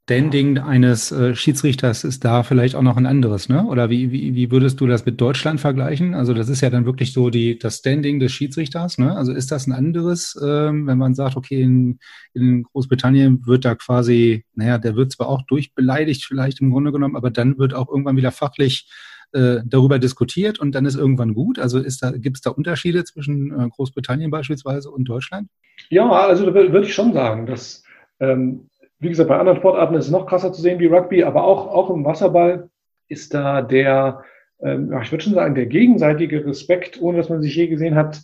Standing 0.05 0.59
eines 0.59 1.12
äh, 1.12 1.37
Schiedsrichters 1.37 2.03
ist 2.03 2.25
da 2.25 2.42
vielleicht 2.42 2.75
auch 2.75 2.83
noch 2.83 2.97
ein 2.97 3.07
anderes, 3.07 3.49
ne? 3.49 3.64
Oder 3.64 3.88
wie, 3.88 4.11
wie, 4.11 4.35
wie 4.35 4.51
würdest 4.51 4.81
du 4.81 4.88
das 4.88 5.07
mit 5.07 5.21
Deutschland 5.21 5.61
vergleichen? 5.61 6.14
Also 6.14 6.35
das 6.35 6.49
ist 6.49 6.61
ja 6.61 6.71
dann 6.71 6.87
wirklich 6.87 7.12
so 7.12 7.31
die, 7.31 7.57
das 7.57 7.77
Standing 7.77 8.18
des 8.18 8.33
Schiedsrichters, 8.33 8.99
ne? 8.99 9.16
Also 9.16 9.33
ist 9.33 9.53
das 9.53 9.68
ein 9.68 9.73
anderes, 9.73 10.37
ähm, 10.45 10.88
wenn 10.88 10.99
man 10.99 11.14
sagt, 11.14 11.37
okay, 11.37 11.62
in, 11.62 12.01
in 12.35 12.64
Großbritannien 12.64 13.47
wird 13.47 13.64
da 13.64 13.77
quasi, 13.77 14.45
naja, 14.55 14.79
der 14.79 14.97
wird 14.97 15.12
zwar 15.12 15.29
auch 15.29 15.42
durchbeleidigt 15.42 16.25
vielleicht 16.25 16.61
im 16.61 16.71
Grunde 16.71 16.90
genommen, 16.90 17.14
aber 17.14 17.31
dann 17.31 17.57
wird 17.59 17.73
auch 17.73 17.88
irgendwann 17.88 18.16
wieder 18.16 18.33
fachlich 18.33 18.90
äh, 19.33 19.61
darüber 19.64 19.99
diskutiert 19.99 20.61
und 20.61 20.75
dann 20.75 20.87
ist 20.87 20.97
irgendwann 20.97 21.35
gut? 21.35 21.59
Also 21.59 21.83
gibt 21.83 22.37
es 22.37 22.40
da 22.42 22.51
Unterschiede 22.51 23.05
zwischen 23.05 23.51
äh, 23.51 23.68
Großbritannien 23.68 24.31
beispielsweise 24.31 24.90
und 24.90 25.05
Deutschland? 25.05 25.49
Ja, 25.90 26.11
also 26.11 26.47
da 26.47 26.55
würde 26.55 26.87
ich 26.87 26.95
schon 26.95 27.12
sagen, 27.12 27.47
dass 27.47 27.83
ähm, 28.21 28.68
wie 29.03 29.09
gesagt, 29.09 29.29
bei 29.29 29.37
anderen 29.37 29.59
Sportarten 29.59 29.97
ist 29.97 30.07
es 30.07 30.12
noch 30.12 30.27
krasser 30.27 30.53
zu 30.53 30.62
sehen 30.62 30.79
wie 30.79 30.87
Rugby, 30.87 31.25
aber 31.25 31.42
auch, 31.42 31.66
auch 31.66 31.90
im 31.90 32.05
Wasserball 32.05 32.71
ist 33.09 33.35
da 33.35 33.61
der, 33.61 34.23
ähm, 34.62 34.97
ich 35.03 35.11
würde 35.11 35.25
schon 35.25 35.35
sagen, 35.35 35.57
der 35.57 35.66
gegenseitige 35.66 36.47
Respekt, 36.47 37.03
ohne 37.03 37.18
dass 37.18 37.29
man 37.29 37.42
sich 37.42 37.55
je 37.57 37.66
gesehen 37.66 37.97
hat, 37.97 38.23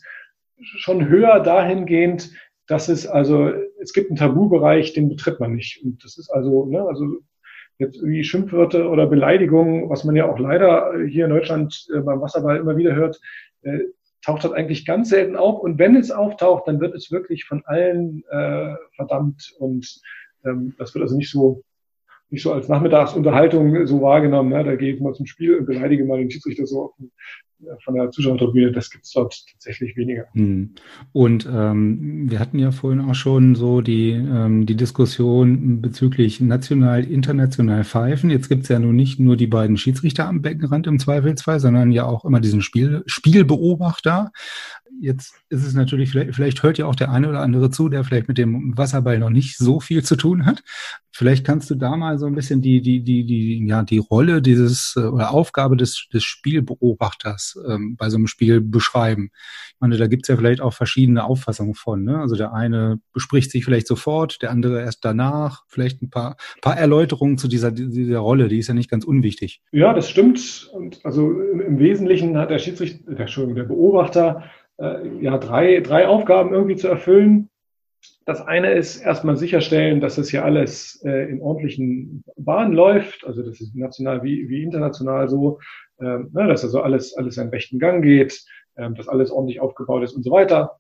schon 0.61 1.09
höher 1.09 1.41
dahingehend, 1.41 2.31
dass 2.69 2.89
es 2.89 3.09
also, 3.09 3.51
es 3.81 3.93
gibt 3.93 4.11
einen 4.11 4.19
Tabubereich, 4.19 4.93
den 4.93 5.09
betritt 5.09 5.41
man 5.41 5.55
nicht. 5.55 5.83
Und 5.83 6.05
das 6.05 6.17
ist 6.17 6.31
also, 6.31 6.67
ne, 6.67 6.81
also 6.83 7.05
jetzt 7.79 7.97
irgendwie 7.97 8.25
Schimpfwörter 8.25 8.91
oder 8.91 9.07
Beleidigungen, 9.07 9.89
was 9.89 10.05
man 10.05 10.17
ja 10.17 10.29
auch 10.29 10.39
leider 10.39 10.93
hier 11.07 11.25
in 11.27 11.31
Deutschland 11.31 11.87
äh, 11.95 12.01
beim 12.01 12.21
Wasserball 12.21 12.57
immer 12.57 12.77
wieder 12.77 12.95
hört, 12.95 13.21
äh, 13.63 13.79
taucht 14.25 14.45
das 14.45 14.53
eigentlich 14.53 14.85
ganz 14.85 15.11
selten 15.11 15.37
auf. 15.37 15.61
Und 15.61 15.79
wenn 15.79 15.97
es 15.97 16.11
auftaucht, 16.11 16.67
dann 16.67 16.81
wird 16.81 16.95
es 16.95 17.11
wirklich 17.11 17.45
von 17.45 17.63
allen 17.67 18.25
äh, 18.31 18.75
verdammt 18.97 19.55
und 19.59 20.01
ähm, 20.45 20.75
das 20.79 20.95
wird 20.95 21.03
also 21.03 21.17
nicht 21.17 21.31
so, 21.31 21.63
nicht 22.31 22.43
so 22.43 22.53
als 22.53 22.69
Nachmittagsunterhaltung 22.69 23.87
so 23.87 24.03
wahrgenommen. 24.03 24.51
Ne? 24.51 24.65
Da 24.65 24.77
gehe 24.77 24.95
ich 24.95 25.01
mal 25.01 25.15
zum 25.15 25.27
Spiel 25.27 25.57
und 25.57 25.67
beleidige 25.67 26.05
mal 26.05 26.19
den 26.19 26.31
Schiedsrichter 26.31 26.67
so 26.67 26.95
von 27.85 27.95
der 27.95 28.11
Zuschauertribüne. 28.11 28.73
Das 28.73 28.91
gibt 28.91 29.05
es 29.05 29.13
dort 29.13 29.45
tatsächlich 29.53 29.97
weniger. 29.97 30.27
Hm. 30.33 30.75
Und 31.13 31.49
ähm, 31.51 32.31
wir 32.31 32.39
hatten 32.39 32.59
ja 32.59 32.71
vorhin 32.71 33.01
auch 33.01 33.15
schon 33.15 33.55
so 33.55 33.81
die, 33.81 34.11
ähm, 34.11 34.67
die 34.67 34.77
Diskussion 34.77 35.81
bezüglich 35.81 36.41
national, 36.41 37.05
international 37.05 37.85
Pfeifen. 37.85 38.31
Jetzt 38.31 38.49
gibt 38.49 38.65
es 38.65 38.69
ja 38.69 38.79
nun 38.79 38.97
nicht 38.97 39.19
nur 39.19 39.37
die 39.37 39.47
beiden 39.47 39.77
Schiedsrichter 39.77 40.27
am 40.27 40.43
Beckenrand 40.43 40.87
im 40.87 40.99
Zweifelsfall, 40.99 41.61
sondern 41.61 41.93
ja 41.93 42.05
auch 42.05 42.25
immer 42.25 42.41
diesen 42.41 42.63
Spiel, 42.63 43.03
Spielbeobachter. 43.07 44.33
Jetzt 45.01 45.35
ist 45.49 45.65
es 45.65 45.75
natürlich, 45.75 46.11
vielleicht, 46.11 46.35
vielleicht 46.35 46.63
hört 46.63 46.79
ja 46.79 46.87
auch 46.87 46.97
der 46.97 47.11
eine 47.11 47.29
oder 47.29 47.41
andere 47.41 47.71
zu, 47.71 47.89
der 47.89 48.03
vielleicht 48.03 48.27
mit 48.27 48.37
dem 48.37 48.77
Wasserball 48.77 49.19
noch 49.21 49.31
nicht 49.31 49.57
so 49.57 49.79
viel 49.79 50.03
zu 50.03 50.17
tun 50.17 50.45
hat. 50.45 50.65
Vielleicht 51.13 51.45
kannst 51.45 51.71
du 51.71 51.77
da 51.77 51.97
mal 51.97 52.19
so 52.19 52.27
ein 52.27 52.35
bisschen 52.35 52.63
die, 52.63 52.81
die, 52.81 53.03
die, 53.03 53.25
die, 53.25 53.67
ja, 53.67 53.83
die 53.83 53.99
Rolle 53.99 54.43
dieses 54.43 54.95
äh, 54.97 55.01
oder 55.01 55.31
Aufgabe 55.31 55.77
des, 55.77 56.07
des 56.13 56.25
Spielbeobachters 56.25 57.48
ähm, 57.69 57.97
bei 57.97 58.11
so 58.11 58.17
einem 58.17 58.27
Spiel 58.27 58.61
beschreiben. 58.61 59.31
Ich 59.69 59.81
meine, 59.81 59.97
da 59.97 60.07
gibt 60.07 60.25
es 60.25 60.29
ja 60.29 60.37
vielleicht 60.37 60.61
auch 60.61 60.73
verschiedene 60.73 61.25
Auffassungen 61.25 61.75
von. 61.75 62.05
Ne? 62.05 62.19
Also 62.19 62.37
der 62.37 62.53
eine 62.53 63.01
bespricht 63.13 63.51
sich 63.51 63.65
vielleicht 63.65 63.87
sofort, 63.87 64.43
der 64.43 64.51
andere 64.51 64.81
erst 64.81 65.05
danach. 65.05 65.63
Vielleicht 65.69 66.03
ein 66.03 66.11
paar, 66.11 66.37
paar 66.63 66.77
Erläuterungen 66.77 67.39
zu 67.39 67.49
dieser, 67.49 67.71
dieser 67.71 68.19
Rolle, 68.19 68.49
die 68.49 68.59
ist 68.59 68.69
ja 68.69 68.75
nicht 68.75 68.91
ganz 68.91 69.05
unwichtig. 69.05 69.63
Ja, 69.73 69.95
das 69.95 70.11
stimmt. 70.11 70.69
Und 70.73 71.01
also 71.05 71.31
im 71.31 71.79
Wesentlichen 71.79 72.37
hat 72.37 72.51
der 72.51 72.59
Schiedsrichter, 72.59 73.15
der, 73.15 73.27
der 73.27 73.65
Beobachter 73.65 74.45
äh, 74.79 75.23
ja, 75.23 75.39
drei, 75.39 75.81
drei 75.81 76.07
Aufgaben 76.07 76.53
irgendwie 76.53 76.77
zu 76.77 76.89
erfüllen. 76.89 77.51
Das 78.29 78.47
eine 78.47 78.73
ist 78.75 78.99
erstmal 78.99 79.39
sicherstellen, 79.39 80.03
dass 80.03 80.17
das 80.17 80.29
hier 80.29 80.45
alles 80.45 81.03
äh, 81.03 81.31
in 81.31 81.41
ordentlichen 81.41 82.23
Bahnen 82.37 82.75
läuft, 82.75 83.27
also 83.27 83.43
das 83.43 83.59
ist 83.59 83.75
national 83.75 84.23
wie, 84.23 84.51
wie 84.51 84.63
international 84.63 85.31
so, 85.31 85.61
äh, 85.99 86.05
ne, 86.05 86.47
dass 86.47 86.63
also 86.63 86.83
alles, 86.83 87.17
alles 87.17 87.37
seinen 87.37 87.49
rechten 87.49 87.79
Gang 87.79 88.05
geht, 88.05 88.45
äh, 88.75 88.91
dass 88.91 89.09
alles 89.09 89.31
ordentlich 89.31 89.61
aufgebaut 89.61 90.03
ist 90.03 90.13
und 90.13 90.25
so 90.25 90.31
weiter. 90.31 90.79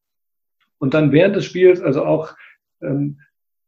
Und 0.77 0.93
dann 0.93 1.11
während 1.11 1.37
des 1.37 1.47
Spiels 1.47 1.81
also 1.81 2.05
auch 2.05 2.37
ähm, 2.83 3.21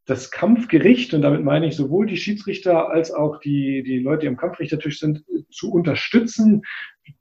das 0.05 0.31
Kampfgericht, 0.31 1.15
und 1.15 1.23
damit 1.23 1.43
meine 1.43 1.67
ich 1.67 1.75
sowohl 1.75 2.05
die 2.05 2.19
Schiedsrichter 2.19 2.91
als 2.91 3.11
auch 3.11 3.41
die, 3.41 3.83
die 3.83 4.01
Leute, 4.01 4.21
die 4.21 4.29
am 4.29 4.37
Kampfrichtertisch 4.37 5.01
sind, 5.01 5.25
zu 5.51 5.73
unterstützen. 5.73 6.65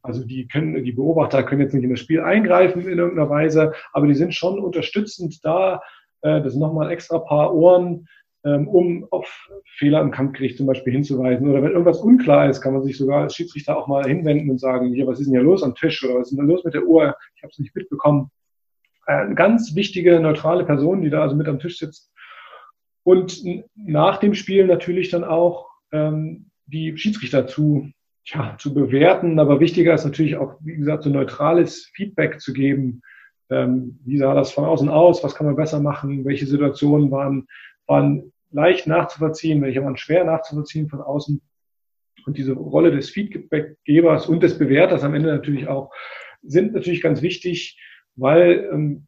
Also 0.01 0.25
die 0.25 0.45
können, 0.49 0.83
die 0.83 0.91
Beobachter 0.91 1.43
können 1.43 1.61
jetzt 1.61 1.73
nicht 1.73 1.85
in 1.85 1.91
das 1.91 2.01
Spiel 2.01 2.19
eingreifen 2.19 2.81
in 2.81 2.97
irgendeiner 2.97 3.29
Weise, 3.29 3.71
aber 3.93 4.07
die 4.07 4.15
sind 4.15 4.35
schon 4.35 4.59
unterstützend 4.59 5.39
da. 5.45 5.81
Äh, 6.21 6.41
das 6.41 6.53
sind 6.53 6.61
nochmal 6.61 6.91
extra 6.91 7.19
paar 7.19 7.53
Ohren, 7.53 8.07
ähm, 8.45 8.67
um 8.67 9.07
auf 9.11 9.49
Fehler 9.77 10.01
im 10.01 10.11
Kampfgericht 10.11 10.57
zum 10.57 10.67
Beispiel 10.67 10.93
hinzuweisen. 10.93 11.49
Oder 11.49 11.61
wenn 11.61 11.71
irgendwas 11.71 11.99
unklar 11.99 12.49
ist, 12.49 12.61
kann 12.61 12.73
man 12.73 12.83
sich 12.83 12.97
sogar 12.97 13.21
als 13.21 13.35
Schiedsrichter 13.35 13.77
auch 13.77 13.87
mal 13.87 14.05
hinwenden 14.05 14.49
und 14.49 14.59
sagen, 14.59 14.93
hier, 14.93 15.07
was 15.07 15.19
ist 15.19 15.25
denn 15.25 15.33
hier 15.33 15.43
los 15.43 15.63
am 15.63 15.75
Tisch 15.75 16.03
oder 16.03 16.19
was 16.19 16.31
ist 16.31 16.37
denn 16.37 16.47
los 16.47 16.63
mit 16.63 16.73
der 16.73 16.83
Uhr? 16.83 17.15
Ich 17.35 17.43
habe 17.43 17.51
es 17.51 17.59
nicht 17.59 17.75
mitbekommen. 17.75 18.31
Äh, 19.07 19.13
eine 19.13 19.35
ganz 19.35 19.75
wichtige, 19.75 20.19
neutrale 20.19 20.65
Person, 20.65 21.01
die 21.01 21.09
da 21.09 21.21
also 21.21 21.35
mit 21.35 21.47
am 21.47 21.59
Tisch 21.59 21.77
sitzt 21.77 22.11
und 23.03 23.43
nach 23.75 24.17
dem 24.17 24.35
Spiel 24.35 24.67
natürlich 24.67 25.09
dann 25.09 25.23
auch 25.23 25.67
ähm, 25.91 26.51
die 26.67 26.95
Schiedsrichter 26.95 27.47
zu, 27.47 27.91
ja, 28.25 28.55
zu 28.59 28.73
bewerten. 28.73 29.39
Aber 29.39 29.59
wichtiger 29.59 29.95
ist 29.95 30.05
natürlich 30.05 30.37
auch, 30.37 30.57
wie 30.61 30.75
gesagt, 30.75 31.03
so 31.03 31.09
neutrales 31.09 31.89
Feedback 31.95 32.39
zu 32.39 32.53
geben. 32.53 33.01
Ähm, 33.49 33.99
wie 34.05 34.17
sah 34.17 34.33
das 34.33 34.51
von 34.51 34.65
außen 34.65 34.89
aus? 34.89 35.23
Was 35.23 35.35
kann 35.35 35.47
man 35.47 35.55
besser 35.55 35.79
machen? 35.79 36.25
Welche 36.25 36.45
Situationen 36.45 37.11
waren, 37.11 37.47
waren 37.87 38.31
leicht 38.51 38.87
nachzuvollziehen? 38.87 39.61
Welche 39.61 39.83
waren 39.83 39.97
schwer 39.97 40.23
nachzuvollziehen 40.23 40.87
von 40.89 41.01
außen? 41.01 41.41
Und 42.25 42.37
diese 42.37 42.53
Rolle 42.53 42.91
des 42.91 43.09
Feedbackgebers 43.09 44.27
und 44.27 44.43
des 44.43 44.57
Bewerters 44.57 45.03
am 45.03 45.15
Ende 45.15 45.29
natürlich 45.29 45.67
auch 45.67 45.91
sind 46.43 46.73
natürlich 46.73 47.01
ganz 47.01 47.21
wichtig, 47.21 47.79
weil 48.15 48.69
ähm, 48.71 49.07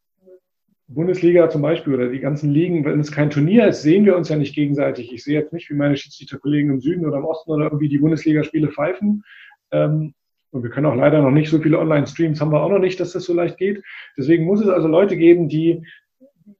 Bundesliga 0.88 1.49
zum 1.49 1.62
Beispiel 1.62 1.93
oder 1.93 2.10
die 2.10 2.19
ganzen 2.19 2.51
Ligen, 2.51 2.84
wenn 2.84 2.99
es 2.99 3.12
kein 3.12 3.30
Turnier 3.30 3.67
ist, 3.67 3.82
sehen 3.82 4.06
wir 4.06 4.17
uns 4.17 4.30
ja 4.30 4.36
nicht 4.36 4.56
gegenseitig. 4.56 5.13
Ich 5.13 5.23
sehe 5.23 5.39
jetzt 5.39 5.54
nicht, 5.54 5.69
wie 5.69 5.75
meine 5.75 5.95
Schiedsrichterkollegen 5.95 6.71
im 6.71 6.82
Süden 6.82 7.06
oder 7.06 7.17
im 7.17 7.25
Osten 7.25 7.51
oder 7.51 7.65
irgendwie 7.65 7.89
die 7.89 7.99
Bundesligaspiele 7.99 8.69
pfeifen. 8.69 9.23
Ähm, 9.71 10.13
und 10.52 10.64
wir 10.64 10.70
können 10.70 10.86
auch 10.86 10.96
leider 10.96 11.22
noch 11.22 11.32
nicht 11.32 11.50
so 11.50 11.60
viele 11.60 11.80
Online-Streams, 11.80 12.40
haben 12.42 12.52
wir 12.52 12.62
auch 12.62 12.70
noch 12.70 12.80
nicht, 12.80 13.00
dass 13.00 13.14
das 13.14 13.24
so 13.24 13.34
leicht 13.34 13.58
geht. 13.58 13.84
Deswegen 14.18 14.45
muss 14.45 14.62
es 14.62 14.68
also 14.68 14.88
Leute 14.88 15.18
geben, 15.18 15.47
die 15.47 15.84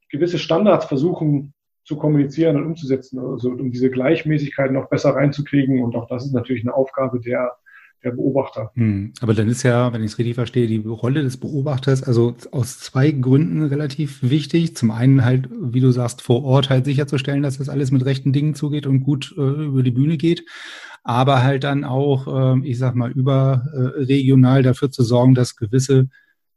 gewisse 0.10 0.40
Standards 0.40 0.86
versuchen 0.86 1.54
zu 1.84 1.98
kommunizieren 1.98 2.58
und 2.58 2.66
umzusetzen, 2.66 3.20
also 3.20 3.50
um 3.50 3.72
diese 3.72 3.90
Gleichmäßigkeit 3.90 4.72
noch 4.72 4.90
besser 4.90 5.12
reinzukriegen. 5.12 5.84
Und 5.84 5.96
auch 5.96 6.08
das 6.08 6.26
ist 6.26 6.34
natürlich 6.34 6.64
eine 6.64 6.74
Aufgabe 6.74 7.20
der, 7.20 7.52
der 8.04 8.12
Beobachter. 8.12 8.72
Hm. 8.76 9.14
Aber 9.20 9.34
dann 9.34 9.50
ist 9.50 9.64
ja, 9.64 9.92
wenn 9.92 10.04
ich 10.04 10.12
es 10.12 10.18
richtig 10.18 10.36
verstehe, 10.36 10.68
die 10.68 10.78
Rolle 10.78 11.24
des 11.24 11.38
Beobachters 11.38 12.04
also 12.04 12.36
aus 12.52 12.80
zwei 12.80 13.12
Gründen 13.12 13.64
relativ 13.64 14.22
wichtig. 14.22 14.76
Zum 14.78 14.92
einen 14.92 15.26
halt, 15.26 15.50
wie 15.52 15.82
du 15.82 15.92
sagst, 15.92 16.22
vor 16.22 16.44
Ort 16.44 16.70
halt 16.70 16.86
sicherzustellen, 16.86 17.44
dass 17.44 17.58
das 17.58 17.70
alles 17.70 17.92
mit 17.92 18.06
rechten 18.06 18.32
Dingen 18.32 18.54
zugeht 18.54 18.86
und 18.86 19.02
gut 19.02 19.34
äh, 19.38 19.42
über 19.42 19.84
die 19.84 19.92
Bühne 19.92 20.18
geht. 20.18 20.46
Aber 21.04 21.44
halt 21.44 21.64
dann 21.64 21.84
auch, 21.84 22.28
äh, 22.28 22.68
ich 22.68 22.78
sag 22.78 22.96
mal, 22.96 23.12
überregional 23.12 24.64
dafür 24.64 24.92
zu 24.92 25.04
sorgen, 25.04 25.34
dass 25.36 25.56
gewisse 25.56 26.10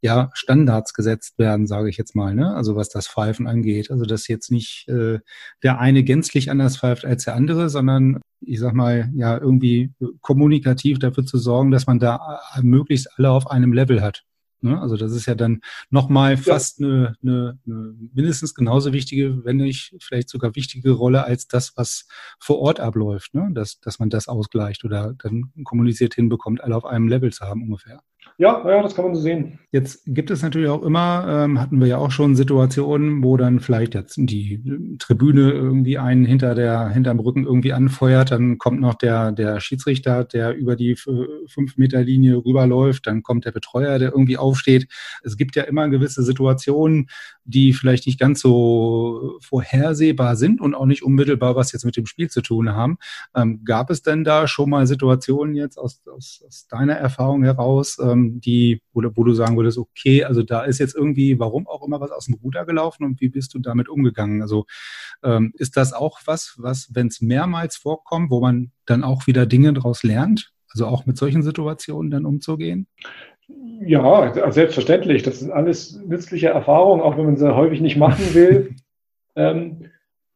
ja, 0.05 0.30
Standards 0.34 0.92
gesetzt 0.92 1.38
werden, 1.38 1.66
sage 1.66 1.88
ich 1.88 1.97
jetzt 1.97 2.14
mal, 2.14 2.34
ne? 2.34 2.55
Also 2.55 2.76
was 2.76 2.90
das 2.90 3.09
Pfeifen 3.09 3.47
angeht. 3.47 3.90
Also 3.90 4.05
dass 4.05 4.28
jetzt 4.28 4.51
nicht 4.51 4.86
äh, 4.86 5.20
der 5.62 5.80
eine 5.80 6.05
gänzlich 6.05 6.51
anders 6.51 6.76
pfeift 6.76 7.07
als 7.07 7.24
der 7.24 7.34
andere, 7.34 7.70
sondern 7.70 8.20
ich 8.42 8.61
sag 8.61 8.74
mal, 8.74 9.11
ja, 9.14 9.38
irgendwie 9.38 9.92
kommunikativ 10.20 10.99
dafür 10.99 11.24
zu 11.24 11.38
sorgen, 11.38 11.70
dass 11.70 11.86
man 11.86 12.01
da 12.01 12.40
äh, 12.55 12.61
möglichst 12.62 13.09
alle 13.16 13.30
auf 13.30 13.51
einem 13.51 13.72
Level 13.72 14.03
hat. 14.03 14.24
Ne? 14.64 14.80
Also 14.80 14.96
das 14.96 15.12
ist 15.12 15.26
ja 15.26 15.34
dann 15.34 15.60
nochmal 15.90 16.36
fast 16.36 16.80
ja. 16.80 16.86
eine, 16.86 17.16
eine, 17.22 17.58
eine 17.66 17.94
mindestens 18.14 18.54
genauso 18.54 18.92
wichtige, 18.92 19.44
wenn 19.44 19.58
nicht 19.58 19.94
vielleicht 20.00 20.30
sogar 20.30 20.56
wichtige 20.56 20.90
Rolle 20.92 21.24
als 21.24 21.46
das, 21.46 21.76
was 21.76 22.06
vor 22.40 22.58
Ort 22.58 22.80
abläuft, 22.80 23.34
ne? 23.34 23.50
dass, 23.52 23.78
dass 23.80 23.98
man 23.98 24.10
das 24.10 24.26
ausgleicht 24.26 24.84
oder 24.84 25.14
dann 25.22 25.52
kommuniziert 25.64 26.14
hinbekommt, 26.14 26.62
alle 26.62 26.76
auf 26.76 26.86
einem 26.86 27.08
Level 27.08 27.32
zu 27.32 27.44
haben 27.44 27.62
ungefähr. 27.62 28.00
Ja, 28.37 28.68
ja, 28.68 28.82
das 28.82 28.97
kann 28.97 29.05
man 29.05 29.14
so 29.14 29.20
sehen. 29.20 29.61
Jetzt 29.70 30.03
gibt 30.07 30.30
es 30.30 30.43
natürlich 30.43 30.68
auch 30.68 30.82
immer, 30.82 31.24
ähm, 31.28 31.61
hatten 31.61 31.80
wir 31.80 31.87
ja 31.87 31.99
auch 31.99 32.11
schon 32.11 32.35
Situationen, 32.35 33.22
wo 33.22 33.37
dann 33.37 33.61
vielleicht 33.61 33.95
jetzt 33.95 34.16
die 34.16 34.97
Tribüne 34.99 35.53
irgendwie 35.53 35.99
einen 35.99 36.24
hinter 36.24 36.57
der, 36.57 36.89
hinterm 36.89 37.20
Rücken 37.20 37.45
irgendwie 37.45 37.72
anfeuert, 37.72 38.32
dann 38.32 38.59
kommt 38.59 38.80
noch 38.80 38.95
der, 38.95 39.30
der 39.30 39.61
Schiedsrichter, 39.61 40.24
der 40.24 40.55
über 40.55 40.74
die 40.74 40.97
fünf 40.97 41.76
Meter 41.76 42.03
Linie 42.03 42.37
rüberläuft, 42.37 43.07
dann 43.07 43.22
kommt 43.22 43.45
der 43.45 43.53
Betreuer, 43.53 43.99
der 44.01 44.11
irgendwie 44.11 44.37
aufsteht. 44.37 44.89
Es 45.22 45.37
gibt 45.37 45.55
ja 45.55 45.62
immer 45.62 45.89
gewisse 45.89 46.24
Situationen, 46.24 47.09
die 47.45 47.72
vielleicht 47.72 48.07
nicht 48.07 48.18
ganz 48.18 48.41
so 48.41 49.39
vorhersehbar 49.41 50.35
sind 50.35 50.61
und 50.61 50.74
auch 50.74 50.87
nicht 50.87 51.05
unmittelbar 51.05 51.55
was 51.55 51.72
jetzt 51.72 51.85
mit 51.85 51.97
dem 51.97 52.07
Spiel 52.07 52.30
zu 52.30 52.43
tun 52.43 52.70
haben. 52.70 52.99
Ähm, 53.35 53.64
gab 53.64 53.91
es 53.91 54.03
denn 54.03 54.24
da 54.24 54.49
schon 54.49 54.70
mal 54.70 54.87
Situationen 54.87 55.55
jetzt 55.55 55.78
aus, 55.78 56.01
aus, 56.07 56.43
aus 56.47 56.66
deiner 56.68 56.95
Erfahrung 56.95 57.45
heraus, 57.45 57.99
ähm, 58.01 58.24
die, 58.41 58.81
wo, 58.93 59.03
wo, 59.14 59.25
du 59.25 59.35
sagen 59.35 59.57
würdest, 59.57 59.79
okay, 59.79 60.25
also 60.25 60.43
da 60.43 60.64
ist 60.64 60.79
jetzt 60.79 60.95
irgendwie, 60.95 61.39
warum 61.39 61.66
auch 61.66 61.87
immer 61.87 62.01
was 62.01 62.11
aus 62.11 62.27
dem 62.27 62.35
Ruder 62.35 62.64
gelaufen 62.64 63.05
und 63.05 63.20
wie 63.20 63.29
bist 63.29 63.55
du 63.55 63.59
damit 63.59 63.89
umgegangen? 63.89 64.43
Also 64.43 64.66
ähm, 65.22 65.53
ist 65.57 65.77
das 65.77 65.93
auch 65.93 66.20
was, 66.25 66.55
was, 66.59 66.91
wenn 66.93 67.09
es 67.09 67.20
mehrmals 67.20 67.77
vorkommt, 67.77 68.31
wo 68.31 68.41
man 68.41 68.72
dann 68.87 69.05
auch 69.05 69.27
wieder 69.27 69.47
Dinge 69.47 69.72
daraus 69.72 70.03
lernt? 70.03 70.53
Also 70.72 70.87
auch 70.87 71.07
mit 71.07 71.16
solchen 71.16 71.43
Situationen 71.43 72.11
dann 72.11 72.27
umzugehen? 72.27 72.89
Ja, 73.81 74.51
selbstverständlich. 74.51 75.22
Das 75.22 75.41
sind 75.41 75.53
alles 75.53 76.01
nützliche 76.05 76.49
Erfahrungen, 76.49 77.03
auch 77.03 77.16
wenn 77.16 77.27
man 77.27 77.37
sie 77.37 77.55
häufig 77.55 77.81
nicht 77.81 77.97
machen 77.97 78.35
will. 78.35 78.75
ähm, 79.37 79.91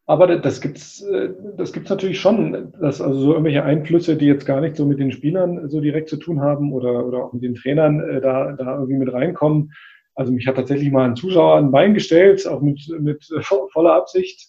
aber 0.08 0.38
das 0.38 0.62
gibt's, 0.62 1.02
äh, 1.02 1.28
das 1.58 1.74
gibt's 1.74 1.90
natürlich 1.90 2.18
schon, 2.18 2.72
dass 2.80 3.02
also 3.02 3.20
so 3.20 3.32
irgendwelche 3.32 3.62
Einflüsse, 3.62 4.16
die 4.16 4.24
jetzt 4.24 4.46
gar 4.46 4.62
nicht 4.62 4.74
so 4.74 4.86
mit 4.86 4.98
den 4.98 5.12
Spielern 5.12 5.68
so 5.68 5.82
direkt 5.82 6.08
zu 6.08 6.16
tun 6.16 6.40
haben 6.40 6.72
oder, 6.72 7.06
oder 7.06 7.24
auch 7.24 7.34
mit 7.34 7.42
den 7.42 7.54
Trainern 7.54 8.00
äh, 8.00 8.20
da, 8.22 8.52
da 8.52 8.76
irgendwie 8.76 8.96
mit 8.96 9.12
reinkommen. 9.12 9.70
Also 10.14 10.32
mich 10.32 10.46
hat 10.46 10.56
tatsächlich 10.56 10.90
mal 10.90 11.04
ein 11.04 11.14
Zuschauer 11.14 11.58
ein 11.58 11.70
Bein 11.70 11.92
gestellt, 11.92 12.48
auch 12.48 12.62
mit, 12.62 12.80
mit 12.98 13.22
voller 13.72 13.92
Absicht. 13.92 14.48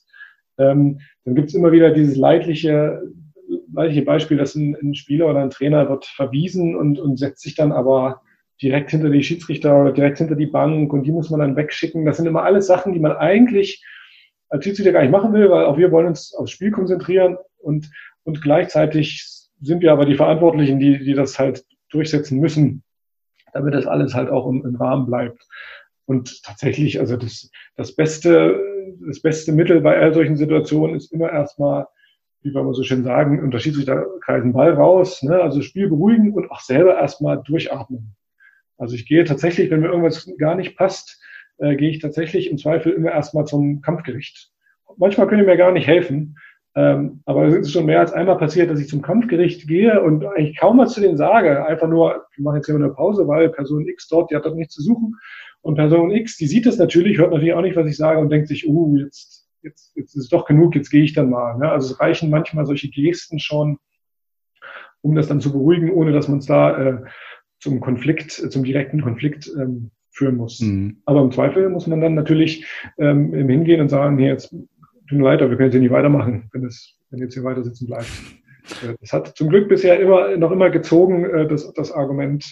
Ähm, 0.57 1.01
dann 1.25 1.35
gibt's 1.35 1.53
immer 1.53 1.73
wieder 1.73 1.91
dieses 1.91 2.15
leidliche, 2.15 3.01
leidliche 3.73 4.03
Beispiel, 4.03 4.37
dass 4.37 4.55
ein, 4.55 4.77
ein 4.81 4.95
Spieler 4.95 5.29
oder 5.29 5.41
ein 5.41 5.49
Trainer 5.49 5.89
wird 5.89 6.05
verwiesen 6.05 6.73
und, 6.77 6.99
und 6.99 7.19
setzt 7.19 7.41
sich 7.41 7.55
dann 7.55 7.73
aber 7.73 8.21
direkt 8.61 8.91
hinter 8.91 9.09
die 9.09 9.23
Schiedsrichter 9.23 9.81
oder 9.81 9.91
direkt 9.91 10.19
hinter 10.19 10.35
die 10.35 10.47
Bank 10.47 10.93
und 10.93 11.03
die 11.03 11.11
muss 11.11 11.29
man 11.29 11.41
dann 11.41 11.57
wegschicken. 11.57 12.05
Das 12.05 12.15
sind 12.15 12.27
immer 12.27 12.43
alles 12.43 12.65
Sachen, 12.65 12.93
die 12.93 12.99
man 13.01 13.11
eigentlich 13.11 13.83
als 14.49 14.63
Schiedsrichter 14.63 14.91
gar 14.91 15.01
nicht 15.01 15.11
machen 15.11 15.33
will, 15.33 15.49
weil 15.49 15.65
auch 15.65 15.77
wir 15.77 15.91
wollen 15.91 16.07
uns 16.07 16.33
aufs 16.33 16.51
Spiel 16.51 16.71
konzentrieren 16.71 17.37
und, 17.59 17.89
und 18.23 18.41
gleichzeitig 18.41 19.25
sind 19.61 19.81
wir 19.81 19.91
aber 19.91 20.05
die 20.05 20.15
Verantwortlichen, 20.15 20.79
die, 20.79 20.99
die 20.99 21.13
das 21.13 21.37
halt 21.37 21.65
durchsetzen 21.89 22.39
müssen, 22.39 22.83
damit 23.53 23.73
das 23.73 23.87
alles 23.87 24.13
halt 24.13 24.29
auch 24.29 24.47
im, 24.47 24.65
im 24.65 24.75
Rahmen 24.75 25.05
bleibt. 25.05 25.47
Und 26.05 26.43
tatsächlich, 26.43 26.99
also 26.99 27.17
das, 27.17 27.51
das 27.75 27.95
beste, 27.95 28.59
das 29.07 29.21
beste 29.21 29.51
Mittel 29.51 29.81
bei 29.81 30.11
solchen 30.11 30.37
Situationen 30.37 30.95
ist 30.95 31.11
immer 31.11 31.31
erstmal, 31.31 31.87
wie 32.41 32.53
wir 32.53 32.63
mal 32.63 32.73
so 32.73 32.83
schön 32.83 33.03
sagen, 33.03 33.43
unter 33.43 33.59
Schiedsrichterkreisen 33.59 34.53
Ball 34.53 34.73
raus, 34.73 35.21
ne? 35.21 35.41
also 35.41 35.61
Spiel 35.61 35.89
beruhigen 35.89 36.33
und 36.33 36.49
auch 36.49 36.61
selber 36.61 36.97
erstmal 36.97 37.43
durchatmen. 37.43 38.15
Also 38.77 38.95
ich 38.95 39.05
gehe 39.05 39.25
tatsächlich, 39.25 39.69
wenn 39.69 39.81
mir 39.81 39.89
irgendwas 39.89 40.31
gar 40.37 40.55
nicht 40.55 40.77
passt, 40.77 41.18
äh, 41.59 41.75
gehe 41.75 41.89
ich 41.89 41.99
tatsächlich 41.99 42.49
im 42.49 42.57
Zweifel 42.57 42.93
immer 42.93 43.11
erstmal 43.11 43.45
zum 43.45 43.81
Kampfgericht. 43.81 44.51
Manchmal 44.97 45.27
können 45.27 45.41
die 45.41 45.47
mir 45.47 45.57
gar 45.57 45.71
nicht 45.71 45.87
helfen, 45.87 46.35
ähm, 46.75 47.21
aber 47.25 47.47
es 47.47 47.55
ist 47.55 47.71
schon 47.71 47.85
mehr 47.85 47.99
als 47.99 48.13
einmal 48.13 48.37
passiert, 48.37 48.69
dass 48.69 48.79
ich 48.79 48.87
zum 48.87 49.01
Kampfgericht 49.01 49.67
gehe 49.67 50.01
und 50.01 50.25
eigentlich 50.25 50.57
kaum 50.57 50.77
was 50.77 50.93
zu 50.93 51.01
denen 51.01 51.17
sage. 51.17 51.65
Einfach 51.65 51.87
nur, 51.87 52.25
wir 52.35 52.43
machen 52.43 52.57
jetzt 52.57 52.67
hier 52.67 52.75
eine 52.75 52.89
Pause, 52.89 53.27
weil 53.27 53.49
Person 53.49 53.87
X 53.87 54.07
dort, 54.07 54.31
die 54.31 54.35
hat 54.35 54.45
dort 54.45 54.55
nichts 54.55 54.75
zu 54.75 54.81
suchen. 54.81 55.15
Und 55.61 55.75
Person 55.75 56.11
X, 56.11 56.37
die 56.37 56.47
sieht 56.47 56.65
das 56.65 56.77
natürlich, 56.77 57.17
hört 57.17 57.31
natürlich 57.31 57.53
auch 57.53 57.61
nicht, 57.61 57.75
was 57.75 57.87
ich 57.87 57.97
sage 57.97 58.19
und 58.19 58.29
denkt 58.29 58.47
sich, 58.47 58.67
uh, 58.67 58.95
jetzt, 58.97 59.49
jetzt, 59.61 59.91
jetzt 59.95 60.15
ist 60.15 60.23
es 60.23 60.29
doch 60.29 60.45
genug, 60.45 60.75
jetzt 60.75 60.89
gehe 60.89 61.03
ich 61.03 61.13
dann 61.13 61.29
mal. 61.29 61.57
Ne? 61.57 61.69
Also 61.69 61.91
es 61.91 61.99
reichen 61.99 62.29
manchmal 62.29 62.65
solche 62.65 62.89
Gesten 62.89 63.39
schon, 63.39 63.77
um 65.01 65.15
das 65.15 65.27
dann 65.27 65.41
zu 65.41 65.51
beruhigen, 65.51 65.91
ohne 65.91 66.11
dass 66.11 66.27
man 66.27 66.39
es 66.39 66.45
da 66.45 66.77
äh, 66.77 66.97
zum 67.59 67.81
Konflikt, 67.81 68.31
zum 68.31 68.63
direkten 68.63 69.01
Konflikt 69.01 69.51
ähm, 69.59 69.91
führen 70.11 70.35
muss. 70.35 70.59
Mhm. 70.59 70.97
Aber 71.05 71.21
im 71.21 71.31
Zweifel 71.31 71.69
muss 71.69 71.87
man 71.87 72.01
dann 72.01 72.15
natürlich 72.15 72.65
ähm, 72.97 73.33
hingehen 73.33 73.81
und 73.81 73.89
sagen, 73.89 74.17
hier 74.17 74.29
jetzt 74.29 74.49
tut 74.49 75.17
mir 75.17 75.23
leid, 75.23 75.41
aber 75.41 75.51
wir 75.51 75.57
können 75.57 75.67
jetzt 75.67 75.73
hier 75.73 75.81
nicht 75.81 75.91
weitermachen, 75.91 76.49
wenn 76.53 76.65
es, 76.65 76.95
wenn 77.09 77.19
jetzt 77.19 77.33
hier 77.33 77.43
weiter 77.43 77.63
sitzen 77.63 77.87
bleibt. 77.87 78.09
Äh, 78.83 78.95
das 78.99 79.13
hat 79.13 79.35
zum 79.37 79.49
Glück 79.49 79.69
bisher 79.69 79.99
immer 79.99 80.37
noch 80.37 80.51
immer 80.51 80.69
gezogen, 80.69 81.25
äh, 81.25 81.47
das, 81.47 81.71
das 81.73 81.91
Argument. 81.91 82.45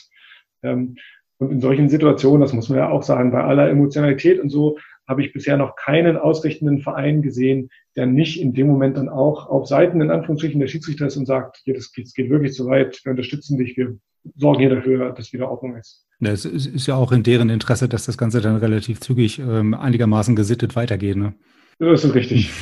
Ähm, 0.64 0.95
und 1.39 1.51
in 1.51 1.62
solchen 1.62 1.88
Situationen, 1.88 2.41
das 2.41 2.53
muss 2.53 2.70
man 2.70 2.80
ja 2.80 2.89
auch 2.89 3.03
sagen, 3.03 3.32
bei 3.32 3.43
aller 3.43 3.70
Emotionalität 3.70 4.39
und 4.39 4.49
so, 4.49 4.78
habe 5.08 5.24
ich 5.24 5.34
bisher 5.34 5.55
noch 5.55 5.76
keinen 5.76 6.18
ausrichtenden 6.18 6.80
Verein 6.80 7.22
gesehen, 7.22 7.70
der 7.95 8.08
nicht 8.08 8.41
in 8.41 8.53
dem 8.53 8.68
Moment 8.68 8.97
dann 8.97 9.08
auch 9.08 9.47
auf 9.47 9.68
Seiten 9.68 10.01
in 10.01 10.12
Anführungsstrichen 10.12 10.60
der 10.60 10.68
Schiedsrichter 10.68 11.05
ist 11.05 11.16
und 11.16 11.26
sagt, 11.26 11.62
hier, 11.64 11.76
das 11.76 11.91
geht, 11.91 12.05
das 12.05 12.14
geht 12.14 12.30
wirklich 12.30 12.53
zu 12.53 12.66
weit, 12.66 12.99
wir 13.03 13.12
unterstützen 13.12 13.58
dich, 13.58 13.78
wir 13.78 13.97
sorgen 14.36 14.60
hier 14.60 14.70
dafür, 14.70 15.12
dass 15.12 15.32
wieder 15.32 15.49
Ordnung 15.49 15.76
ist. 15.76 16.07
Es 16.20 16.45
ist 16.45 16.88
ja 16.88 16.95
auch 16.95 17.11
in 17.11 17.24
deren 17.24 17.49
Interesse, 17.49 17.88
dass 17.88 18.05
das 18.05 18.18
Ganze 18.18 18.41
dann 18.41 18.55
relativ 18.57 18.99
zügig 18.99 19.39
ähm, 19.39 19.74
einigermaßen 19.74 20.36
gesittet 20.36 20.76
weitergeht. 20.76 21.18
Ne? 21.18 21.34
Das 21.80 22.03
ist 22.03 22.13
richtig. 22.13 22.51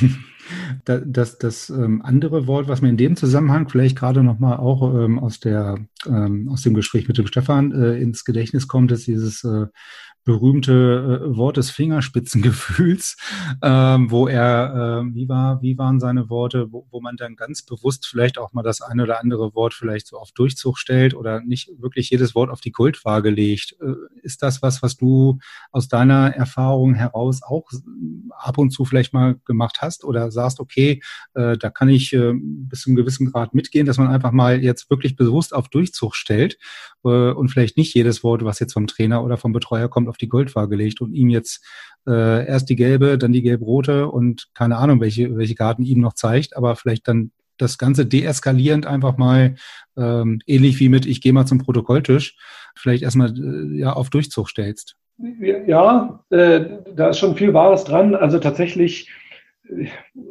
Das, 0.84 1.02
das, 1.04 1.38
das 1.38 1.70
ähm, 1.70 2.02
andere 2.02 2.46
Wort, 2.46 2.68
was 2.68 2.80
mir 2.80 2.88
in 2.88 2.96
dem 2.96 3.16
Zusammenhang 3.16 3.68
vielleicht 3.68 3.96
gerade 3.96 4.22
nochmal 4.22 4.58
auch 4.58 4.94
ähm, 4.94 5.18
aus, 5.18 5.40
der, 5.40 5.76
ähm, 6.06 6.48
aus 6.48 6.62
dem 6.62 6.74
Gespräch 6.74 7.08
mit 7.08 7.18
dem 7.18 7.26
Stefan 7.26 7.72
äh, 7.72 7.98
ins 7.98 8.24
Gedächtnis 8.24 8.68
kommt, 8.68 8.92
ist 8.92 9.08
dieses 9.08 9.42
äh, 9.42 9.66
berühmte 10.26 11.22
äh, 11.22 11.36
Wort 11.36 11.56
des 11.56 11.70
Fingerspitzengefühls, 11.70 13.16
ähm, 13.62 14.10
wo 14.10 14.26
er, 14.26 15.04
äh, 15.06 15.14
wie 15.14 15.28
war, 15.28 15.62
wie 15.62 15.78
waren 15.78 16.00
seine 16.00 16.28
Worte, 16.28 16.70
wo, 16.72 16.86
wo 16.90 17.00
man 17.00 17.16
dann 17.16 17.36
ganz 17.36 17.62
bewusst 17.62 18.06
vielleicht 18.06 18.36
auch 18.36 18.52
mal 18.52 18.64
das 18.64 18.82
eine 18.82 19.04
oder 19.04 19.20
andere 19.20 19.54
Wort 19.54 19.72
vielleicht 19.72 20.08
so 20.08 20.18
auf 20.18 20.32
Durchzug 20.32 20.78
stellt 20.78 21.14
oder 21.14 21.40
nicht 21.40 21.70
wirklich 21.78 22.10
jedes 22.10 22.34
Wort 22.34 22.50
auf 22.50 22.60
die 22.60 22.72
Kultwaage 22.72 23.30
legt. 23.30 23.76
Äh, 23.80 23.94
ist 24.22 24.42
das 24.42 24.60
was, 24.62 24.82
was 24.82 24.96
du 24.96 25.38
aus 25.70 25.88
deiner 25.88 26.34
Erfahrung 26.34 26.94
heraus 26.94 27.42
auch 27.42 27.70
ab 28.36 28.58
und 28.58 28.70
zu 28.70 28.84
vielleicht 28.84 29.12
mal 29.12 29.36
gemacht 29.44 29.78
hast 29.80 30.04
oder 30.04 30.32
sagst, 30.32 30.58
okay, 30.58 31.00
äh, 31.34 31.56
da 31.56 31.70
kann 31.70 31.88
ich 31.88 32.12
äh, 32.12 32.32
bis 32.34 32.82
zu 32.82 32.90
einem 32.90 32.96
gewissen 32.96 33.30
Grad 33.30 33.54
mitgehen, 33.54 33.86
dass 33.86 33.98
man 33.98 34.08
einfach 34.08 34.32
mal 34.32 34.60
jetzt 34.60 34.90
wirklich 34.90 35.14
bewusst 35.14 35.54
auf 35.54 35.68
Durchzug 35.68 36.16
stellt 36.16 36.58
äh, 37.04 37.30
und 37.30 37.48
vielleicht 37.48 37.76
nicht 37.76 37.94
jedes 37.94 38.24
Wort, 38.24 38.44
was 38.44 38.58
jetzt 38.58 38.72
vom 38.72 38.88
Trainer 38.88 39.22
oder 39.22 39.36
vom 39.36 39.52
Betreuer 39.52 39.88
kommt, 39.88 40.08
auf 40.16 40.18
die 40.18 40.28
Goldwaage 40.28 40.76
legt 40.76 41.00
und 41.00 41.12
ihm 41.12 41.28
jetzt 41.28 41.64
äh, 42.06 42.46
erst 42.46 42.70
die 42.70 42.76
gelbe, 42.76 43.18
dann 43.18 43.32
die 43.32 43.42
gelb-rote 43.42 44.08
und 44.08 44.48
keine 44.54 44.78
Ahnung, 44.78 45.00
welche, 45.00 45.36
welche 45.36 45.54
Karten 45.54 45.82
ihm 45.82 46.00
noch 46.00 46.14
zeigt, 46.14 46.56
aber 46.56 46.74
vielleicht 46.76 47.06
dann 47.06 47.32
das 47.58 47.78
Ganze 47.78 48.06
deeskalierend 48.06 48.86
einfach 48.86 49.16
mal, 49.16 49.56
ähm, 49.96 50.40
ähnlich 50.46 50.78
wie 50.80 50.88
mit 50.88 51.06
ich 51.06 51.20
gehe 51.20 51.32
mal 51.32 51.46
zum 51.46 51.58
Protokolltisch, 51.58 52.36
vielleicht 52.74 53.02
erstmal 53.02 53.30
äh, 53.30 53.78
ja 53.78 53.92
auf 53.92 54.10
Durchzug 54.10 54.48
stellst. 54.48 54.96
Ja, 55.40 56.22
äh, 56.30 56.60
da 56.94 57.08
ist 57.08 57.18
schon 57.18 57.36
viel 57.36 57.54
Wahres 57.54 57.84
dran. 57.84 58.14
Also 58.14 58.38
tatsächlich 58.38 59.10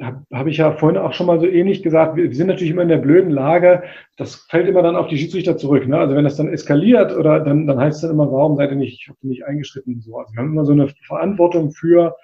habe 0.01 0.25
hab 0.31 0.47
ich 0.47 0.57
ja 0.57 0.71
vorhin 0.71 0.97
auch 0.97 1.13
schon 1.13 1.27
mal 1.27 1.39
so 1.39 1.45
ähnlich 1.45 1.83
gesagt, 1.83 2.15
wir, 2.15 2.33
sind 2.33 2.47
natürlich 2.47 2.71
immer 2.71 2.83
in 2.83 2.89
der 2.89 2.97
blöden 2.97 3.31
Lage, 3.31 3.83
das 4.17 4.35
fällt 4.49 4.67
immer 4.67 4.81
dann 4.81 4.95
auf 4.95 5.07
die 5.07 5.17
Schiedsrichter 5.17 5.57
zurück. 5.57 5.87
Ne? 5.87 5.97
Also 5.97 6.15
wenn 6.15 6.23
das 6.23 6.37
dann 6.37 6.49
eskaliert 6.49 7.15
oder 7.15 7.39
dann, 7.39 7.67
dann 7.67 7.79
heißt 7.79 7.97
es 7.97 8.01
dann 8.01 8.11
immer, 8.11 8.31
warum 8.31 8.55
seid 8.55 8.71
ihr 8.71 8.77
nicht, 8.77 9.01
ich 9.01 9.07
habe 9.09 9.17
nicht 9.21 9.45
eingeschritten. 9.45 10.01
So. 10.01 10.17
Also 10.17 10.33
wir 10.33 10.39
haben 10.39 10.51
immer 10.51 10.65
so 10.65 10.71
eine 10.71 10.87
Verantwortung 11.07 11.71
für, 11.71 12.15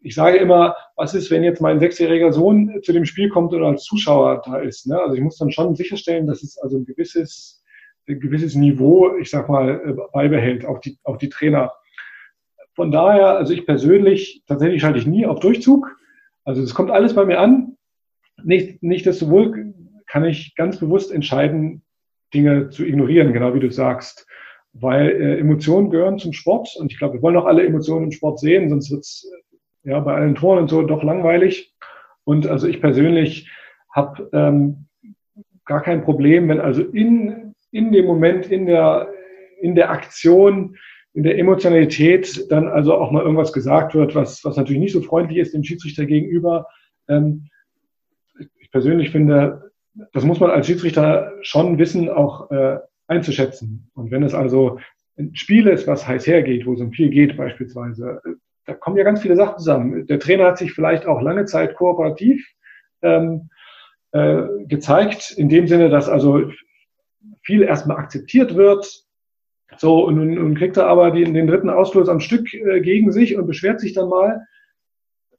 ich 0.00 0.14
sage 0.14 0.38
immer, 0.38 0.74
was 0.96 1.14
ist, 1.14 1.30
wenn 1.30 1.44
jetzt 1.44 1.60
mein 1.60 1.78
sechsjähriger 1.78 2.32
Sohn 2.32 2.80
zu 2.82 2.92
dem 2.92 3.04
Spiel 3.04 3.28
kommt 3.28 3.52
oder 3.52 3.66
als 3.66 3.84
Zuschauer 3.84 4.42
da 4.44 4.58
ist. 4.58 4.86
Ne? 4.86 4.98
Also 5.00 5.14
ich 5.14 5.20
muss 5.20 5.36
dann 5.36 5.52
schon 5.52 5.74
sicherstellen, 5.76 6.26
dass 6.26 6.42
es 6.42 6.58
also 6.58 6.78
ein 6.78 6.86
gewisses 6.86 7.60
ein 8.08 8.20
gewisses 8.20 8.54
Niveau, 8.54 9.16
ich 9.16 9.30
sag 9.30 9.48
mal, 9.48 9.80
äh, 9.84 9.94
beibehält, 10.12 10.64
auch 10.64 10.78
die, 10.80 10.98
auch 11.04 11.16
die 11.16 11.28
Trainer. 11.28 11.72
Von 12.74 12.90
daher, 12.90 13.36
also 13.36 13.52
ich 13.52 13.66
persönlich, 13.66 14.42
tatsächlich 14.46 14.82
schalte 14.82 14.98
ich 14.98 15.06
nie 15.06 15.26
auf 15.26 15.40
Durchzug. 15.40 15.96
Also 16.44 16.62
es 16.62 16.74
kommt 16.74 16.90
alles 16.90 17.14
bei 17.14 17.24
mir 17.24 17.40
an. 17.40 17.76
Nicht, 18.42 18.82
nicht 18.82 19.06
desto 19.06 19.28
wohl 19.30 19.74
kann 20.06 20.24
ich 20.24 20.54
ganz 20.56 20.78
bewusst 20.78 21.12
entscheiden, 21.12 21.82
Dinge 22.32 22.70
zu 22.70 22.84
ignorieren, 22.84 23.32
genau 23.32 23.54
wie 23.54 23.60
du 23.60 23.70
sagst. 23.70 24.26
Weil 24.72 25.10
äh, 25.10 25.38
Emotionen 25.38 25.90
gehören 25.90 26.18
zum 26.18 26.32
Sport 26.32 26.74
und 26.78 26.92
ich 26.92 26.98
glaube, 26.98 27.14
wir 27.14 27.22
wollen 27.22 27.36
auch 27.36 27.46
alle 27.46 27.66
Emotionen 27.66 28.06
im 28.06 28.12
Sport 28.12 28.38
sehen, 28.38 28.70
sonst 28.70 28.90
wird's 28.90 29.28
ja 29.82 29.98
bei 30.00 30.14
allen 30.14 30.34
Toren 30.34 30.60
und 30.60 30.70
so 30.70 30.82
doch 30.82 31.02
langweilig. 31.02 31.74
Und 32.24 32.46
also 32.46 32.68
ich 32.68 32.80
persönlich 32.80 33.50
habe 33.92 34.28
ähm, 34.32 34.86
gar 35.64 35.82
kein 35.82 36.02
Problem, 36.02 36.48
wenn 36.48 36.60
also 36.60 36.82
in, 36.82 37.54
in 37.72 37.92
dem 37.92 38.06
Moment, 38.06 38.46
in 38.50 38.66
der, 38.66 39.08
in 39.60 39.74
der 39.74 39.90
Aktion, 39.90 40.76
in 41.12 41.22
der 41.22 41.38
Emotionalität 41.38 42.50
dann 42.50 42.68
also 42.68 42.94
auch 42.94 43.10
mal 43.10 43.22
irgendwas 43.22 43.52
gesagt 43.52 43.94
wird, 43.94 44.14
was, 44.14 44.44
was 44.44 44.56
natürlich 44.56 44.80
nicht 44.80 44.92
so 44.92 45.02
freundlich 45.02 45.38
ist 45.38 45.54
dem 45.54 45.64
Schiedsrichter 45.64 46.06
gegenüber. 46.06 46.68
Ähm, 47.08 47.48
ich 48.58 48.70
persönlich 48.70 49.10
finde, 49.10 49.72
das 50.12 50.24
muss 50.24 50.38
man 50.38 50.50
als 50.50 50.66
Schiedsrichter 50.66 51.32
schon 51.42 51.78
wissen, 51.78 52.08
auch 52.08 52.50
äh, 52.50 52.78
einzuschätzen. 53.08 53.90
Und 53.94 54.10
wenn 54.10 54.22
es 54.22 54.34
also 54.34 54.78
ein 55.18 55.34
Spiel 55.34 55.66
ist, 55.66 55.86
was 55.86 56.06
heiß 56.06 56.26
hergeht, 56.26 56.64
wo 56.64 56.74
es 56.74 56.80
um 56.80 56.92
viel 56.92 57.10
geht 57.10 57.36
beispielsweise, 57.36 58.22
da 58.64 58.74
kommen 58.74 58.96
ja 58.96 59.04
ganz 59.04 59.20
viele 59.20 59.36
Sachen 59.36 59.58
zusammen. 59.58 60.06
Der 60.06 60.20
Trainer 60.20 60.46
hat 60.46 60.58
sich 60.58 60.72
vielleicht 60.72 61.06
auch 61.06 61.20
lange 61.20 61.44
Zeit 61.44 61.74
kooperativ 61.74 62.46
ähm, 63.02 63.50
äh, 64.12 64.42
gezeigt, 64.66 65.32
in 65.36 65.48
dem 65.48 65.66
Sinne, 65.66 65.88
dass 65.88 66.08
also 66.08 66.50
viel 67.42 67.62
erstmal 67.62 67.96
akzeptiert 67.96 68.54
wird. 68.54 69.04
So, 69.80 70.04
und 70.04 70.16
nun 70.16 70.54
kriegt 70.56 70.76
er 70.76 70.88
aber 70.88 71.10
den, 71.10 71.32
den 71.32 71.46
dritten 71.46 71.70
Ausfluss 71.70 72.10
am 72.10 72.20
Stück 72.20 72.52
äh, 72.52 72.82
gegen 72.82 73.12
sich 73.12 73.38
und 73.38 73.46
beschwert 73.46 73.80
sich 73.80 73.94
dann 73.94 74.10
mal. 74.10 74.46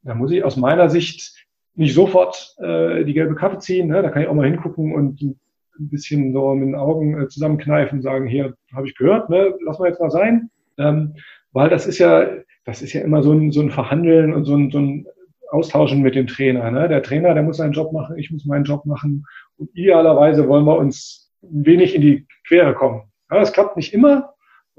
Da 0.01 0.15
muss 0.15 0.31
ich 0.31 0.43
aus 0.43 0.57
meiner 0.57 0.89
Sicht 0.89 1.45
nicht 1.75 1.93
sofort 1.93 2.55
äh, 2.57 3.05
die 3.05 3.13
gelbe 3.13 3.35
Karte 3.35 3.59
ziehen. 3.59 3.89
Ne? 3.89 4.01
Da 4.01 4.09
kann 4.09 4.23
ich 4.23 4.27
auch 4.27 4.33
mal 4.33 4.49
hingucken 4.49 4.95
und 4.95 5.21
ein 5.21 5.37
bisschen 5.77 6.33
so 6.33 6.55
mit 6.55 6.69
den 6.69 6.73
Augen 6.73 7.21
äh, 7.21 7.27
zusammenkneifen 7.27 7.99
und 7.99 8.01
sagen, 8.01 8.25
hier 8.25 8.55
habe 8.73 8.87
ich 8.87 8.95
gehört, 8.95 9.29
ne? 9.29 9.53
lass 9.63 9.77
mal 9.77 9.89
jetzt 9.89 10.01
mal 10.01 10.09
sein. 10.09 10.49
Ähm, 10.79 11.13
weil 11.51 11.69
das 11.69 11.85
ist 11.85 11.99
ja, 11.99 12.27
das 12.65 12.81
ist 12.81 12.93
ja 12.93 13.01
immer 13.01 13.21
so 13.21 13.33
ein, 13.33 13.51
so 13.51 13.61
ein 13.61 13.69
Verhandeln 13.69 14.33
und 14.33 14.45
so 14.45 14.55
ein, 14.55 14.71
so 14.71 14.79
ein 14.79 15.05
Austauschen 15.51 16.01
mit 16.01 16.15
dem 16.15 16.25
Trainer. 16.25 16.71
Ne? 16.71 16.89
Der 16.89 17.03
Trainer, 17.03 17.35
der 17.35 17.43
muss 17.43 17.57
seinen 17.57 17.73
Job 17.73 17.93
machen, 17.93 18.17
ich 18.17 18.31
muss 18.31 18.45
meinen 18.45 18.65
Job 18.65 18.87
machen. 18.87 19.23
Und 19.57 19.69
idealerweise 19.75 20.47
wollen 20.47 20.65
wir 20.65 20.79
uns 20.79 21.31
ein 21.43 21.63
wenig 21.63 21.93
in 21.93 22.01
die 22.01 22.25
Quere 22.47 22.73
kommen. 22.73 23.03
Ja, 23.29 23.39
das 23.39 23.53
klappt 23.53 23.77
nicht 23.77 23.93
immer. 23.93 24.30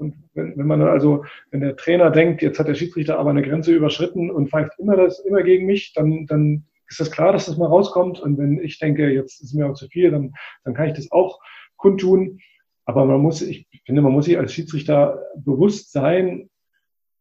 Und 0.03 0.15
wenn, 0.33 0.57
wenn 0.57 0.67
man 0.67 0.81
also, 0.81 1.25
wenn 1.51 1.61
der 1.61 1.75
Trainer 1.75 2.11
denkt, 2.11 2.41
jetzt 2.41 2.59
hat 2.59 2.67
der 2.67 2.75
Schiedsrichter 2.75 3.17
aber 3.17 3.29
eine 3.29 3.41
Grenze 3.41 3.73
überschritten 3.73 4.29
und 4.29 4.49
pfeift 4.49 4.77
immer 4.79 4.97
das, 4.97 5.19
immer 5.19 5.43
gegen 5.43 5.65
mich, 5.65 5.93
dann, 5.93 6.25
dann 6.25 6.65
ist 6.89 6.99
das 6.99 7.11
klar, 7.11 7.31
dass 7.31 7.45
das 7.45 7.57
mal 7.57 7.67
rauskommt. 7.67 8.19
Und 8.19 8.37
wenn 8.37 8.59
ich 8.59 8.79
denke, 8.79 9.09
jetzt 9.09 9.41
ist 9.41 9.53
mir 9.53 9.67
auch 9.67 9.75
zu 9.75 9.87
viel, 9.87 10.11
dann, 10.11 10.33
dann 10.63 10.73
kann 10.73 10.87
ich 10.87 10.93
das 10.93 11.11
auch 11.11 11.39
kundtun. 11.77 12.39
Aber 12.85 13.05
man 13.05 13.21
muss, 13.21 13.41
ich 13.41 13.67
finde, 13.85 14.01
man 14.01 14.11
muss 14.11 14.25
sich 14.25 14.37
als 14.37 14.53
Schiedsrichter 14.53 15.23
bewusst 15.35 15.91
sein, 15.91 16.49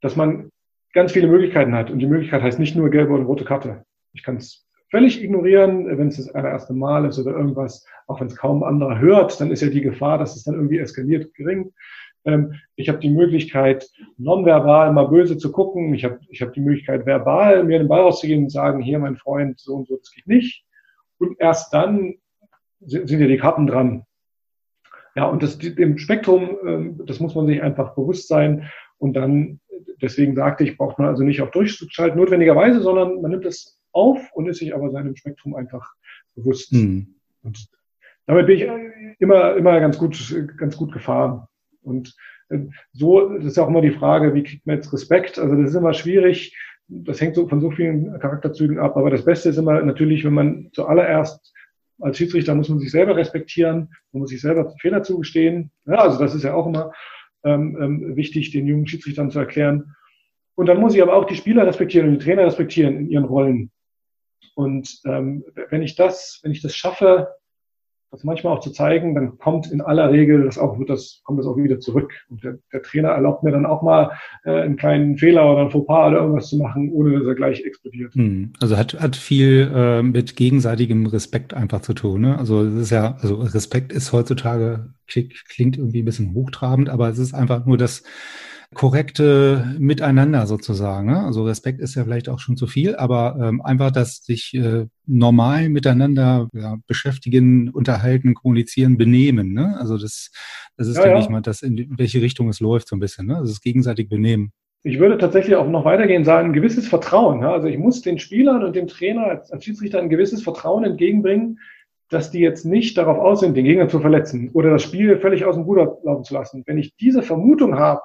dass 0.00 0.16
man 0.16 0.50
ganz 0.92 1.12
viele 1.12 1.28
Möglichkeiten 1.28 1.74
hat. 1.74 1.90
Und 1.90 2.00
die 2.00 2.06
Möglichkeit 2.06 2.42
heißt 2.42 2.58
nicht 2.58 2.76
nur 2.76 2.90
gelbe 2.90 3.12
oder 3.12 3.24
rote 3.24 3.44
Karte. 3.44 3.84
Ich 4.12 4.22
kann 4.22 4.36
es 4.36 4.66
völlig 4.90 5.22
ignorieren, 5.22 5.86
wenn 5.98 6.08
es 6.08 6.18
das 6.18 6.34
allererste 6.34 6.74
Mal 6.74 7.06
ist 7.06 7.18
oder 7.18 7.32
irgendwas, 7.32 7.86
auch 8.06 8.20
wenn 8.20 8.26
es 8.26 8.36
kaum 8.36 8.62
anderer 8.62 8.98
hört, 8.98 9.40
dann 9.40 9.50
ist 9.50 9.62
ja 9.62 9.68
die 9.68 9.80
Gefahr, 9.80 10.18
dass 10.18 10.36
es 10.36 10.44
dann 10.44 10.54
irgendwie 10.54 10.78
eskaliert, 10.78 11.32
gering. 11.34 11.72
Ähm, 12.24 12.54
ich 12.76 12.88
habe 12.88 12.98
die 12.98 13.10
Möglichkeit, 13.10 13.88
nonverbal 14.16 14.92
mal 14.92 15.08
böse 15.08 15.38
zu 15.38 15.52
gucken. 15.52 15.94
Ich 15.94 16.04
habe 16.04 16.20
ich 16.28 16.42
hab 16.42 16.52
die 16.52 16.60
Möglichkeit, 16.60 17.06
verbal 17.06 17.64
mir 17.64 17.78
den 17.78 17.88
Ball 17.88 18.02
rauszugehen 18.02 18.44
und 18.44 18.50
sagen, 18.50 18.80
hier, 18.80 18.98
mein 18.98 19.16
Freund, 19.16 19.58
so 19.60 19.74
und 19.74 19.88
so, 19.88 19.96
das 19.96 20.12
geht 20.12 20.26
nicht. 20.26 20.64
Und 21.18 21.40
erst 21.40 21.72
dann 21.72 22.14
sind, 22.80 23.08
sind 23.08 23.20
ja 23.20 23.26
die 23.26 23.38
Karten 23.38 23.66
dran. 23.66 24.04
Ja, 25.14 25.26
und 25.26 25.42
das, 25.42 25.58
dem 25.58 25.98
Spektrum, 25.98 26.56
ähm, 26.66 27.00
das 27.04 27.20
muss 27.20 27.34
man 27.34 27.46
sich 27.46 27.62
einfach 27.62 27.94
bewusst 27.94 28.28
sein. 28.28 28.70
Und 28.98 29.14
dann, 29.14 29.60
deswegen 30.00 30.34
sagte 30.34 30.64
ich, 30.64 30.76
braucht 30.76 30.98
man 30.98 31.08
also 31.08 31.22
nicht 31.22 31.42
auf 31.42 31.50
Durchzug 31.50 31.92
schalten 31.92 32.18
notwendigerweise, 32.18 32.80
sondern 32.80 33.20
man 33.20 33.30
nimmt 33.30 33.44
es 33.44 33.78
auf 33.92 34.32
und 34.32 34.48
ist 34.48 34.58
sich 34.58 34.74
aber 34.74 34.90
seinem 34.90 35.16
Spektrum 35.16 35.54
einfach 35.54 35.92
bewusst. 36.34 36.72
Mhm. 36.72 37.16
Und 37.42 37.68
damit 38.26 38.46
bin 38.46 38.56
ich 38.56 38.68
immer, 39.18 39.56
immer 39.56 39.80
ganz 39.80 39.98
gut, 39.98 40.34
ganz 40.56 40.76
gut 40.76 40.92
gefahren. 40.92 41.46
Und 41.82 42.14
äh, 42.48 42.58
so, 42.92 43.28
ist 43.34 43.58
auch 43.58 43.68
immer 43.68 43.82
die 43.82 43.90
Frage, 43.90 44.34
wie 44.34 44.42
kriegt 44.42 44.66
man 44.66 44.76
jetzt 44.76 44.92
Respekt? 44.92 45.38
Also 45.38 45.56
das 45.56 45.70
ist 45.70 45.76
immer 45.76 45.94
schwierig. 45.94 46.56
Das 46.88 47.20
hängt 47.20 47.34
so 47.34 47.48
von 47.48 47.60
so 47.60 47.70
vielen 47.70 48.18
Charakterzügen 48.20 48.78
ab. 48.78 48.96
Aber 48.96 49.10
das 49.10 49.24
Beste 49.24 49.48
ist 49.48 49.56
immer 49.56 49.80
natürlich, 49.82 50.24
wenn 50.24 50.34
man 50.34 50.70
zuallererst 50.72 51.52
als 52.00 52.18
Schiedsrichter 52.18 52.54
muss 52.54 52.68
man 52.68 52.80
sich 52.80 52.90
selber 52.90 53.16
respektieren, 53.16 53.88
man 54.12 54.20
muss 54.20 54.30
sich 54.30 54.40
selber 54.40 54.74
Fehler 54.80 55.02
zugestehen. 55.02 55.70
Ja, 55.86 55.98
also 55.98 56.18
das 56.18 56.34
ist 56.34 56.42
ja 56.42 56.54
auch 56.54 56.66
immer 56.66 56.92
ähm, 57.44 57.78
ähm, 57.80 58.16
wichtig, 58.16 58.50
den 58.50 58.66
jungen 58.66 58.86
Schiedsrichtern 58.86 59.30
zu 59.30 59.38
erklären. 59.38 59.94
Und 60.54 60.66
dann 60.66 60.80
muss 60.80 60.94
ich 60.94 61.02
aber 61.02 61.14
auch 61.14 61.24
die 61.24 61.36
Spieler 61.36 61.66
respektieren 61.66 62.08
und 62.08 62.20
die 62.20 62.24
Trainer 62.24 62.44
respektieren 62.44 62.96
in 62.96 63.10
ihren 63.10 63.24
Rollen. 63.24 63.70
Und 64.54 65.00
ähm, 65.06 65.44
wenn 65.70 65.82
ich 65.82 65.94
das, 65.94 66.40
wenn 66.42 66.52
ich 66.52 66.60
das 66.60 66.76
schaffe, 66.76 67.28
das 68.12 68.24
manchmal 68.24 68.54
auch 68.54 68.60
zu 68.60 68.70
zeigen, 68.70 69.14
dann 69.14 69.38
kommt 69.38 69.72
in 69.72 69.80
aller 69.80 70.12
Regel 70.12 70.44
das 70.44 70.58
auch, 70.58 70.78
wird 70.78 70.90
das, 70.90 71.22
kommt 71.24 71.38
das 71.38 71.46
auch 71.46 71.56
wieder 71.56 71.80
zurück. 71.80 72.12
Und 72.28 72.44
der, 72.44 72.58
der 72.70 72.82
Trainer 72.82 73.08
erlaubt 73.08 73.42
mir 73.42 73.52
dann 73.52 73.64
auch 73.64 73.80
mal 73.80 74.12
äh, 74.44 74.50
einen 74.50 74.76
kleinen 74.76 75.16
Fehler 75.16 75.50
oder 75.50 75.62
ein 75.62 75.70
Fauxpas 75.70 76.08
oder 76.08 76.20
irgendwas 76.20 76.50
zu 76.50 76.58
machen, 76.58 76.90
ohne 76.92 77.18
dass 77.18 77.26
er 77.26 77.34
gleich 77.34 77.64
explodiert. 77.64 78.14
Hm. 78.14 78.52
Also 78.60 78.76
hat, 78.76 79.00
hat 79.00 79.16
viel 79.16 79.72
äh, 79.74 80.02
mit 80.02 80.36
gegenseitigem 80.36 81.06
Respekt 81.06 81.54
einfach 81.54 81.80
zu 81.80 81.94
tun. 81.94 82.20
Ne? 82.20 82.38
Also 82.38 82.62
es 82.62 82.74
ist 82.74 82.90
ja, 82.90 83.16
also 83.22 83.36
Respekt 83.36 83.94
ist 83.94 84.12
heutzutage, 84.12 84.90
klingt 85.06 85.78
irgendwie 85.78 86.02
ein 86.02 86.04
bisschen 86.04 86.34
hochtrabend, 86.34 86.90
aber 86.90 87.08
es 87.08 87.18
ist 87.18 87.34
einfach 87.34 87.64
nur 87.64 87.78
das, 87.78 88.02
korrekte 88.74 89.74
Miteinander 89.78 90.46
sozusagen. 90.46 91.08
Ne? 91.08 91.24
Also 91.24 91.44
Respekt 91.44 91.80
ist 91.80 91.94
ja 91.94 92.04
vielleicht 92.04 92.28
auch 92.28 92.38
schon 92.38 92.56
zu 92.56 92.66
viel, 92.66 92.96
aber 92.96 93.36
ähm, 93.40 93.60
einfach 93.62 93.90
das 93.90 94.24
sich 94.24 94.54
äh, 94.54 94.86
normal 95.06 95.68
miteinander 95.68 96.48
ja, 96.52 96.76
beschäftigen, 96.86 97.70
unterhalten, 97.70 98.34
kommunizieren, 98.34 98.96
benehmen. 98.96 99.52
Ne? 99.52 99.76
Also 99.78 99.98
das, 99.98 100.30
das 100.76 100.88
ist, 100.88 100.96
ja, 100.96 101.02
denke 101.02 101.18
ja. 101.18 101.24
ich 101.24 101.28
mal, 101.28 101.42
das, 101.42 101.62
in 101.62 101.94
welche 101.98 102.22
Richtung 102.22 102.48
es 102.48 102.60
läuft 102.60 102.88
so 102.88 102.96
ein 102.96 103.00
bisschen. 103.00 103.26
Ne? 103.26 103.36
Also 103.36 103.52
das 103.52 103.60
gegenseitig 103.60 104.08
benehmen. 104.08 104.52
Ich 104.84 104.98
würde 104.98 105.16
tatsächlich 105.16 105.54
auch 105.54 105.68
noch 105.68 105.84
weitergehen 105.84 106.24
sagen, 106.24 106.48
ein 106.48 106.54
gewisses 106.54 106.88
Vertrauen. 106.88 107.40
Ne? 107.40 107.48
Also 107.48 107.68
ich 107.68 107.78
muss 107.78 108.02
den 108.02 108.18
Spielern 108.18 108.64
und 108.64 108.74
dem 108.74 108.88
Trainer 108.88 109.26
als, 109.26 109.52
als 109.52 109.64
Schiedsrichter 109.64 110.00
ein 110.00 110.08
gewisses 110.08 110.42
Vertrauen 110.42 110.84
entgegenbringen, 110.84 111.58
dass 112.08 112.30
die 112.30 112.40
jetzt 112.40 112.64
nicht 112.64 112.98
darauf 112.98 113.18
aus 113.18 113.40
sind, 113.40 113.56
den 113.56 113.64
Gegner 113.64 113.88
zu 113.88 114.00
verletzen 114.00 114.50
oder 114.52 114.70
das 114.70 114.82
Spiel 114.82 115.18
völlig 115.18 115.44
aus 115.44 115.54
dem 115.54 115.64
Ruder 115.64 115.98
laufen 116.04 116.24
zu 116.24 116.34
lassen. 116.34 116.62
Wenn 116.66 116.78
ich 116.78 116.94
diese 116.96 117.22
Vermutung 117.22 117.76
habe, 117.76 118.02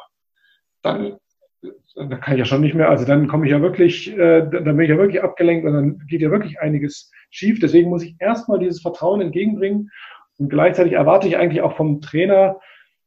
dann, 0.87 1.17
dann 1.95 2.21
kann 2.21 2.33
ich 2.33 2.39
ja 2.39 2.45
schon 2.45 2.61
nicht 2.61 2.75
mehr, 2.75 2.89
also 2.89 3.05
dann 3.05 3.27
komme 3.27 3.45
ich 3.45 3.51
ja 3.51 3.61
wirklich, 3.61 4.11
äh, 4.17 4.41
dann 4.41 4.63
bin 4.63 4.81
ich 4.81 4.89
ja 4.89 4.97
wirklich 4.97 5.23
abgelenkt 5.23 5.65
und 5.65 5.73
dann 5.73 5.99
geht 6.07 6.21
ja 6.21 6.31
wirklich 6.31 6.59
einiges 6.59 7.11
schief. 7.29 7.59
Deswegen 7.59 7.89
muss 7.89 8.03
ich 8.03 8.15
erstmal 8.19 8.59
dieses 8.59 8.81
Vertrauen 8.81 9.21
entgegenbringen 9.21 9.89
und 10.37 10.49
gleichzeitig 10.49 10.93
erwarte 10.93 11.27
ich 11.27 11.37
eigentlich 11.37 11.61
auch 11.61 11.75
vom 11.75 12.01
Trainer, 12.01 12.59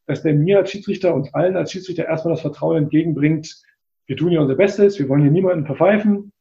dass 0.06 0.22
der 0.22 0.34
mir 0.34 0.58
als 0.58 0.70
Schiedsrichter 0.70 1.14
und 1.14 1.34
allen 1.34 1.56
als 1.56 1.72
Schiedsrichter 1.72 2.04
erstmal 2.04 2.34
das 2.34 2.42
Vertrauen 2.42 2.76
entgegenbringt. 2.76 3.62
Wir 4.06 4.16
tun 4.16 4.30
hier 4.30 4.40
unser 4.40 4.56
Bestes, 4.56 4.98
wir 4.98 5.08
wollen 5.08 5.22
hier 5.22 5.30
niemanden 5.30 5.66
verpfeifen. 5.66 6.32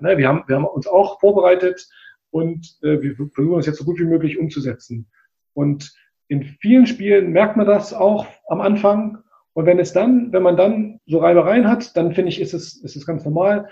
Ne, 0.00 0.18
wir, 0.18 0.28
haben, 0.28 0.44
wir 0.46 0.56
haben 0.56 0.66
uns 0.66 0.86
auch 0.86 1.18
vorbereitet 1.20 1.88
und 2.30 2.76
äh, 2.82 3.00
wir 3.00 3.16
versuchen 3.16 3.58
es 3.58 3.66
jetzt 3.66 3.78
so 3.78 3.84
gut 3.84 3.98
wie 3.98 4.04
möglich 4.04 4.38
umzusetzen. 4.38 5.06
Und 5.54 5.94
in 6.28 6.42
vielen 6.60 6.86
Spielen 6.86 7.30
merkt 7.30 7.56
man 7.56 7.66
das 7.66 7.94
auch 7.94 8.26
am 8.48 8.60
Anfang. 8.60 9.18
Und 9.56 9.64
wenn 9.64 9.78
es 9.78 9.94
dann, 9.94 10.34
wenn 10.34 10.42
man 10.42 10.58
dann 10.58 11.00
so 11.06 11.16
Reibereien 11.16 11.66
hat, 11.66 11.96
dann 11.96 12.12
finde 12.12 12.28
ich, 12.28 12.42
ist 12.42 12.52
es, 12.52 12.76
ist 12.84 12.94
es 12.94 13.06
ganz 13.06 13.24
normal. 13.24 13.70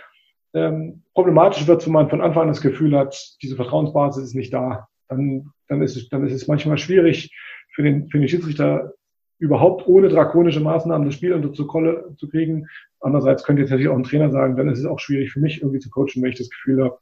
Ähm, 0.55 1.03
problematisch 1.12 1.66
wird, 1.66 1.85
wenn 1.85 1.93
man 1.93 2.09
von 2.09 2.22
Anfang 2.22 2.45
an 2.45 2.49
das 2.49 2.62
Gefühl 2.62 2.97
hat, 2.97 3.37
diese 3.43 3.57
Vertrauensbasis 3.57 4.24
ist 4.24 4.35
nicht 4.35 4.55
da. 4.55 4.89
Dann, 5.11 5.51
dann, 5.68 5.82
ist 5.82 5.95
es, 5.95 6.09
dann 6.09 6.26
ist 6.26 6.32
es 6.32 6.49
manchmal 6.49 6.78
schwierig 6.78 7.37
für 7.74 7.82
den, 7.82 8.09
für 8.09 8.18
den 8.18 8.28
Schiedsrichter 8.28 8.95
überhaupt 9.39 9.87
ohne 9.87 10.09
drakonische 10.09 10.61
Maßnahmen 10.61 11.05
das 11.07 11.16
Spiel 11.16 11.35
unter 11.35 11.51
Kontrolle 11.51 12.14
zu 12.16 12.30
kriegen. 12.30 12.66
Andererseits 13.01 13.45
könnte 13.45 13.61
jetzt 13.61 13.70
natürlich 13.70 13.91
auch 13.91 13.99
ein 13.99 14.05
Trainer 14.05 14.30
sagen, 14.30 14.57
dann 14.57 14.70
ist 14.70 14.78
es 14.78 14.87
auch 14.87 15.01
schwierig 15.01 15.32
für 15.32 15.41
mich 15.41 15.61
irgendwie 15.61 15.80
zu 15.80 15.91
coachen, 15.91 16.22
wenn 16.22 16.30
ich 16.30 16.39
das 16.39 16.49
Gefühl 16.49 16.82
habe, 16.82 16.99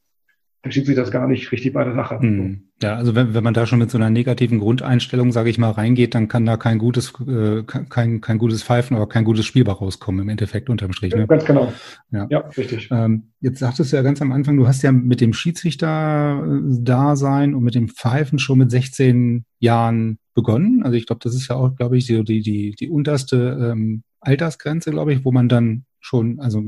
der 0.65 0.71
Schiedsrichter 0.71 1.03
ist 1.03 1.11
gar 1.11 1.27
nicht 1.27 1.51
richtig 1.51 1.73
bei 1.73 1.83
der 1.83 1.95
Sache. 1.95 2.21
Hm. 2.21 2.69
Ja, 2.81 2.95
also 2.95 3.17
wenn, 3.17 3.35
wenn 3.35 3.43
man 3.43 3.55
da 3.55 3.67
schon 3.67 3.81
mit 3.81 3.91
so 3.91 3.99
einer 3.99 4.11
negativen 4.11 4.61
Grundeinstellung, 4.61 5.33
sage 5.33 5.51
ich 5.51 5.59
mal, 5.59 5.73
reingeht, 5.73 6.15
dann 6.15 6.29
kann 6.29 6.47
da 6.47 6.57
kein 6.57 6.79
gutes, 6.79 7.13
äh, 7.27 7.65
kein, 7.65 8.21
kein 8.21 8.39
gutes 8.39 8.63
Pfeifen 8.63 8.97
oder 8.97 9.09
kein 9.09 9.25
gutes 9.25 9.45
Spiel 9.45 9.69
rauskommen 9.69 10.23
im 10.23 10.29
Endeffekt 10.29 10.71
unterm 10.71 10.93
Strich. 10.93 11.13
Ne? 11.15 11.27
Ganz 11.27 11.45
genau. 11.45 11.73
Ja, 12.11 12.29
ja 12.31 12.39
richtig. 12.57 12.91
Ähm, 12.93 13.33
jetzt 13.41 13.59
sagtest 13.59 13.93
du 13.93 13.97
ja 13.97 14.03
ganz 14.03 14.23
am 14.23 14.31
Anfang, 14.31 14.57
du 14.57 14.69
hast 14.69 14.83
ja 14.83 14.93
mit 14.93 15.21
dem 15.21 15.33
Schiedsrichter-Dasein 15.33 17.55
und 17.55 17.65
mit 17.65 17.75
dem 17.75 17.89
Pfeifen 17.89 18.39
schon 18.39 18.59
mit 18.59 18.71
16 18.71 19.45
Jahren 19.59 20.19
begonnen. 20.35 20.85
Also 20.85 20.97
ich 20.97 21.07
glaube, 21.07 21.19
das 21.23 21.35
ist 21.35 21.49
ja 21.49 21.57
auch, 21.57 21.75
glaube 21.75 21.97
ich, 21.97 22.07
die, 22.07 22.23
die, 22.25 22.41
die, 22.41 22.71
die 22.73 22.89
unterste 22.89 23.73
ähm, 23.73 24.05
Altersgrenze, 24.21 24.93
glaube 24.93 25.13
ich, 25.13 25.25
wo 25.25 25.33
man 25.33 25.49
dann 25.49 25.87
schon 26.03 26.41
also 26.41 26.63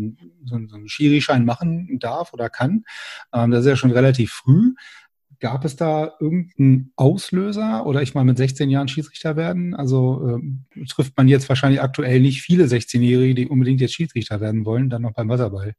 so, 0.45 0.59
so 0.67 0.77
einen 0.77 0.89
Schiri-Schein 0.89 1.45
machen 1.45 1.99
darf 1.99 2.33
oder 2.33 2.49
kann. 2.49 2.85
Ähm, 3.35 3.51
das 3.51 3.61
ist 3.61 3.69
ja 3.69 3.77
schon 3.77 3.91
relativ 3.91 4.33
früh. 4.33 4.73
Gab 5.41 5.65
es 5.65 5.77
da 5.77 6.13
irgendeinen 6.21 6.93
Auslöser 6.97 7.85
oder 7.85 8.01
ich 8.01 8.15
mal 8.15 8.25
mit 8.25 8.39
16 8.39 8.71
Jahren 8.71 8.89
Schiedsrichter 8.89 9.37
werden? 9.37 9.75
Also 9.75 10.27
ähm, 10.27 10.65
trifft 10.89 11.17
man 11.17 11.29
jetzt 11.29 11.49
wahrscheinlich 11.49 11.83
aktuell 11.83 12.21
nicht 12.21 12.41
viele 12.41 12.65
16-Jährige, 12.65 13.35
die 13.35 13.49
unbedingt 13.49 13.81
jetzt 13.81 13.95
Schiedsrichter 13.95 14.41
werden 14.41 14.65
wollen, 14.65 14.89
dann 14.89 15.03
noch 15.03 15.13
beim 15.13 15.29
Wasserball. 15.29 15.75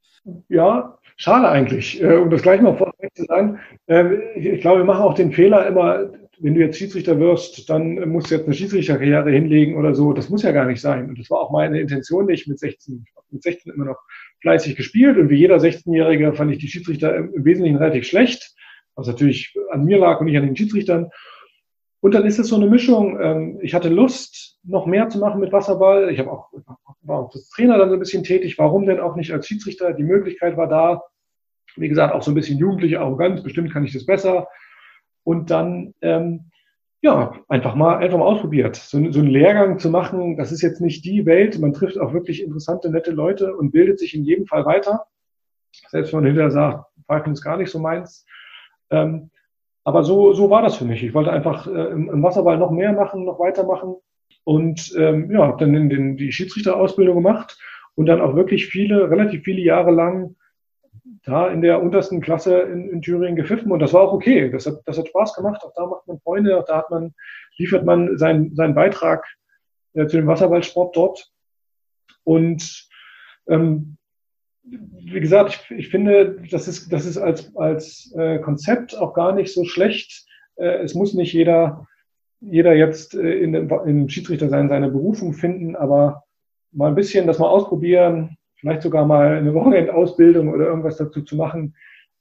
Ja, 0.50 1.00
schade 1.16 1.50
eigentlich. 1.50 2.02
Äh, 2.02 2.18
um 2.18 2.30
das 2.30 2.42
gleich 2.42 2.62
mal 2.62 2.78
vorweg 2.78 3.16
zu 3.16 3.24
sagen, 3.26 3.60
äh, 3.88 4.16
ich 4.38 4.62
glaube, 4.62 4.82
wir 4.82 4.86
machen 4.86 5.02
auch 5.02 5.16
den 5.16 5.32
Fehler 5.32 5.66
immer, 5.66 6.12
wenn 6.40 6.54
du 6.54 6.60
jetzt 6.60 6.78
Schiedsrichter 6.78 7.20
wirst, 7.20 7.70
dann 7.70 8.10
musst 8.10 8.30
du 8.30 8.36
jetzt 8.36 8.46
eine 8.46 8.54
Schiedsrichterkarriere 8.54 9.32
hinlegen 9.32 9.78
oder 9.78 9.96
so. 9.96 10.14
Das 10.14 10.30
muss 10.30 10.44
ja 10.44 10.52
gar 10.52 10.66
nicht 10.66 10.82
sein. 10.82 11.10
Und 11.10 11.20
das 11.20 11.30
war 11.30 11.40
auch 11.40 11.52
meine 11.52 11.80
Intention 11.80 12.26
nicht 12.26 12.48
mit 12.48 12.60
16. 12.60 13.06
Mit 13.30 13.44
16 13.44 13.74
immer 13.74 13.86
noch 13.86 14.00
fleißig 14.42 14.76
gespielt 14.76 15.18
und 15.18 15.30
wie 15.30 15.38
jeder 15.38 15.58
16-Jährige 15.58 16.34
fand 16.34 16.52
ich 16.52 16.60
die 16.60 16.68
Schiedsrichter 16.68 17.16
im 17.16 17.46
Wesentlichen 17.46 17.78
relativ 17.78 18.08
schlecht, 18.08 18.56
was 18.96 19.08
natürlich 19.08 19.54
an 19.72 19.86
mir 19.86 19.98
lag 19.98 20.20
und 20.20 20.26
nicht 20.26 20.38
an 20.38 20.46
den 20.46 20.56
Schiedsrichtern. 20.56 21.10
Und 22.02 22.14
dann 22.14 22.26
ist 22.26 22.38
es 22.38 22.50
so 22.50 22.56
eine 22.56 22.68
Mischung. 22.68 23.20
Ähm, 23.20 23.60
ich 23.62 23.74
hatte 23.74 23.90
Lust, 23.90 24.60
noch 24.64 24.86
mehr 24.86 25.10
zu 25.10 25.20
machen 25.20 25.40
mit 25.40 25.52
Wasserball. 25.52 26.12
Ich 26.12 26.20
habe 26.20 26.32
auch, 26.32 26.52
war 27.02 27.20
auch 27.20 27.34
als 27.34 27.50
Trainer 27.50 27.78
dann 27.78 27.90
so 27.90 27.96
ein 27.96 28.00
bisschen 28.00 28.24
tätig. 28.24 28.58
Warum 28.58 28.86
denn 28.86 29.00
auch 29.00 29.16
nicht 29.16 29.32
als 29.32 29.48
Schiedsrichter? 29.48 29.94
Die 29.94 30.04
Möglichkeit 30.04 30.56
war 30.58 30.68
da. 30.68 31.04
Wie 31.76 31.90
gesagt, 31.90 32.14
auch 32.14 32.22
so 32.22 32.32
ein 32.32 32.36
bisschen 32.36 32.60
jugendliche 32.60 33.00
Arroganz. 33.00 33.42
Bestimmt 33.44 33.74
kann 33.74 33.84
ich 33.84 33.94
das 33.94 34.06
besser 34.06 34.48
und 35.26 35.50
dann 35.50 35.94
ähm, 36.02 36.52
ja 37.06 37.34
einfach 37.48 37.76
mal 37.76 37.98
einfach 37.98 38.18
mal 38.18 38.26
ausprobiert. 38.26 38.76
So, 38.76 39.12
so 39.12 39.20
einen 39.20 39.30
Lehrgang 39.30 39.80
zu 39.80 39.90
machen, 39.90 40.38
das 40.38 40.52
ist 40.52 40.62
jetzt 40.62 40.82
nicht 40.82 41.06
die 41.06 41.26
Welt. 41.26 41.58
Man 41.60 41.74
trifft 41.74 42.00
auch 42.00 42.14
wirklich 42.14 42.44
interessante, 42.44 42.90
nette 42.90 43.12
Leute 43.12 43.56
und 43.56 43.72
bildet 43.72 44.00
sich 44.00 44.14
in 44.14 44.24
jedem 44.24 44.46
Fall 44.46 44.66
weiter. 44.66 45.06
Selbst 45.90 46.12
wenn 46.12 46.20
man 46.20 46.28
hinterher 46.28 46.52
sagt, 46.52 46.86
Pfeifen 47.08 47.34
ist 47.34 47.44
gar 47.44 47.58
nicht 47.58 47.72
so 47.72 47.80
meins. 47.80 48.26
Ähm, 48.90 49.30
aber 49.84 50.04
so, 50.04 50.34
so 50.34 50.50
war 50.50 50.62
das 50.62 50.78
für 50.78 50.86
mich. 50.86 51.04
Ich 51.04 51.14
wollte 51.14 51.32
einfach 51.32 51.68
äh, 51.68 51.92
im, 51.92 52.10
im 52.10 52.24
Wasserball 52.24 52.58
noch 52.58 52.72
mehr 52.72 52.92
machen, 52.92 53.26
noch 53.26 53.40
weitermachen 53.40 53.96
und 54.44 54.94
ähm, 54.98 55.32
ja, 55.32 55.48
habe 55.48 55.64
dann 55.64 55.76
in 55.76 55.90
den, 55.90 56.18
die 56.18 56.32
Schiedsrichterausbildung 56.32 57.16
gemacht 57.16 57.58
und 57.96 58.08
dann 58.08 58.22
auch 58.22 58.36
wirklich 58.36 58.68
viele, 58.68 59.10
relativ 59.10 59.44
viele 59.44 59.62
Jahre 59.62 59.92
lang 59.92 60.36
da 61.24 61.50
in 61.50 61.62
der 61.62 61.82
untersten 61.82 62.22
Klasse 62.22 62.62
in, 62.62 62.90
in 62.90 63.02
Thüringen 63.02 63.36
gepfiffen 63.36 63.72
und 63.72 63.80
das 63.80 63.94
war 63.94 64.02
auch 64.02 64.14
okay. 64.14 64.50
Das 64.50 64.66
hat, 64.66 64.82
das 64.86 64.98
hat 64.98 65.08
Spaß 65.08 65.36
gemacht. 65.36 65.64
Auch 65.64 65.74
da 65.76 65.86
macht 65.86 66.08
man 66.08 66.20
Freunde, 66.20 66.58
auch 66.58 66.66
da 66.66 66.78
hat 66.78 66.90
man, 66.90 67.14
liefert 67.58 67.86
man 67.86 68.18
seinen, 68.18 68.56
seinen 68.56 68.76
Beitrag 68.76 69.26
äh, 69.94 70.08
zu 70.08 70.18
dem 70.18 70.28
Wasserballsport 70.28 70.96
dort. 70.96 71.32
Und 72.24 72.88
ähm, 73.48 73.98
wie 74.64 75.20
gesagt, 75.20 75.68
ich, 75.70 75.78
ich 75.78 75.90
finde, 75.90 76.42
das 76.50 76.68
ist, 76.68 76.92
das 76.92 77.06
ist 77.06 77.18
als, 77.18 77.56
als 77.56 78.14
äh, 78.18 78.40
Konzept 78.40 78.98
auch 78.98 79.14
gar 79.14 79.34
nicht 79.34 79.54
so 79.54 79.64
schlecht. 79.64 80.26
Äh, 80.56 80.84
es 80.84 80.96
muss 80.96 81.14
nicht 81.14 81.34
jeder, 81.34 81.88
jeder 82.42 82.74
jetzt 82.74 83.14
äh, 83.14 83.36
in, 83.36 83.54
im 83.54 84.10
Schiedsrichter 84.10 84.50
sein, 84.50 84.70
seine 84.70 84.90
Berufung 84.90 85.34
finden, 85.34 85.76
aber 85.76 86.24
mal 86.72 86.90
ein 86.90 86.96
bisschen 86.96 87.28
das 87.28 87.40
mal 87.40 87.48
ausprobieren, 87.48 88.35
vielleicht 88.58 88.82
sogar 88.82 89.06
mal 89.06 89.38
eine 89.38 89.54
Wochenendausbildung 89.54 90.50
oder 90.50 90.66
irgendwas 90.66 90.98
dazu 90.98 91.22
zu 91.22 91.36
machen, 91.36 91.76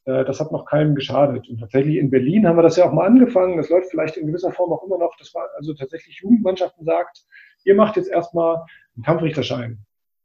äh, 0.04 0.24
das 0.24 0.40
hat 0.40 0.52
noch 0.52 0.66
keinem 0.66 0.94
geschadet. 0.94 1.48
Und 1.48 1.58
tatsächlich 1.58 1.96
in 1.96 2.10
Berlin 2.10 2.46
haben 2.46 2.56
wir 2.56 2.62
das 2.62 2.76
ja 2.76 2.86
auch 2.86 2.92
mal 2.92 3.06
angefangen. 3.06 3.56
Das 3.56 3.70
läuft 3.70 3.90
vielleicht 3.90 4.16
in 4.16 4.26
gewisser 4.26 4.52
Form 4.52 4.72
auch 4.72 4.84
immer 4.84 4.98
noch. 4.98 5.14
Das 5.18 5.34
war 5.34 5.48
also 5.56 5.74
tatsächlich 5.74 6.20
Jugendmannschaften 6.20 6.84
sagt, 6.84 7.24
ihr 7.64 7.74
macht 7.74 7.96
jetzt 7.96 8.10
erstmal 8.10 8.62
einen 8.96 9.04
Kampfrichterschein. 9.04 9.78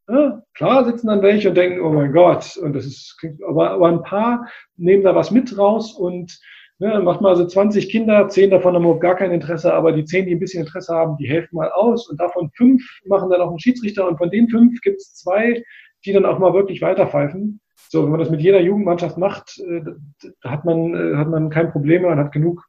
Ja, 0.10 0.42
klar 0.56 0.86
sitzen 0.86 1.08
dann 1.08 1.22
welche 1.22 1.50
und 1.50 1.56
denken, 1.56 1.82
oh 1.82 1.92
mein 1.92 2.12
Gott, 2.12 2.58
und 2.58 2.74
das 2.74 2.86
ist, 2.86 3.16
aber, 3.48 3.72
aber 3.72 3.90
ein 3.90 4.02
paar 4.02 4.48
nehmen 4.76 5.04
da 5.04 5.14
was 5.14 5.30
mit 5.30 5.56
raus 5.56 5.94
und 5.94 6.40
ne, 6.80 7.00
macht 7.00 7.22
mal 7.22 7.36
so 7.36 7.46
20 7.46 7.90
Kinder, 7.92 8.28
10 8.28 8.50
davon 8.50 8.74
haben 8.74 8.82
überhaupt 8.82 9.02
gar 9.02 9.16
kein 9.16 9.32
Interesse, 9.32 9.72
aber 9.72 9.92
die 9.92 10.06
10, 10.06 10.26
die 10.26 10.34
ein 10.34 10.40
bisschen 10.40 10.66
Interesse 10.66 10.96
haben, 10.96 11.16
die 11.18 11.30
helfen 11.30 11.56
mal 11.56 11.72
aus 11.72 12.10
und 12.10 12.20
davon 12.20 12.50
fünf 12.56 12.82
machen 13.06 13.30
dann 13.30 13.42
auch 13.42 13.50
einen 13.50 13.60
Schiedsrichter 13.60 14.08
und 14.08 14.18
von 14.18 14.32
den 14.32 14.50
fünf 14.50 14.82
gibt 14.82 14.98
es 14.98 15.14
zwei, 15.14 15.64
die 16.06 16.14
dann 16.14 16.26
auch 16.26 16.40
mal 16.40 16.54
wirklich 16.54 16.82
weiterpfeifen. 16.82 17.60
So, 17.90 18.04
wenn 18.04 18.12
man 18.12 18.20
das 18.20 18.30
mit 18.30 18.42
jeder 18.42 18.62
Jugendmannschaft 18.62 19.18
macht, 19.18 19.60
äh, 19.60 19.82
hat 20.44 20.66
man, 20.66 20.94
äh, 20.94 21.16
hat 21.16 21.30
man 21.30 21.50
kein 21.50 21.72
Problem 21.72 22.04
mehr 22.04 22.12
und 22.12 22.20
hat 22.20 22.32
genug, 22.32 22.66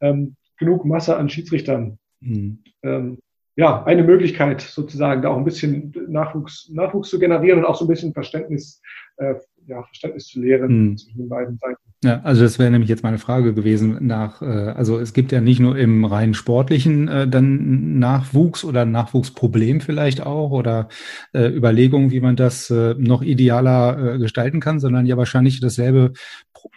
ähm, 0.00 0.36
genug 0.58 0.84
Masse 0.84 1.16
an 1.16 1.28
Schiedsrichtern. 1.28 1.98
Mhm. 2.20 2.62
Ähm, 2.82 3.18
ja, 3.56 3.84
eine 3.84 4.04
Möglichkeit 4.04 4.60
sozusagen, 4.60 5.22
da 5.22 5.30
auch 5.30 5.36
ein 5.36 5.44
bisschen 5.44 5.92
Nachwuchs, 6.08 6.70
Nachwuchs 6.72 7.10
zu 7.10 7.18
generieren 7.18 7.58
und 7.58 7.64
auch 7.64 7.74
so 7.74 7.84
ein 7.84 7.88
bisschen 7.88 8.12
Verständnis, 8.12 8.80
äh, 9.16 9.34
ja, 9.66 9.82
Verständnis 9.82 10.28
zu 10.28 10.40
lehren 10.40 10.90
mhm. 10.90 10.96
zwischen 10.96 11.18
den 11.18 11.28
beiden 11.28 11.58
Seiten. 11.58 11.82
Ja, 12.04 12.20
also 12.22 12.44
das 12.44 12.60
wäre 12.60 12.70
nämlich 12.70 12.88
jetzt 12.88 13.02
meine 13.02 13.18
Frage 13.18 13.54
gewesen 13.54 13.98
nach, 14.06 14.40
äh, 14.40 14.44
also 14.44 15.00
es 15.00 15.12
gibt 15.12 15.32
ja 15.32 15.40
nicht 15.40 15.58
nur 15.58 15.76
im 15.76 16.04
rein 16.04 16.32
sportlichen 16.32 17.08
äh, 17.08 17.26
dann 17.26 17.98
Nachwuchs 17.98 18.64
oder 18.64 18.84
Nachwuchsproblem 18.84 19.80
vielleicht 19.80 20.24
auch 20.24 20.52
oder 20.52 20.88
äh, 21.32 21.48
Überlegungen, 21.48 22.12
wie 22.12 22.20
man 22.20 22.36
das 22.36 22.70
äh, 22.70 22.94
noch 22.96 23.22
idealer 23.22 24.14
äh, 24.14 24.18
gestalten 24.18 24.60
kann, 24.60 24.78
sondern 24.78 25.06
ja 25.06 25.16
wahrscheinlich 25.16 25.60
dasselbe 25.60 26.12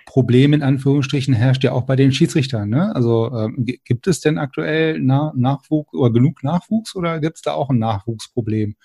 Problem 0.06 0.54
in 0.54 0.64
Anführungsstrichen 0.64 1.34
herrscht 1.34 1.64
ja 1.64 1.72
auch 1.72 1.84
bei 1.84 1.96
den 1.96 2.12
Schiedsrichtern. 2.12 2.70
Ne? 2.70 2.94
Also 2.96 3.32
ähm, 3.34 3.66
gibt 3.66 4.08
es 4.08 4.22
denn 4.22 4.38
aktuell 4.38 5.00
Na 5.00 5.34
Nachwuchs 5.36 5.94
oder 5.94 6.12
genug 6.12 6.44
Nachwuchs 6.44 6.96
oder 6.96 7.20
gibt 7.20 7.38
es 7.38 7.42
da 7.42 7.54
auch 7.54 7.70
ein 7.70 7.80
Nachwuchsproblem? 7.80 8.76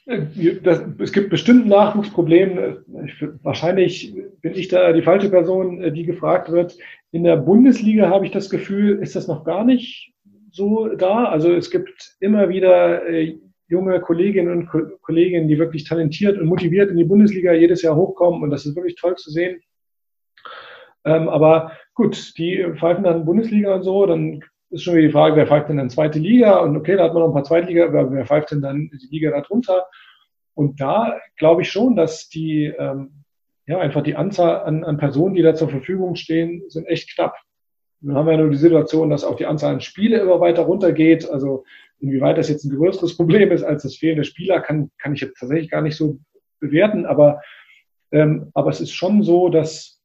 Das, 0.63 0.83
es 0.99 1.13
gibt 1.13 1.31
bestimmt 1.31 1.67
ein 1.67 1.69
Nachwuchsproblem. 1.69 2.77
Ich, 3.07 3.25
wahrscheinlich 3.43 4.15
bin 4.41 4.55
ich 4.55 4.69
da 4.69 4.93
die 4.93 5.03
falsche 5.03 5.29
Person, 5.29 5.83
äh, 5.83 5.93
die 5.93 6.05
gefragt 6.05 6.26
wird. 6.51 6.77
In 7.13 7.25
der 7.25 7.37
Bundesliga 7.37 8.09
habe 8.09 8.27
ich 8.27 8.33
das 8.33 8.51
Gefühl, 8.51 8.99
ist 9.01 9.17
das 9.17 9.29
noch 9.29 9.45
gar 9.45 9.65
nicht 9.65 10.13
so 10.51 10.89
da. 10.89 11.27
Also 11.27 11.53
es 11.53 11.71
gibt 11.71 12.17
immer 12.21 12.49
wieder 12.49 13.07
äh, 13.07 13.39
junge 13.69 14.01
Kolleginnen 14.01 14.53
und 14.53 14.67
Ko 14.67 14.81
Kollegen, 15.03 15.49
die 15.49 15.59
wirklich 15.59 15.85
talentiert 15.85 16.39
und 16.39 16.47
motiviert 16.47 16.91
in 16.91 16.97
die 16.97 17.05
Bundesliga 17.05 17.53
jedes 17.53 17.83
Jahr 17.83 17.97
hochkommen 17.97 18.43
und 18.43 18.51
das 18.51 18.67
ist 18.67 18.77
wirklich 18.77 18.97
toll 18.97 19.17
zu 19.17 19.31
sehen. 19.31 19.61
Ähm, 21.05 21.29
aber 21.29 21.73
gut, 21.95 22.37
die 22.39 22.65
pfeifen 22.77 23.05
dann 23.05 23.25
Bundesliga 23.25 23.75
und 23.75 23.83
so, 23.83 24.07
dann 24.07 24.43
ist 24.71 24.83
schon 24.83 24.95
wieder 24.95 25.07
die 25.07 25.13
Frage, 25.13 25.37
wer 25.37 25.47
pfeift 25.47 25.69
denn 25.69 25.77
dann 25.77 25.91
zweite 25.91 26.19
Liga? 26.19 26.59
Und 26.59 26.77
okay, 26.77 26.97
da 26.97 27.05
hat 27.05 27.15
man 27.15 27.23
noch 27.23 27.29
ein 27.29 27.35
paar 27.35 27.45
Zweitliga, 27.45 27.93
wer, 27.93 28.11
wer 28.11 28.27
pfeift 28.27 28.51
denn 28.51 28.61
dann 28.61 28.91
die 28.93 29.09
Liga 29.11 29.31
darunter? 29.31 29.87
Und 30.55 30.81
da 30.81 31.19
glaube 31.37 31.63
ich 31.63 31.71
schon, 31.71 31.97
dass 31.97 32.29
die, 32.29 32.65
ähm, 32.79 33.25
ja, 33.67 33.79
einfach 33.79 34.03
die 34.03 34.17
Anzahl 34.17 34.63
an, 34.63 34.85
an 34.85 34.97
Personen, 34.97 35.35
die 35.35 35.43
da 35.43 35.55
zur 35.55 35.69
Verfügung 35.69 36.15
stehen, 36.15 36.63
sind 36.69 36.87
echt 36.87 37.15
knapp. 37.15 37.35
Dann 38.01 38.15
haben 38.15 38.27
wir 38.27 38.33
ja 38.33 38.39
nur 38.39 38.51
die 38.51 38.57
Situation, 38.57 39.11
dass 39.11 39.25
auch 39.25 39.37
die 39.37 39.47
Anzahl 39.47 39.75
an 39.75 39.81
Spiele 39.81 40.21
immer 40.21 40.41
weiter 40.41 40.63
runtergeht. 40.63 41.29
Also 41.29 41.65
inwieweit 41.99 42.39
das 42.39 42.49
jetzt 42.49 42.65
ein 42.65 42.77
größeres 42.77 43.17
Problem 43.17 43.51
ist 43.51 43.65
als 43.65 43.83
das 43.83 43.97
fehlende 43.97 44.25
Spieler, 44.25 44.61
kann, 44.61 44.91
kann 44.99 45.15
ich 45.15 45.21
jetzt 45.21 45.39
tatsächlich 45.39 45.71
gar 45.71 45.83
nicht 45.83 45.97
so 45.97 46.19
bewerten. 46.61 47.07
Aber, 47.07 47.41
ähm, 48.13 48.51
aber 48.55 48.71
es 48.71 48.81
ist 48.81 48.93
schon 48.93 49.23
so, 49.23 49.49
dass 49.49 49.96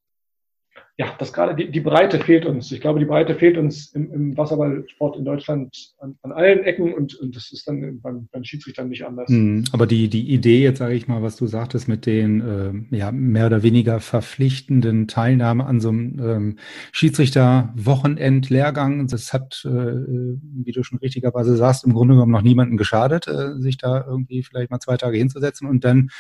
ja, 1.02 1.16
das 1.18 1.34
gerade 1.34 1.56
die, 1.56 1.72
die 1.72 1.80
Breite 1.80 2.20
fehlt 2.20 2.46
uns. 2.46 2.72
Ich 2.72 2.80
glaube, 2.80 3.00
die 3.00 3.06
Breite 3.06 3.34
fehlt 3.34 3.58
uns 3.58 3.88
im, 3.96 4.14
im 4.14 4.38
Wasserballsport 4.38 5.18
in 5.18 5.26
Deutschland 5.26 5.96
an, 5.98 6.16
an 6.22 6.32
allen 6.32 6.60
Ecken 6.60 6.94
und, 6.94 7.16
und 7.16 7.36
das 7.36 7.52
ist 7.52 7.68
dann 7.68 8.00
beim, 8.02 8.28
beim 8.32 8.44
Schiedsrichtern 8.44 8.88
nicht 8.88 9.04
anders. 9.04 9.28
Mhm, 9.28 9.64
aber 9.72 9.88
die, 9.88 10.10
die 10.10 10.32
Idee, 10.32 10.62
jetzt 10.62 10.78
sage 10.78 10.94
ich 10.94 11.08
mal, 11.08 11.24
was 11.24 11.38
du 11.38 11.48
sagtest 11.48 11.88
mit 11.88 12.06
den 12.06 12.88
äh, 12.92 12.96
ja, 12.96 13.12
mehr 13.12 13.48
oder 13.48 13.64
weniger 13.64 14.00
verpflichtenden 14.00 15.08
Teilnahme 15.08 15.66
an 15.66 15.80
so 15.80 15.90
einem 15.90 16.20
ähm, 16.20 16.60
Schiedsrichter-Wochenend-Lehrgang, 16.92 19.08
das 19.08 19.34
hat, 19.34 19.64
äh, 19.66 19.70
wie 19.70 20.72
du 20.72 20.84
schon 20.84 21.00
richtigerweise 21.00 21.58
sagst, 21.58 21.84
im 21.84 21.94
Grunde 21.94 22.14
genommen 22.14 22.32
noch 22.32 22.44
niemanden 22.44 22.78
geschadet, 22.78 23.28
äh, 23.28 23.60
sich 23.60 23.80
da 23.80 24.06
irgendwie 24.08 24.44
vielleicht 24.44 24.70
mal 24.70 24.78
zwei 24.78 24.98
Tage 24.98 25.18
hinzusetzen 25.18 25.68
und 25.68 25.84
dann 25.84 26.12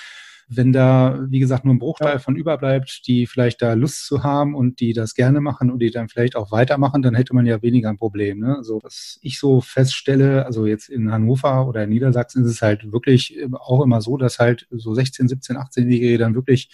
wenn 0.53 0.73
da, 0.73 1.17
wie 1.29 1.39
gesagt, 1.39 1.63
nur 1.63 1.73
ein 1.73 1.79
Bruchteil 1.79 2.19
von 2.19 2.35
überbleibt, 2.35 3.07
die 3.07 3.25
vielleicht 3.25 3.61
da 3.61 3.73
Lust 3.73 4.05
zu 4.05 4.23
haben 4.23 4.53
und 4.53 4.81
die 4.81 4.91
das 4.91 5.13
gerne 5.13 5.39
machen 5.39 5.71
und 5.71 5.79
die 5.79 5.91
dann 5.91 6.09
vielleicht 6.09 6.35
auch 6.35 6.51
weitermachen, 6.51 7.01
dann 7.01 7.15
hätte 7.15 7.33
man 7.33 7.45
ja 7.45 7.61
weniger 7.61 7.89
ein 7.89 7.97
Problem. 7.97 8.39
Ne? 8.39 8.57
Also 8.57 8.79
was 8.83 9.17
ich 9.21 9.39
so 9.39 9.61
feststelle, 9.61 10.45
also 10.45 10.65
jetzt 10.65 10.89
in 10.89 11.11
Hannover 11.11 11.67
oder 11.67 11.83
in 11.83 11.89
Niedersachsen 11.89 12.43
ist 12.43 12.51
es 12.51 12.61
halt 12.61 12.91
wirklich 12.91 13.37
auch 13.53 13.81
immer 13.81 14.01
so, 14.01 14.17
dass 14.17 14.39
halt 14.39 14.67
so 14.71 14.93
16, 14.93 15.29
17, 15.29 15.57
18-Jährige 15.57 16.17
dann 16.17 16.35
wirklich 16.35 16.69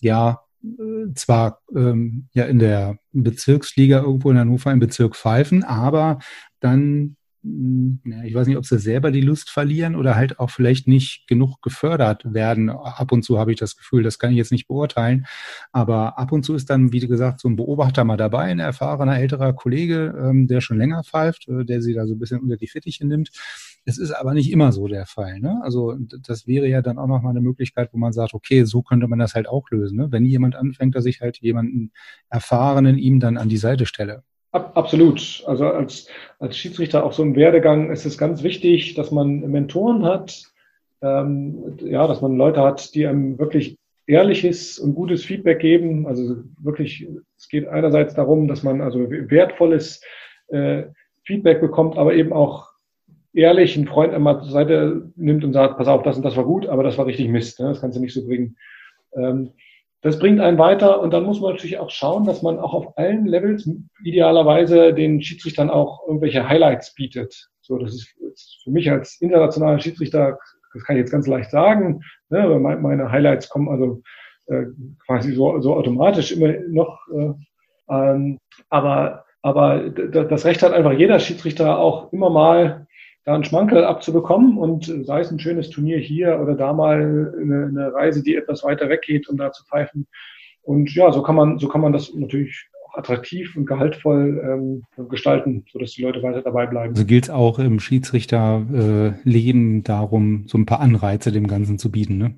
ja 0.00 0.40
zwar 1.14 1.60
ähm, 1.74 2.28
ja 2.32 2.44
in 2.44 2.58
der 2.58 2.98
Bezirksliga 3.12 4.00
irgendwo 4.00 4.30
in 4.30 4.38
Hannover 4.38 4.72
im 4.72 4.78
Bezirk 4.78 5.16
pfeifen, 5.16 5.64
aber 5.64 6.18
dann 6.60 7.15
ich 8.24 8.34
weiß 8.34 8.46
nicht, 8.46 8.56
ob 8.56 8.66
sie 8.66 8.78
selber 8.78 9.10
die 9.10 9.20
Lust 9.20 9.50
verlieren 9.50 9.94
oder 9.94 10.16
halt 10.16 10.38
auch 10.38 10.50
vielleicht 10.50 10.88
nicht 10.88 11.26
genug 11.26 11.62
gefördert 11.62 12.22
werden. 12.32 12.70
Ab 12.70 13.12
und 13.12 13.22
zu 13.22 13.38
habe 13.38 13.52
ich 13.52 13.58
das 13.58 13.76
Gefühl, 13.76 14.02
das 14.02 14.18
kann 14.18 14.30
ich 14.30 14.36
jetzt 14.36 14.52
nicht 14.52 14.66
beurteilen. 14.66 15.26
Aber 15.72 16.18
ab 16.18 16.32
und 16.32 16.44
zu 16.44 16.54
ist 16.54 16.70
dann, 16.70 16.92
wie 16.92 17.00
gesagt, 17.00 17.40
so 17.40 17.48
ein 17.48 17.56
Beobachter 17.56 18.04
mal 18.04 18.16
dabei, 18.16 18.44
ein 18.44 18.58
erfahrener 18.58 19.18
älterer 19.18 19.52
Kollege, 19.52 20.14
ähm, 20.18 20.46
der 20.46 20.60
schon 20.60 20.78
länger 20.78 21.04
pfeift, 21.04 21.48
äh, 21.48 21.64
der 21.64 21.82
sie 21.82 21.94
da 21.94 22.06
so 22.06 22.14
ein 22.14 22.18
bisschen 22.18 22.40
unter 22.40 22.56
die 22.56 22.68
Fittiche 22.68 23.06
nimmt. 23.06 23.30
Es 23.84 23.98
ist 23.98 24.10
aber 24.10 24.34
nicht 24.34 24.50
immer 24.50 24.72
so 24.72 24.88
der 24.88 25.06
Fall. 25.06 25.38
Ne? 25.38 25.60
Also 25.62 25.96
das 25.98 26.46
wäre 26.46 26.66
ja 26.66 26.82
dann 26.82 26.98
auch 26.98 27.06
nochmal 27.06 27.30
eine 27.30 27.40
Möglichkeit, 27.40 27.90
wo 27.92 27.98
man 27.98 28.12
sagt, 28.12 28.34
okay, 28.34 28.64
so 28.64 28.82
könnte 28.82 29.06
man 29.06 29.20
das 29.20 29.34
halt 29.34 29.48
auch 29.48 29.70
lösen. 29.70 29.98
Ne? 29.98 30.10
Wenn 30.10 30.24
jemand 30.24 30.56
anfängt, 30.56 30.96
dass 30.96 31.06
ich 31.06 31.20
halt 31.20 31.38
jemanden 31.38 31.92
Erfahrenen 32.28 32.98
ihm 32.98 33.20
dann 33.20 33.36
an 33.36 33.48
die 33.48 33.56
Seite 33.56 33.86
stelle. 33.86 34.24
Absolut. 34.52 35.42
Also 35.46 35.66
als, 35.66 36.08
als 36.38 36.56
Schiedsrichter 36.56 37.04
auch 37.04 37.12
so 37.12 37.22
im 37.22 37.36
Werdegang 37.36 37.90
ist 37.90 38.06
es 38.06 38.16
ganz 38.16 38.42
wichtig, 38.42 38.94
dass 38.94 39.10
man 39.10 39.40
Mentoren 39.40 40.04
hat, 40.04 40.44
ähm, 41.02 41.76
ja, 41.80 42.06
dass 42.06 42.22
man 42.22 42.36
Leute 42.36 42.62
hat, 42.62 42.94
die 42.94 43.06
einem 43.06 43.38
wirklich 43.38 43.76
ehrliches 44.06 44.78
und 44.78 44.94
gutes 44.94 45.24
Feedback 45.24 45.58
geben. 45.58 46.06
Also 46.06 46.36
wirklich, 46.58 47.06
es 47.36 47.48
geht 47.48 47.68
einerseits 47.68 48.14
darum, 48.14 48.48
dass 48.48 48.62
man 48.62 48.80
also 48.80 49.10
wertvolles 49.10 50.00
äh, 50.48 50.84
Feedback 51.24 51.60
bekommt, 51.60 51.98
aber 51.98 52.14
eben 52.14 52.32
auch 52.32 52.70
ehrlich 53.34 53.76
einen 53.76 53.86
Freund 53.86 54.14
einmal 54.14 54.40
zur 54.42 54.52
Seite 54.52 55.10
nimmt 55.16 55.44
und 55.44 55.52
sagt, 55.52 55.76
pass 55.76 55.88
auf, 55.88 56.02
das 56.02 56.16
und 56.16 56.24
das 56.24 56.36
war 56.36 56.44
gut, 56.44 56.66
aber 56.66 56.82
das 56.82 56.96
war 56.96 57.06
richtig 57.06 57.28
Mist. 57.28 57.60
Ne? 57.60 57.68
Das 57.68 57.80
kannst 57.80 57.96
du 57.96 58.00
nicht 58.00 58.14
so 58.14 58.24
bringen. 58.24 58.56
Ähm, 59.14 59.50
das 60.02 60.18
bringt 60.18 60.40
einen 60.40 60.58
weiter 60.58 61.00
und 61.00 61.12
dann 61.12 61.24
muss 61.24 61.40
man 61.40 61.52
natürlich 61.52 61.78
auch 61.78 61.90
schauen, 61.90 62.24
dass 62.24 62.42
man 62.42 62.58
auch 62.58 62.74
auf 62.74 62.98
allen 62.98 63.26
Levels 63.26 63.68
idealerweise 64.04 64.92
den 64.92 65.22
Schiedsrichtern 65.22 65.70
auch 65.70 66.06
irgendwelche 66.06 66.48
Highlights 66.48 66.94
bietet. 66.94 67.48
So, 67.60 67.78
das 67.78 67.94
ist, 67.94 68.14
für 68.62 68.70
mich 68.70 68.90
als 68.90 69.20
internationaler 69.20 69.80
Schiedsrichter, 69.80 70.38
das 70.74 70.84
kann 70.84 70.96
ich 70.96 71.00
jetzt 71.00 71.12
ganz 71.12 71.26
leicht 71.26 71.50
sagen, 71.50 72.02
ne, 72.28 72.46
meine 72.58 73.10
Highlights 73.10 73.48
kommen 73.48 73.68
also 73.68 74.02
äh, 74.46 74.66
quasi 75.06 75.32
so, 75.32 75.60
so 75.60 75.74
automatisch 75.74 76.32
immer 76.32 76.52
noch. 76.68 76.98
Äh, 77.12 77.32
ähm, 77.88 78.38
aber 78.68 79.24
aber 79.46 79.90
das 79.90 80.44
Recht 80.44 80.64
hat 80.64 80.72
einfach 80.72 80.90
jeder 80.90 81.20
Schiedsrichter 81.20 81.78
auch 81.78 82.12
immer 82.12 82.30
mal 82.30 82.85
da 83.26 83.34
einen 83.34 83.44
Schmankerl 83.44 83.84
abzubekommen 83.84 84.56
und 84.56 84.84
sei 85.04 85.20
es 85.20 85.32
ein 85.32 85.40
schönes 85.40 85.68
Turnier 85.68 85.98
hier 85.98 86.38
oder 86.40 86.54
da 86.54 86.72
mal 86.72 87.34
eine, 87.36 87.66
eine 87.66 87.92
Reise, 87.92 88.22
die 88.22 88.36
etwas 88.36 88.62
weiter 88.62 88.88
weggeht, 88.88 89.28
um 89.28 89.36
da 89.36 89.50
zu 89.50 89.64
pfeifen. 89.64 90.06
Und 90.62 90.94
ja, 90.94 91.10
so 91.10 91.22
kann 91.22 91.34
man, 91.34 91.58
so 91.58 91.66
kann 91.66 91.80
man 91.80 91.92
das 91.92 92.14
natürlich 92.14 92.68
auch 92.84 92.96
attraktiv 92.96 93.56
und 93.56 93.66
gehaltvoll 93.66 94.40
ähm, 94.44 95.08
gestalten, 95.08 95.64
sodass 95.72 95.90
die 95.92 96.02
Leute 96.02 96.22
weiter 96.22 96.40
dabei 96.40 96.66
bleiben. 96.66 96.94
Also 96.94 97.04
gilt 97.04 97.24
es 97.24 97.30
auch 97.30 97.58
im 97.58 97.80
Schiedsrichterleben 97.80 99.78
äh, 99.80 99.82
darum, 99.82 100.44
so 100.46 100.56
ein 100.56 100.66
paar 100.66 100.80
Anreize 100.80 101.32
dem 101.32 101.48
Ganzen 101.48 101.80
zu 101.80 101.90
bieten, 101.90 102.18
ne? 102.18 102.36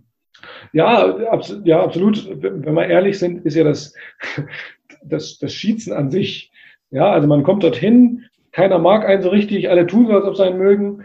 Ja, 0.73 1.17
abs 1.27 1.55
ja, 1.65 1.83
absolut. 1.83 2.31
Wenn 2.41 2.75
wir 2.75 2.87
ehrlich 2.87 3.19
sind, 3.19 3.45
ist 3.45 3.57
ja 3.57 3.65
das, 3.65 3.93
das, 5.05 5.39
das 5.39 5.53
Schießen 5.53 5.93
an 5.93 6.11
sich. 6.11 6.51
Ja, 6.91 7.11
also 7.11 7.29
man 7.29 7.43
kommt 7.43 7.63
dorthin, 7.63 8.25
keiner 8.59 8.81
mag 8.81 9.07
einen 9.07 9.23
so 9.23 9.29
richtig, 9.29 9.71
alle 9.71 9.87
tun 9.87 10.09
so, 10.09 10.15
als 10.15 10.25
ob 10.25 10.37
sie 10.37 10.43
einen 10.43 10.59
mögen. 10.59 11.05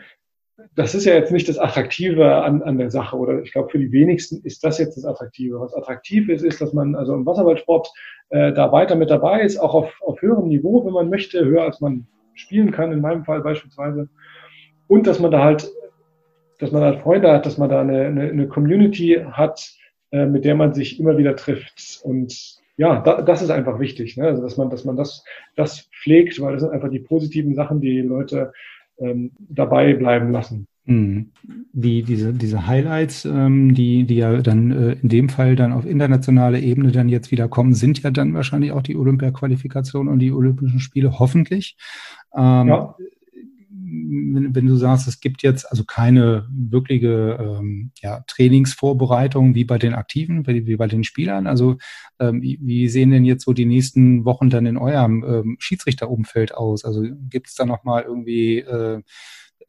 Das 0.74 0.95
ist 0.95 1.06
ja 1.06 1.14
jetzt 1.14 1.32
nicht 1.32 1.47
das 1.47 1.60
Attraktive 1.60 2.43
an, 2.43 2.64
an 2.64 2.80
der 2.80 2.89
Sache 2.89 3.16
oder 3.16 3.43
ich 3.43 3.51
glaube, 3.51 3.70
für 3.70 3.78
die 3.78 3.91
wenigsten 3.91 4.43
ist 4.43 4.64
das 4.64 4.80
jetzt 4.80 4.97
das 4.97 5.06
Attraktive. 5.06 5.60
Was 5.60 5.76
attraktiv 5.76 6.30
ist, 6.30 6.43
ist, 6.43 6.62
dass 6.62 6.74
man 6.74 6.95
also 6.95 7.14
im 7.14 7.28
Wasserballsport 7.28 7.91
äh, 8.30 8.54
da 8.54 8.72
weiter 8.72 8.95
mit 8.95 9.12
dabei 9.12 9.41
ist, 9.41 9.60
auch 9.60 9.76
auf, 9.76 9.93
auf 10.01 10.20
höherem 10.20 10.47
Niveau, 10.47 10.84
wenn 10.84 10.93
man 10.93 11.12
möchte, 11.12 11.45
höher 11.45 11.62
als 11.62 11.80
man 11.80 12.08
spielen 12.34 12.72
kann, 12.72 12.91
in 12.91 13.01
meinem 13.01 13.24
Fall 13.24 13.41
beispielsweise. 13.41 14.10
Und 14.88 15.06
dass 15.06 15.20
man 15.20 15.30
da 15.30 15.43
halt, 15.43 15.70
dass 16.58 16.72
man 16.72 16.82
halt 16.82 17.01
Freunde 17.01 17.32
hat, 17.32 17.45
dass 17.45 17.60
man 17.60 17.70
da 17.70 17.82
eine, 17.82 18.08
eine, 18.08 18.24
eine 18.32 18.47
Community 18.47 19.24
hat, 19.32 19.74
äh, 20.10 20.26
mit 20.26 20.43
der 20.43 20.56
man 20.56 20.74
sich 20.74 20.99
immer 20.99 21.20
wieder 21.20 21.36
trifft. 21.36 21.99
Und 22.04 22.62
ja, 22.78 23.01
da, 23.01 23.21
das 23.21 23.41
ist 23.41 23.49
einfach 23.49 23.80
wichtig, 23.80 24.17
ne? 24.17 24.26
also 24.26 24.41
dass 24.41 24.57
man, 24.57 24.69
dass 24.69 24.86
man 24.86 24.95
das, 24.95 25.24
das 25.55 25.89
pflegt, 26.01 26.41
weil 26.41 26.53
das 26.53 26.61
sind 26.63 26.71
einfach 26.71 26.89
die 26.89 26.99
positiven 26.99 27.55
Sachen, 27.55 27.82
die 27.82 28.01
Leute 28.01 28.51
ähm, 28.99 29.32
dabei 29.39 29.93
bleiben 29.93 30.32
lassen. 30.32 30.67
Mhm. 30.86 31.32
Wie 31.71 32.03
diese, 32.03 32.34
diese 32.34 32.67
Highlights, 32.67 33.26
ähm, 33.26 33.74
die, 33.74 34.05
die 34.05 34.17
ja 34.17 34.41
dann 34.41 34.71
äh, 34.71 34.93
in 35.01 35.09
dem 35.09 35.30
Fall 35.30 35.55
dann 35.55 35.71
auf 35.71 35.86
internationaler 35.86 36.59
Ebene 36.59 36.91
dann 36.91 37.09
jetzt 37.09 37.32
wieder 37.32 37.47
kommen, 37.47 37.74
sind 37.74 38.03
ja 38.03 38.11
dann 38.11 38.34
wahrscheinlich 38.34 38.71
auch 38.71 38.82
die 38.82 38.97
Olympia-Qualifikation 38.97 40.07
und 40.07 40.19
die 40.19 40.32
Olympischen 40.32 40.80
Spiele, 40.80 41.19
hoffentlich. 41.19 41.78
Ähm, 42.36 42.67
ja 42.67 42.95
wenn, 43.93 44.55
wenn, 44.55 44.65
du 44.65 44.75
sagst, 44.75 45.07
es 45.07 45.19
gibt 45.19 45.43
jetzt 45.43 45.69
also 45.69 45.83
keine 45.83 46.47
wirkliche 46.51 47.37
ähm, 47.39 47.91
ja, 48.01 48.21
Trainingsvorbereitung 48.27 49.53
wie 49.53 49.65
bei 49.65 49.77
den 49.77 49.93
Aktiven, 49.93 50.47
wie, 50.47 50.65
wie 50.65 50.75
bei 50.75 50.87
den 50.87 51.03
Spielern. 51.03 51.45
Also 51.45 51.77
ähm, 52.19 52.41
wie, 52.41 52.87
sehen 52.87 53.11
denn 53.11 53.25
jetzt 53.25 53.45
so 53.45 53.53
die 53.53 53.65
nächsten 53.65 54.25
Wochen 54.25 54.49
dann 54.49 54.65
in 54.65 54.77
eurem 54.77 55.23
ähm, 55.23 55.57
Schiedsrichterumfeld 55.59 56.55
aus? 56.55 56.85
Also 56.85 57.03
gibt 57.29 57.49
es 57.49 57.55
da 57.55 57.65
nochmal 57.65 58.03
irgendwie 58.03 58.59
äh, 58.59 59.01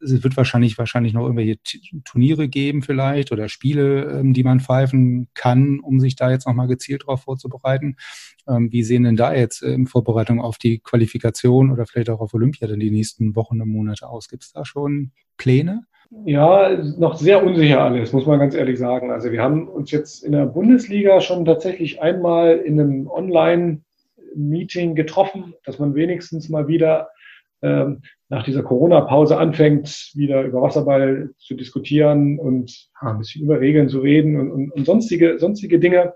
es 0.01 0.23
wird 0.23 0.37
wahrscheinlich, 0.37 0.77
wahrscheinlich 0.77 1.13
noch 1.13 1.23
irgendwelche 1.23 1.57
Turniere 2.03 2.47
geben 2.47 2.81
vielleicht 2.81 3.31
oder 3.31 3.49
Spiele, 3.49 4.19
ähm, 4.19 4.33
die 4.33 4.43
man 4.43 4.59
pfeifen 4.59 5.27
kann, 5.33 5.79
um 5.79 5.99
sich 5.99 6.15
da 6.15 6.31
jetzt 6.31 6.47
nochmal 6.47 6.67
gezielt 6.67 7.03
darauf 7.03 7.23
vorzubereiten. 7.23 7.97
Ähm, 8.47 8.71
wie 8.71 8.83
sehen 8.83 9.03
denn 9.03 9.15
da 9.15 9.33
jetzt 9.33 9.61
in 9.61 9.87
Vorbereitung 9.87 10.41
auf 10.41 10.57
die 10.57 10.79
Qualifikation 10.79 11.71
oder 11.71 11.85
vielleicht 11.85 12.09
auch 12.09 12.19
auf 12.19 12.33
Olympia 12.33 12.67
denn 12.67 12.79
die 12.79 12.91
nächsten 12.91 13.35
Wochen 13.35 13.61
und 13.61 13.69
Monate 13.69 14.07
aus? 14.07 14.27
Gibt 14.27 14.43
es 14.43 14.51
da 14.51 14.65
schon 14.65 15.11
Pläne? 15.37 15.85
Ja, 16.23 16.77
noch 16.97 17.17
sehr 17.17 17.43
unsicher 17.43 17.81
alles, 17.81 18.13
muss 18.13 18.25
man 18.25 18.39
ganz 18.39 18.55
ehrlich 18.55 18.77
sagen. 18.77 19.11
Also 19.11 19.31
wir 19.31 19.41
haben 19.41 19.67
uns 19.67 19.91
jetzt 19.91 20.23
in 20.23 20.31
der 20.31 20.45
Bundesliga 20.45 21.19
schon 21.19 21.45
tatsächlich 21.45 22.01
einmal 22.01 22.57
in 22.57 22.79
einem 22.79 23.07
Online-Meeting 23.07 24.95
getroffen, 24.95 25.55
dass 25.65 25.79
man 25.79 25.95
wenigstens 25.95 26.47
mal 26.49 26.67
wieder 26.67 27.09
ähm, 27.65 28.01
nach 28.29 28.43
dieser 28.43 28.61
Corona-Pause 28.61 29.37
anfängt, 29.37 30.11
wieder 30.13 30.43
über 30.43 30.61
Wasserball 30.61 31.31
zu 31.37 31.55
diskutieren 31.55 32.37
und 32.37 32.89
ja, 33.01 33.11
ein 33.11 33.17
bisschen 33.17 33.43
über 33.43 33.59
Regeln 33.59 33.89
zu 33.89 33.99
reden 33.99 34.39
und, 34.39 34.51
und, 34.51 34.71
und 34.71 34.85
sonstige, 34.85 35.39
sonstige 35.39 35.79
Dinge. 35.79 36.13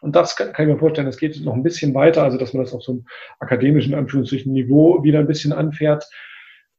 Und 0.00 0.16
das 0.16 0.36
kann, 0.36 0.52
kann, 0.52 0.66
ich 0.68 0.74
mir 0.74 0.78
vorstellen, 0.78 1.06
das 1.06 1.16
geht 1.16 1.40
noch 1.44 1.54
ein 1.54 1.62
bisschen 1.62 1.94
weiter, 1.94 2.24
also 2.24 2.38
dass 2.38 2.52
man 2.52 2.64
das 2.64 2.74
auf 2.74 2.82
so 2.82 2.92
einem 2.92 3.06
akademischen 3.38 3.94
Anführungsstrichen 3.94 4.52
Niveau 4.52 5.02
wieder 5.04 5.20
ein 5.20 5.28
bisschen 5.28 5.52
anfährt. 5.52 6.04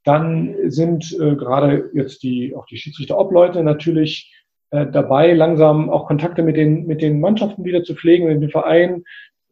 Dann 0.03 0.55
sind 0.69 1.11
äh, 1.13 1.35
gerade 1.35 1.89
jetzt 1.93 2.21
die 2.21 2.53
auch 2.53 2.65
die 2.65 2.77
Schiedsrichter-Obleute 2.77 3.63
natürlich 3.63 4.33
äh, 4.71 4.85
dabei, 4.85 5.33
langsam 5.33 5.89
auch 5.89 6.05
Kontakte 6.05 6.43
mit 6.43 6.57
den 6.57 6.85
mit 6.85 7.01
den 7.01 7.19
Mannschaften 7.19 7.63
wieder 7.63 7.83
zu 7.83 7.95
pflegen, 7.95 8.27
mit 8.27 8.41
den 8.41 8.51
Vereinen, 8.51 9.05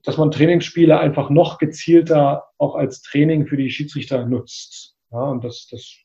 dass 0.04 0.18
man 0.18 0.32
Trainingsspiele 0.32 1.00
einfach 1.00 1.30
noch 1.30 1.58
gezielter 1.58 2.46
auch 2.58 2.76
als 2.76 3.02
Training 3.02 3.48
für 3.48 3.58
die 3.58 3.70
Schiedsrichter 3.70 4.26
nutzt. 4.26 4.96
Ja, 5.12 5.30
und 5.30 5.44
das, 5.44 5.68
das, 5.72 5.96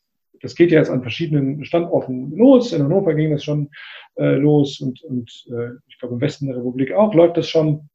das 0.40 0.55
geht 0.55 0.70
ja 0.70 0.78
jetzt 0.78 0.90
an 0.90 1.03
verschiedenen 1.03 1.64
Standorten 1.64 2.36
los. 2.36 2.72
In 2.72 2.82
Hannover 2.82 3.14
ging 3.14 3.32
das 3.32 3.42
schon 3.44 3.70
äh, 4.16 4.36
los 4.36 4.80
und, 4.80 5.03
und 5.03 5.46
äh, 5.51 5.70
ich 5.88 5.99
glaube 5.99 6.14
im 6.14 6.20
Westen 6.20 6.46
der 6.46 6.57
Republik 6.57 6.92
auch 6.92 7.12
läuft 7.12 7.36
das 7.36 7.49
schon. 7.49 7.88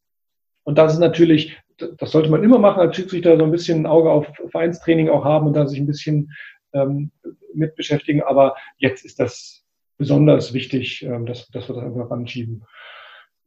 Und 0.64 0.78
das 0.78 0.94
ist 0.94 1.00
natürlich, 1.00 1.58
das 1.78 2.12
sollte 2.12 2.30
man 2.30 2.44
immer 2.44 2.60
machen 2.60 2.82
als 2.82 2.96
Schiedsrichter, 2.96 3.38
so 3.38 3.44
ein 3.44 3.52
bisschen 3.52 3.82
ein 3.82 3.86
Auge 3.86 4.12
auf 4.12 4.28
Vereinstraining 4.50 5.10
auch 5.10 5.24
haben 5.24 5.48
und 5.48 5.54
da 5.54 5.68
sich 5.68 5.80
ein 5.80 5.88
bisschen 5.88 6.32
ähm, 6.74 7.12
mit 7.54 7.76
beschäftigen. 7.76 8.22
Aber 8.24 8.56
jetzt 8.78 9.06
ist 9.06 9.20
das 9.20 9.64
besonders 9.98 10.54
wichtig, 10.54 11.04
ähm, 11.04 11.26
dass, 11.26 11.48
dass 11.50 11.70
wir 11.70 11.76
das 11.76 11.84
einfach 11.84 12.12
anschieben. 12.12 12.66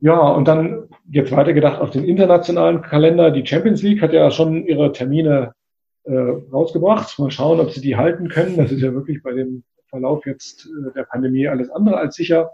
Ja, 0.00 0.18
und 0.18 0.46
dann 0.46 0.88
jetzt 1.10 1.32
weitergedacht 1.32 1.80
auf 1.80 1.90
den 1.90 2.04
internationalen 2.04 2.82
Kalender. 2.82 3.30
Die 3.30 3.46
Champions 3.46 3.82
League 3.82 4.02
hat 4.02 4.12
ja 4.12 4.30
schon 4.30 4.66
ihre 4.66 4.92
Termine 4.92 5.54
äh, 6.04 6.14
rausgebracht. 6.52 7.18
Mal 7.18 7.30
schauen, 7.30 7.60
ob 7.60 7.70
sie 7.70 7.80
die 7.80 7.96
halten 7.96 8.28
können. 8.28 8.56
Das 8.56 8.70
ist 8.70 8.82
ja 8.82 8.92
wirklich 8.92 9.22
bei 9.22 9.32
dem 9.32 9.64
Verlauf 9.88 10.26
jetzt 10.26 10.66
äh, 10.66 10.92
der 10.94 11.04
Pandemie 11.04 11.48
alles 11.48 11.70
andere 11.70 11.96
als 11.96 12.14
sicher. 12.14 12.50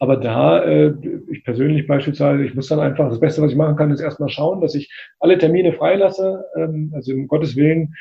Aber 0.00 0.16
da, 0.16 0.62
äh, 0.62 0.94
ich 1.30 1.42
persönlich 1.44 1.86
beispielsweise, 1.86 2.44
ich 2.44 2.54
muss 2.54 2.68
dann 2.68 2.78
einfach, 2.78 3.08
das 3.08 3.20
Beste, 3.20 3.42
was 3.42 3.50
ich 3.50 3.56
machen 3.56 3.76
kann, 3.76 3.90
ist 3.90 4.00
erstmal 4.00 4.28
schauen, 4.28 4.60
dass 4.60 4.74
ich 4.74 4.92
alle 5.18 5.38
Termine 5.38 5.72
freilasse. 5.72 6.44
Ähm, 6.56 6.92
also 6.94 7.12
um 7.14 7.26
Gottes 7.26 7.56
Willen 7.56 7.94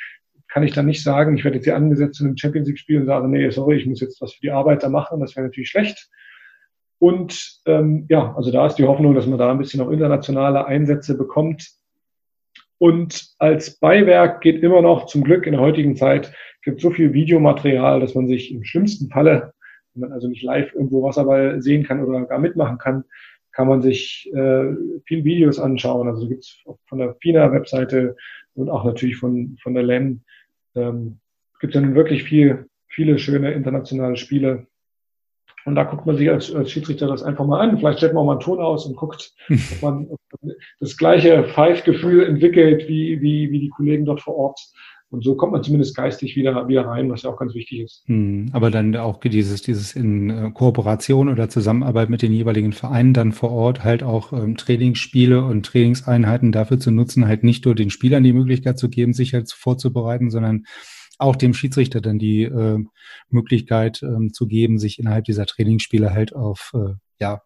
kann 0.47 0.63
ich 0.63 0.73
dann 0.73 0.85
nicht 0.85 1.03
sagen, 1.03 1.37
ich 1.37 1.43
werde 1.43 1.57
jetzt 1.57 1.65
hier 1.65 1.75
angesetzt 1.75 2.17
zu 2.17 2.25
einem 2.25 2.37
Champions 2.37 2.67
League-Spiel 2.67 2.99
und 2.99 3.07
sage, 3.07 3.27
nee, 3.27 3.49
sorry, 3.49 3.77
ich 3.77 3.85
muss 3.85 4.01
jetzt 4.01 4.21
was 4.21 4.33
für 4.33 4.41
die 4.41 4.51
Arbeiter 4.51 4.89
machen. 4.89 5.19
Das 5.19 5.35
wäre 5.35 5.47
natürlich 5.47 5.69
schlecht. 5.69 6.09
Und 6.99 7.61
ähm, 7.65 8.05
ja, 8.09 8.33
also 8.35 8.51
da 8.51 8.65
ist 8.65 8.75
die 8.75 8.85
Hoffnung, 8.85 9.13
dass 9.13 9.27
man 9.27 9.37
da 9.37 9.51
ein 9.51 9.57
bisschen 9.57 9.79
noch 9.79 9.91
internationale 9.91 10.65
Einsätze 10.65 11.17
bekommt. 11.17 11.69
Und 12.79 13.33
als 13.39 13.79
Beiwerk 13.79 14.41
geht 14.41 14.63
immer 14.63 14.81
noch, 14.81 15.07
zum 15.07 15.23
Glück 15.23 15.45
in 15.45 15.53
der 15.53 15.61
heutigen 15.61 15.95
Zeit, 15.95 16.33
gibt 16.63 16.81
so 16.81 16.91
viel 16.91 17.13
Videomaterial, 17.13 17.99
dass 17.99 18.13
man 18.13 18.27
sich 18.27 18.51
im 18.53 18.63
schlimmsten 18.63 19.09
Falle, 19.09 19.53
wenn 19.93 20.01
man 20.01 20.11
also 20.11 20.27
nicht 20.27 20.43
live 20.43 20.73
irgendwo 20.73 21.03
Wasserball 21.03 21.61
sehen 21.61 21.83
kann 21.83 22.03
oder 22.03 22.25
gar 22.25 22.39
mitmachen 22.39 22.77
kann, 22.77 23.03
kann 23.51 23.67
man 23.67 23.81
sich 23.81 24.29
äh, 24.33 24.75
viele 25.05 25.23
Videos 25.23 25.59
anschauen. 25.59 26.07
Also 26.07 26.27
gibt 26.27 26.43
es 26.43 26.63
von 26.85 26.99
der 26.99 27.15
FINA-Webseite 27.21 28.15
und 28.53 28.69
auch 28.69 28.83
natürlich 28.83 29.17
von, 29.17 29.57
von 29.61 29.73
der 29.73 29.83
LEN 29.83 30.23
ähm, 30.75 31.19
gibt 31.59 31.73
es 31.73 31.81
ja 31.81 31.85
nun 31.85 31.95
wirklich 31.95 32.23
viel, 32.23 32.67
viele 32.87 33.17
schöne 33.17 33.53
internationale 33.53 34.17
Spiele. 34.17 34.67
Und 35.67 35.75
da 35.75 35.83
guckt 35.83 36.05
man 36.05 36.15
sich 36.15 36.29
als, 36.29 36.55
als 36.55 36.71
Schiedsrichter 36.71 37.07
das 37.07 37.23
einfach 37.23 37.45
mal 37.45 37.59
an. 37.59 37.77
Vielleicht 37.77 37.97
stellt 37.97 38.13
man 38.13 38.21
auch 38.21 38.25
mal 38.27 38.31
einen 38.33 38.39
Ton 38.39 38.59
aus 38.59 38.85
und 38.85 38.95
guckt, 38.95 39.33
ob 39.49 39.81
man 39.81 40.07
das 40.79 40.95
gleiche 40.95 41.43
Pfeifgefühl 41.43 42.25
entwickelt 42.25 42.87
wie, 42.87 43.19
wie, 43.19 43.51
wie 43.51 43.59
die 43.59 43.69
Kollegen 43.69 44.05
dort 44.05 44.21
vor 44.21 44.37
Ort. 44.37 44.61
Und 45.09 45.25
so 45.25 45.35
kommt 45.35 45.51
man 45.51 45.63
zumindest 45.63 45.93
geistig 45.93 46.37
wieder, 46.37 46.69
wieder 46.69 46.85
rein, 46.85 47.11
was 47.11 47.23
ja 47.23 47.29
auch 47.29 47.37
ganz 47.37 47.53
wichtig 47.53 47.81
ist. 47.81 48.03
Hm, 48.07 48.49
aber 48.53 48.71
dann 48.71 48.95
auch 48.95 49.19
dieses, 49.19 49.61
dieses 49.61 49.93
in 49.93 50.29
äh, 50.29 50.51
Kooperation 50.51 51.27
oder 51.27 51.49
Zusammenarbeit 51.49 52.09
mit 52.09 52.21
den 52.21 52.31
jeweiligen 52.31 52.71
Vereinen 52.71 53.13
dann 53.13 53.33
vor 53.33 53.51
Ort 53.51 53.83
halt 53.83 54.03
auch 54.03 54.31
ähm, 54.31 54.55
Trainingsspiele 54.55 55.43
und 55.43 55.65
Trainingseinheiten 55.65 56.53
dafür 56.53 56.79
zu 56.79 56.91
nutzen, 56.91 57.27
halt 57.27 57.43
nicht 57.43 57.65
nur 57.65 57.75
den 57.75 57.89
Spielern 57.89 58.23
die 58.23 58.33
Möglichkeit 58.33 58.79
zu 58.79 58.87
geben, 58.87 59.11
sich 59.11 59.33
halt 59.33 59.51
vorzubereiten, 59.51 60.29
sondern 60.29 60.63
auch 61.17 61.35
dem 61.35 61.53
Schiedsrichter 61.53 62.01
dann 62.01 62.19
die 62.19 62.43
äh, 62.43 62.83
Möglichkeit 63.29 64.01
ähm, 64.03 64.33
zu 64.33 64.47
geben, 64.47 64.77
sich 64.79 64.99
innerhalb 64.99 65.25
dieser 65.25 65.45
Trainingsspiele 65.45 66.13
halt 66.13 66.35
auf 66.35 66.71
äh, 66.75 66.93
ja, 67.19 67.41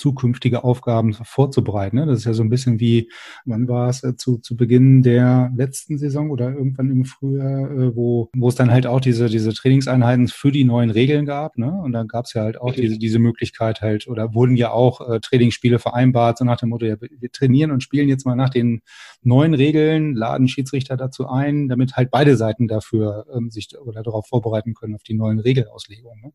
zukünftige 0.00 0.64
Aufgaben 0.64 1.12
vorzubereiten. 1.12 1.96
Ne? 1.96 2.06
Das 2.06 2.18
ist 2.18 2.24
ja 2.24 2.32
so 2.32 2.42
ein 2.42 2.48
bisschen 2.48 2.80
wie, 2.80 3.10
wann 3.44 3.68
war 3.68 3.88
es 3.88 4.02
äh, 4.02 4.16
zu, 4.16 4.38
zu 4.38 4.56
Beginn 4.56 5.02
der 5.02 5.52
letzten 5.54 5.98
Saison 5.98 6.30
oder 6.30 6.52
irgendwann 6.52 6.90
im 6.90 7.04
Frühjahr, 7.04 7.70
äh, 7.70 7.94
wo, 7.94 8.30
wo 8.34 8.48
es 8.48 8.54
dann 8.54 8.70
halt 8.70 8.86
auch 8.86 9.00
diese, 9.00 9.28
diese 9.28 9.52
Trainingseinheiten 9.52 10.28
für 10.28 10.50
die 10.50 10.64
neuen 10.64 10.90
Regeln 10.90 11.26
gab. 11.26 11.58
Ne? 11.58 11.70
Und 11.70 11.92
dann 11.92 12.08
gab 12.08 12.24
es 12.24 12.34
ja 12.34 12.42
halt 12.42 12.60
auch 12.60 12.72
diese, 12.72 12.98
diese 12.98 13.18
Möglichkeit 13.18 13.82
halt, 13.82 14.08
oder 14.08 14.34
wurden 14.34 14.56
ja 14.56 14.70
auch 14.70 15.06
äh, 15.08 15.20
Trainingsspiele 15.20 15.78
vereinbart, 15.78 16.38
so 16.38 16.44
nach 16.44 16.58
dem 16.58 16.70
Motto, 16.70 16.86
ja, 16.86 16.96
wir 16.98 17.30
trainieren 17.30 17.70
und 17.70 17.82
spielen 17.82 18.08
jetzt 18.08 18.24
mal 18.24 18.36
nach 18.36 18.50
den 18.50 18.80
neuen 19.22 19.52
Regeln, 19.52 20.14
laden 20.14 20.48
Schiedsrichter 20.48 20.96
dazu 20.96 21.28
ein, 21.28 21.68
damit 21.68 21.96
halt 21.96 22.10
beide 22.10 22.36
Seiten 22.36 22.68
dafür 22.68 23.26
ähm, 23.34 23.50
sich 23.50 23.78
oder 23.78 24.02
darauf 24.02 24.26
vorbereiten 24.26 24.72
können, 24.74 24.94
auf 24.94 25.02
die 25.02 25.14
neuen 25.14 25.40
Regelauslegungen. 25.40 26.20
Ne? 26.22 26.32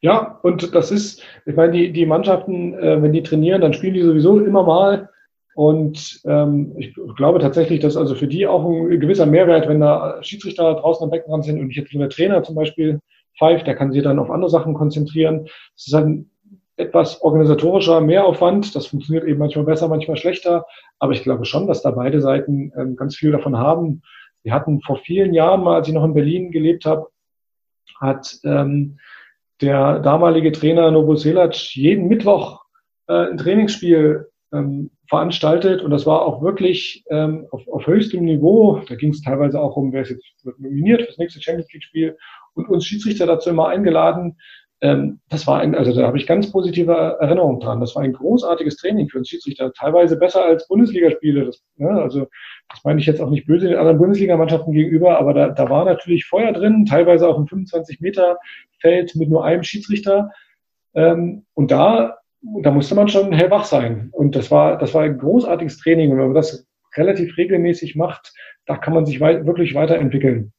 Ja, 0.00 0.38
und 0.42 0.74
das 0.74 0.90
ist, 0.90 1.22
ich 1.46 1.56
meine, 1.56 1.72
die, 1.72 1.92
die 1.92 2.06
Mannschaften, 2.06 2.74
äh, 2.74 2.99
wenn 3.02 3.12
die 3.12 3.22
trainieren, 3.22 3.60
dann 3.60 3.72
spielen 3.72 3.94
die 3.94 4.02
sowieso 4.02 4.38
immer 4.40 4.62
mal. 4.62 5.08
Und 5.54 6.20
ähm, 6.24 6.74
ich 6.78 6.94
glaube 7.16 7.40
tatsächlich, 7.40 7.80
dass 7.80 7.96
also 7.96 8.14
für 8.14 8.28
die 8.28 8.46
auch 8.46 8.64
ein 8.64 9.00
gewisser 9.00 9.26
Mehrwert, 9.26 9.68
wenn 9.68 9.80
da 9.80 10.22
Schiedsrichter 10.22 10.74
draußen 10.74 11.04
am 11.04 11.10
Beckenrand 11.10 11.44
sind 11.44 11.60
und 11.60 11.70
ich 11.70 11.76
jetzt 11.76 11.92
nur 11.92 12.02
der 12.02 12.10
Trainer 12.10 12.42
zum 12.42 12.54
Beispiel 12.54 13.00
pfeift, 13.38 13.66
der 13.66 13.74
kann 13.74 13.92
sich 13.92 14.02
dann 14.02 14.18
auf 14.18 14.30
andere 14.30 14.50
Sachen 14.50 14.74
konzentrieren. 14.74 15.44
Das 15.74 15.86
ist 15.86 15.94
ein 15.94 16.30
etwas 16.76 17.20
organisatorischer 17.20 18.00
Mehraufwand. 18.00 18.74
Das 18.74 18.86
funktioniert 18.86 19.24
eben 19.26 19.38
manchmal 19.38 19.64
besser, 19.64 19.88
manchmal 19.88 20.16
schlechter. 20.16 20.66
Aber 20.98 21.12
ich 21.12 21.22
glaube 21.22 21.44
schon, 21.44 21.66
dass 21.66 21.82
da 21.82 21.90
beide 21.90 22.20
Seiten 22.20 22.72
ähm, 22.76 22.96
ganz 22.96 23.16
viel 23.16 23.32
davon 23.32 23.58
haben. 23.58 24.02
Wir 24.42 24.54
hatten 24.54 24.80
vor 24.80 24.96
vielen 24.96 25.34
Jahren 25.34 25.62
mal, 25.62 25.76
als 25.76 25.88
ich 25.88 25.94
noch 25.94 26.04
in 26.04 26.14
Berlin 26.14 26.50
gelebt 26.50 26.86
habe, 26.86 27.08
hat 28.00 28.38
ähm, 28.44 28.98
der 29.60 29.98
damalige 30.00 30.52
Trainer 30.52 30.90
Novo 30.90 31.16
Selac 31.16 31.54
jeden 31.74 32.08
Mittwoch 32.08 32.62
äh, 33.10 33.30
ein 33.30 33.36
Trainingsspiel 33.36 34.28
ähm, 34.52 34.90
veranstaltet 35.08 35.82
und 35.82 35.90
das 35.90 36.06
war 36.06 36.22
auch 36.22 36.42
wirklich 36.42 37.04
ähm, 37.10 37.46
auf, 37.50 37.66
auf 37.68 37.86
höchstem 37.86 38.24
Niveau. 38.24 38.80
Da 38.88 38.94
ging 38.94 39.10
es 39.10 39.22
teilweise 39.22 39.60
auch 39.60 39.76
um, 39.76 39.92
wer 39.92 40.02
ist 40.02 40.10
jetzt 40.10 40.58
nominiert 40.58 41.02
fürs 41.02 41.18
nächste 41.18 41.42
Champions 41.42 41.72
League 41.72 41.84
Spiel 41.84 42.16
und 42.54 42.68
uns 42.68 42.86
Schiedsrichter 42.86 43.26
dazu 43.26 43.50
immer 43.50 43.68
eingeladen, 43.68 44.36
ähm, 44.82 45.20
das 45.28 45.46
war 45.46 45.60
ein, 45.60 45.74
also 45.74 45.92
da 45.94 46.06
habe 46.06 46.16
ich 46.16 46.26
ganz 46.26 46.50
positive 46.50 46.92
Erinnerungen 47.20 47.60
dran. 47.60 47.80
Das 47.80 47.94
war 47.94 48.02
ein 48.02 48.14
großartiges 48.14 48.76
Training 48.76 49.08
für 49.08 49.18
uns 49.18 49.28
Schiedsrichter, 49.28 49.72
teilweise 49.72 50.16
besser 50.16 50.44
als 50.44 50.66
Bundesligaspiele. 50.68 51.44
Das, 51.44 51.62
ne, 51.76 51.90
also 51.90 52.28
das 52.70 52.82
meine 52.84 53.00
ich 53.00 53.06
jetzt 53.06 53.20
auch 53.20 53.28
nicht 53.28 53.46
böse 53.46 53.68
den 53.68 53.76
anderen 53.76 53.98
Bundesligamannschaften 53.98 54.72
gegenüber, 54.72 55.18
aber 55.18 55.34
da, 55.34 55.48
da 55.50 55.68
war 55.68 55.84
natürlich 55.84 56.24
Feuer 56.24 56.52
drin, 56.52 56.86
teilweise 56.86 57.28
auch 57.28 57.38
ein 57.38 57.46
25 57.46 58.00
Meter 58.00 58.38
Feld 58.80 59.14
mit 59.16 59.28
nur 59.28 59.44
einem 59.44 59.64
Schiedsrichter. 59.64 60.30
Ähm, 60.94 61.44
und 61.52 61.70
da, 61.70 62.16
da 62.42 62.70
musste 62.70 62.94
man 62.94 63.08
schon 63.08 63.32
hellwach 63.32 63.64
sein. 63.64 64.08
Und 64.12 64.36
das 64.36 64.50
war, 64.50 64.78
das 64.78 64.94
war 64.94 65.02
ein 65.02 65.18
großartiges 65.18 65.78
Training. 65.78 66.10
Und 66.10 66.18
wenn 66.18 66.26
man 66.26 66.34
das 66.34 66.66
relativ 66.96 67.36
regelmäßig 67.36 67.96
macht, 67.96 68.32
da 68.66 68.76
kann 68.76 68.94
man 68.94 69.06
sich 69.06 69.20
wei 69.20 69.46
wirklich 69.46 69.74
weiterentwickeln. 69.74 70.52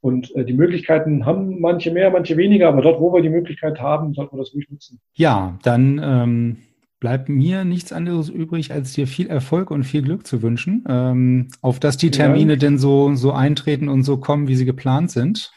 Und 0.00 0.34
äh, 0.36 0.44
die 0.44 0.52
Möglichkeiten 0.52 1.24
haben 1.24 1.60
manche 1.60 1.90
mehr, 1.90 2.10
manche 2.10 2.36
weniger, 2.36 2.68
aber 2.68 2.82
dort, 2.82 3.00
wo 3.00 3.12
wir 3.12 3.22
die 3.22 3.30
Möglichkeit 3.30 3.80
haben, 3.80 4.12
sollten 4.12 4.36
wir 4.36 4.40
das 4.40 4.54
ruhig 4.54 4.68
nutzen. 4.70 5.00
Ja, 5.14 5.58
dann 5.62 6.00
ähm, 6.02 6.56
bleibt 7.00 7.28
mir 7.28 7.64
nichts 7.64 7.92
anderes 7.92 8.28
übrig, 8.28 8.72
als 8.72 8.92
dir 8.92 9.06
viel 9.06 9.28
Erfolg 9.28 9.70
und 9.70 9.84
viel 9.84 10.02
Glück 10.02 10.26
zu 10.26 10.42
wünschen, 10.42 10.84
ähm, 10.88 11.48
auf 11.62 11.80
dass 11.80 11.96
die 11.96 12.10
Termine 12.10 12.54
ja. 12.54 12.58
denn 12.58 12.78
so, 12.78 13.14
so 13.14 13.32
eintreten 13.32 13.88
und 13.88 14.02
so 14.02 14.18
kommen, 14.18 14.46
wie 14.46 14.56
sie 14.56 14.66
geplant 14.66 15.10
sind. 15.10 15.52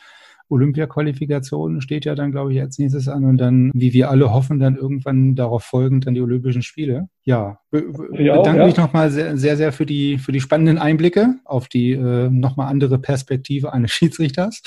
Olympia-Qualifikation 0.52 1.82
steht 1.82 2.06
ja 2.06 2.16
dann, 2.16 2.32
glaube 2.32 2.54
ich, 2.54 2.62
als 2.62 2.78
nächstes 2.78 3.08
an 3.08 3.26
und 3.26 3.38
dann, 3.38 3.72
wie 3.74 3.94
wir 3.94 4.10
alle 4.10 4.32
hoffen, 4.34 4.60
dann 4.60 4.76
irgendwann 4.76 5.36
darauf 5.36 5.64
folgend 5.64 6.06
dann 6.06 6.14
die 6.14 6.22
Olympischen 6.22 6.62
Spiele. 6.62 7.08
Ja, 7.24 7.60
be 7.72 7.82
bedanke 7.82 8.60
ja. 8.60 8.66
mich 8.66 8.78
nochmal 8.78 9.10
sehr, 9.12 9.38
sehr, 9.38 9.58
sehr 9.58 9.72
für 9.72 9.86
die, 9.86 10.18
für 10.18 10.32
die 10.32 10.42
spannenden 10.42 10.78
Einblicke 10.78 11.36
auf 11.46 11.68
die 11.68 11.92
äh, 11.92 12.30
nochmal 12.30 12.68
andere 12.68 13.00
Perspektive 13.00 13.74
eines 13.74 13.92
Schiedsrichters. 13.92 14.62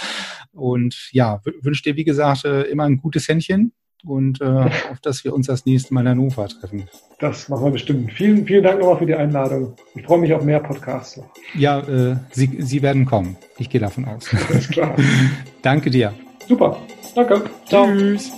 Und 0.53 1.11
ja, 1.13 1.41
wünsche 1.61 1.83
dir, 1.83 1.97
wie 1.97 2.05
gesagt, 2.05 2.45
äh, 2.45 2.63
immer 2.63 2.85
ein 2.85 2.97
gutes 2.97 3.29
Händchen 3.29 3.73
und 4.05 4.41
äh, 4.41 4.45
auf 4.91 5.01
dass 5.03 5.25
wir 5.25 5.35
uns 5.35 5.47
das 5.47 5.67
nächste 5.67 5.95
Mal 5.95 6.03
in 6.03 6.09
Hannover 6.09 6.49
treffen. 6.49 6.89
Das 7.19 7.49
machen 7.49 7.65
wir 7.65 7.71
bestimmt. 7.73 8.13
Vielen, 8.13 8.47
vielen 8.47 8.63
Dank 8.63 8.81
nochmal 8.81 8.99
für 8.99 9.07
die 9.07 9.15
Einladung. 9.15 9.75
Ich 9.95 10.05
freue 10.05 10.19
mich 10.19 10.33
auf 10.33 10.45
mehr 10.45 10.61
Podcasts. 10.61 11.21
Ja, 11.55 11.81
äh, 11.81 12.17
Sie, 12.33 12.57
Sie 12.59 12.83
werden 12.83 13.07
kommen. 13.07 13.37
Ich 13.59 13.71
gehe 13.71 13.81
davon 13.81 14.05
aus. 14.05 14.29
Alles 14.49 14.69
klar. 14.69 14.95
Danke 15.63 15.91
dir. 15.91 16.13
Super. 16.47 16.77
Danke. 17.15 17.43
Ciao. 17.67 17.87
Tschüss. 17.87 18.33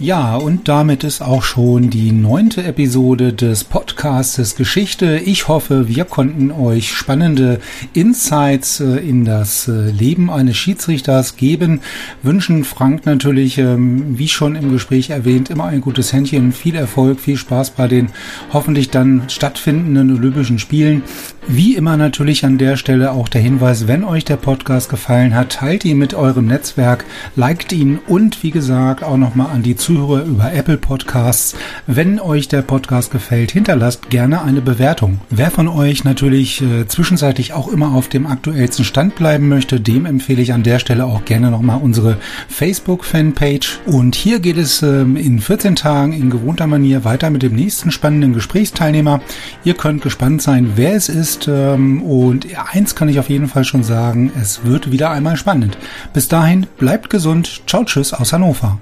Ja, 0.00 0.36
und 0.36 0.68
damit 0.68 1.02
ist 1.02 1.22
auch 1.22 1.42
schon 1.42 1.90
die 1.90 2.12
neunte 2.12 2.62
Episode 2.62 3.32
des 3.32 3.64
Podcastes 3.64 4.54
Geschichte. 4.54 5.18
Ich 5.18 5.48
hoffe, 5.48 5.88
wir 5.88 6.04
konnten 6.04 6.52
euch 6.52 6.92
spannende 6.92 7.58
Insights 7.94 8.78
äh, 8.78 8.98
in 8.98 9.24
das 9.24 9.66
äh, 9.66 9.90
Leben 9.90 10.30
eines 10.30 10.56
Schiedsrichters 10.56 11.36
geben. 11.36 11.80
Wünschen 12.22 12.62
Frank 12.62 13.06
natürlich, 13.06 13.58
ähm, 13.58 14.16
wie 14.16 14.28
schon 14.28 14.54
im 14.54 14.70
Gespräch 14.70 15.10
erwähnt, 15.10 15.50
immer 15.50 15.64
ein 15.64 15.80
gutes 15.80 16.12
Händchen, 16.12 16.52
viel 16.52 16.76
Erfolg, 16.76 17.18
viel 17.18 17.36
Spaß 17.36 17.70
bei 17.70 17.88
den 17.88 18.10
hoffentlich 18.52 18.90
dann 18.90 19.24
stattfindenden 19.28 20.16
Olympischen 20.16 20.60
Spielen. 20.60 21.02
Wie 21.46 21.76
immer 21.76 21.96
natürlich 21.96 22.44
an 22.44 22.58
der 22.58 22.76
Stelle 22.76 23.12
auch 23.12 23.28
der 23.28 23.40
Hinweis, 23.40 23.86
wenn 23.86 24.04
euch 24.04 24.24
der 24.24 24.36
Podcast 24.36 24.90
gefallen 24.90 25.34
hat, 25.34 25.52
teilt 25.52 25.84
ihn 25.84 25.96
mit 25.96 26.12
eurem 26.12 26.46
Netzwerk, 26.46 27.04
liked 27.36 27.72
ihn 27.72 27.98
und 28.06 28.42
wie 28.42 28.50
gesagt 28.50 29.02
auch 29.02 29.16
nochmal 29.16 29.48
an 29.54 29.62
die 29.62 29.76
Zuhörer 29.76 30.24
über 30.24 30.52
Apple 30.52 30.76
Podcasts. 30.76 31.56
Wenn 31.86 32.20
euch 32.20 32.48
der 32.48 32.62
Podcast 32.62 33.10
gefällt, 33.10 33.50
hinterlasst 33.52 34.10
gerne 34.10 34.42
eine 34.42 34.60
Bewertung. 34.60 35.20
Wer 35.30 35.50
von 35.50 35.68
euch 35.68 36.04
natürlich 36.04 36.60
äh, 36.60 36.86
zwischenzeitlich 36.86 37.54
auch 37.54 37.68
immer 37.68 37.94
auf 37.94 38.08
dem 38.08 38.26
aktuellsten 38.26 38.84
Stand 38.84 39.14
bleiben 39.14 39.48
möchte, 39.48 39.80
dem 39.80 40.04
empfehle 40.04 40.42
ich 40.42 40.52
an 40.52 40.64
der 40.64 40.78
Stelle 40.78 41.06
auch 41.06 41.24
gerne 41.24 41.50
nochmal 41.50 41.80
unsere 41.82 42.18
Facebook-Fanpage. 42.48 43.80
Und 43.86 44.16
hier 44.16 44.40
geht 44.40 44.58
es 44.58 44.82
ähm, 44.82 45.16
in 45.16 45.40
14 45.40 45.76
Tagen 45.76 46.12
in 46.12 46.28
gewohnter 46.28 46.66
Manier 46.66 47.04
weiter 47.04 47.30
mit 47.30 47.42
dem 47.42 47.54
nächsten 47.54 47.90
spannenden 47.90 48.34
Gesprächsteilnehmer. 48.34 49.22
Ihr 49.64 49.74
könnt 49.74 50.02
gespannt 50.02 50.42
sein, 50.42 50.72
wer 50.76 50.94
es 50.94 51.08
ist. 51.08 51.37
Ähm, 51.46 52.02
und 52.02 52.46
eins 52.72 52.94
kann 52.94 53.08
ich 53.08 53.20
auf 53.20 53.28
jeden 53.28 53.46
Fall 53.46 53.64
schon 53.64 53.84
sagen, 53.84 54.32
es 54.40 54.64
wird 54.64 54.90
wieder 54.90 55.10
einmal 55.10 55.36
spannend. 55.36 55.78
Bis 56.12 56.26
dahin, 56.28 56.66
bleibt 56.78 57.10
gesund. 57.10 57.62
Ciao, 57.66 57.84
tschüss 57.84 58.12
aus 58.12 58.32
Hannover. 58.32 58.78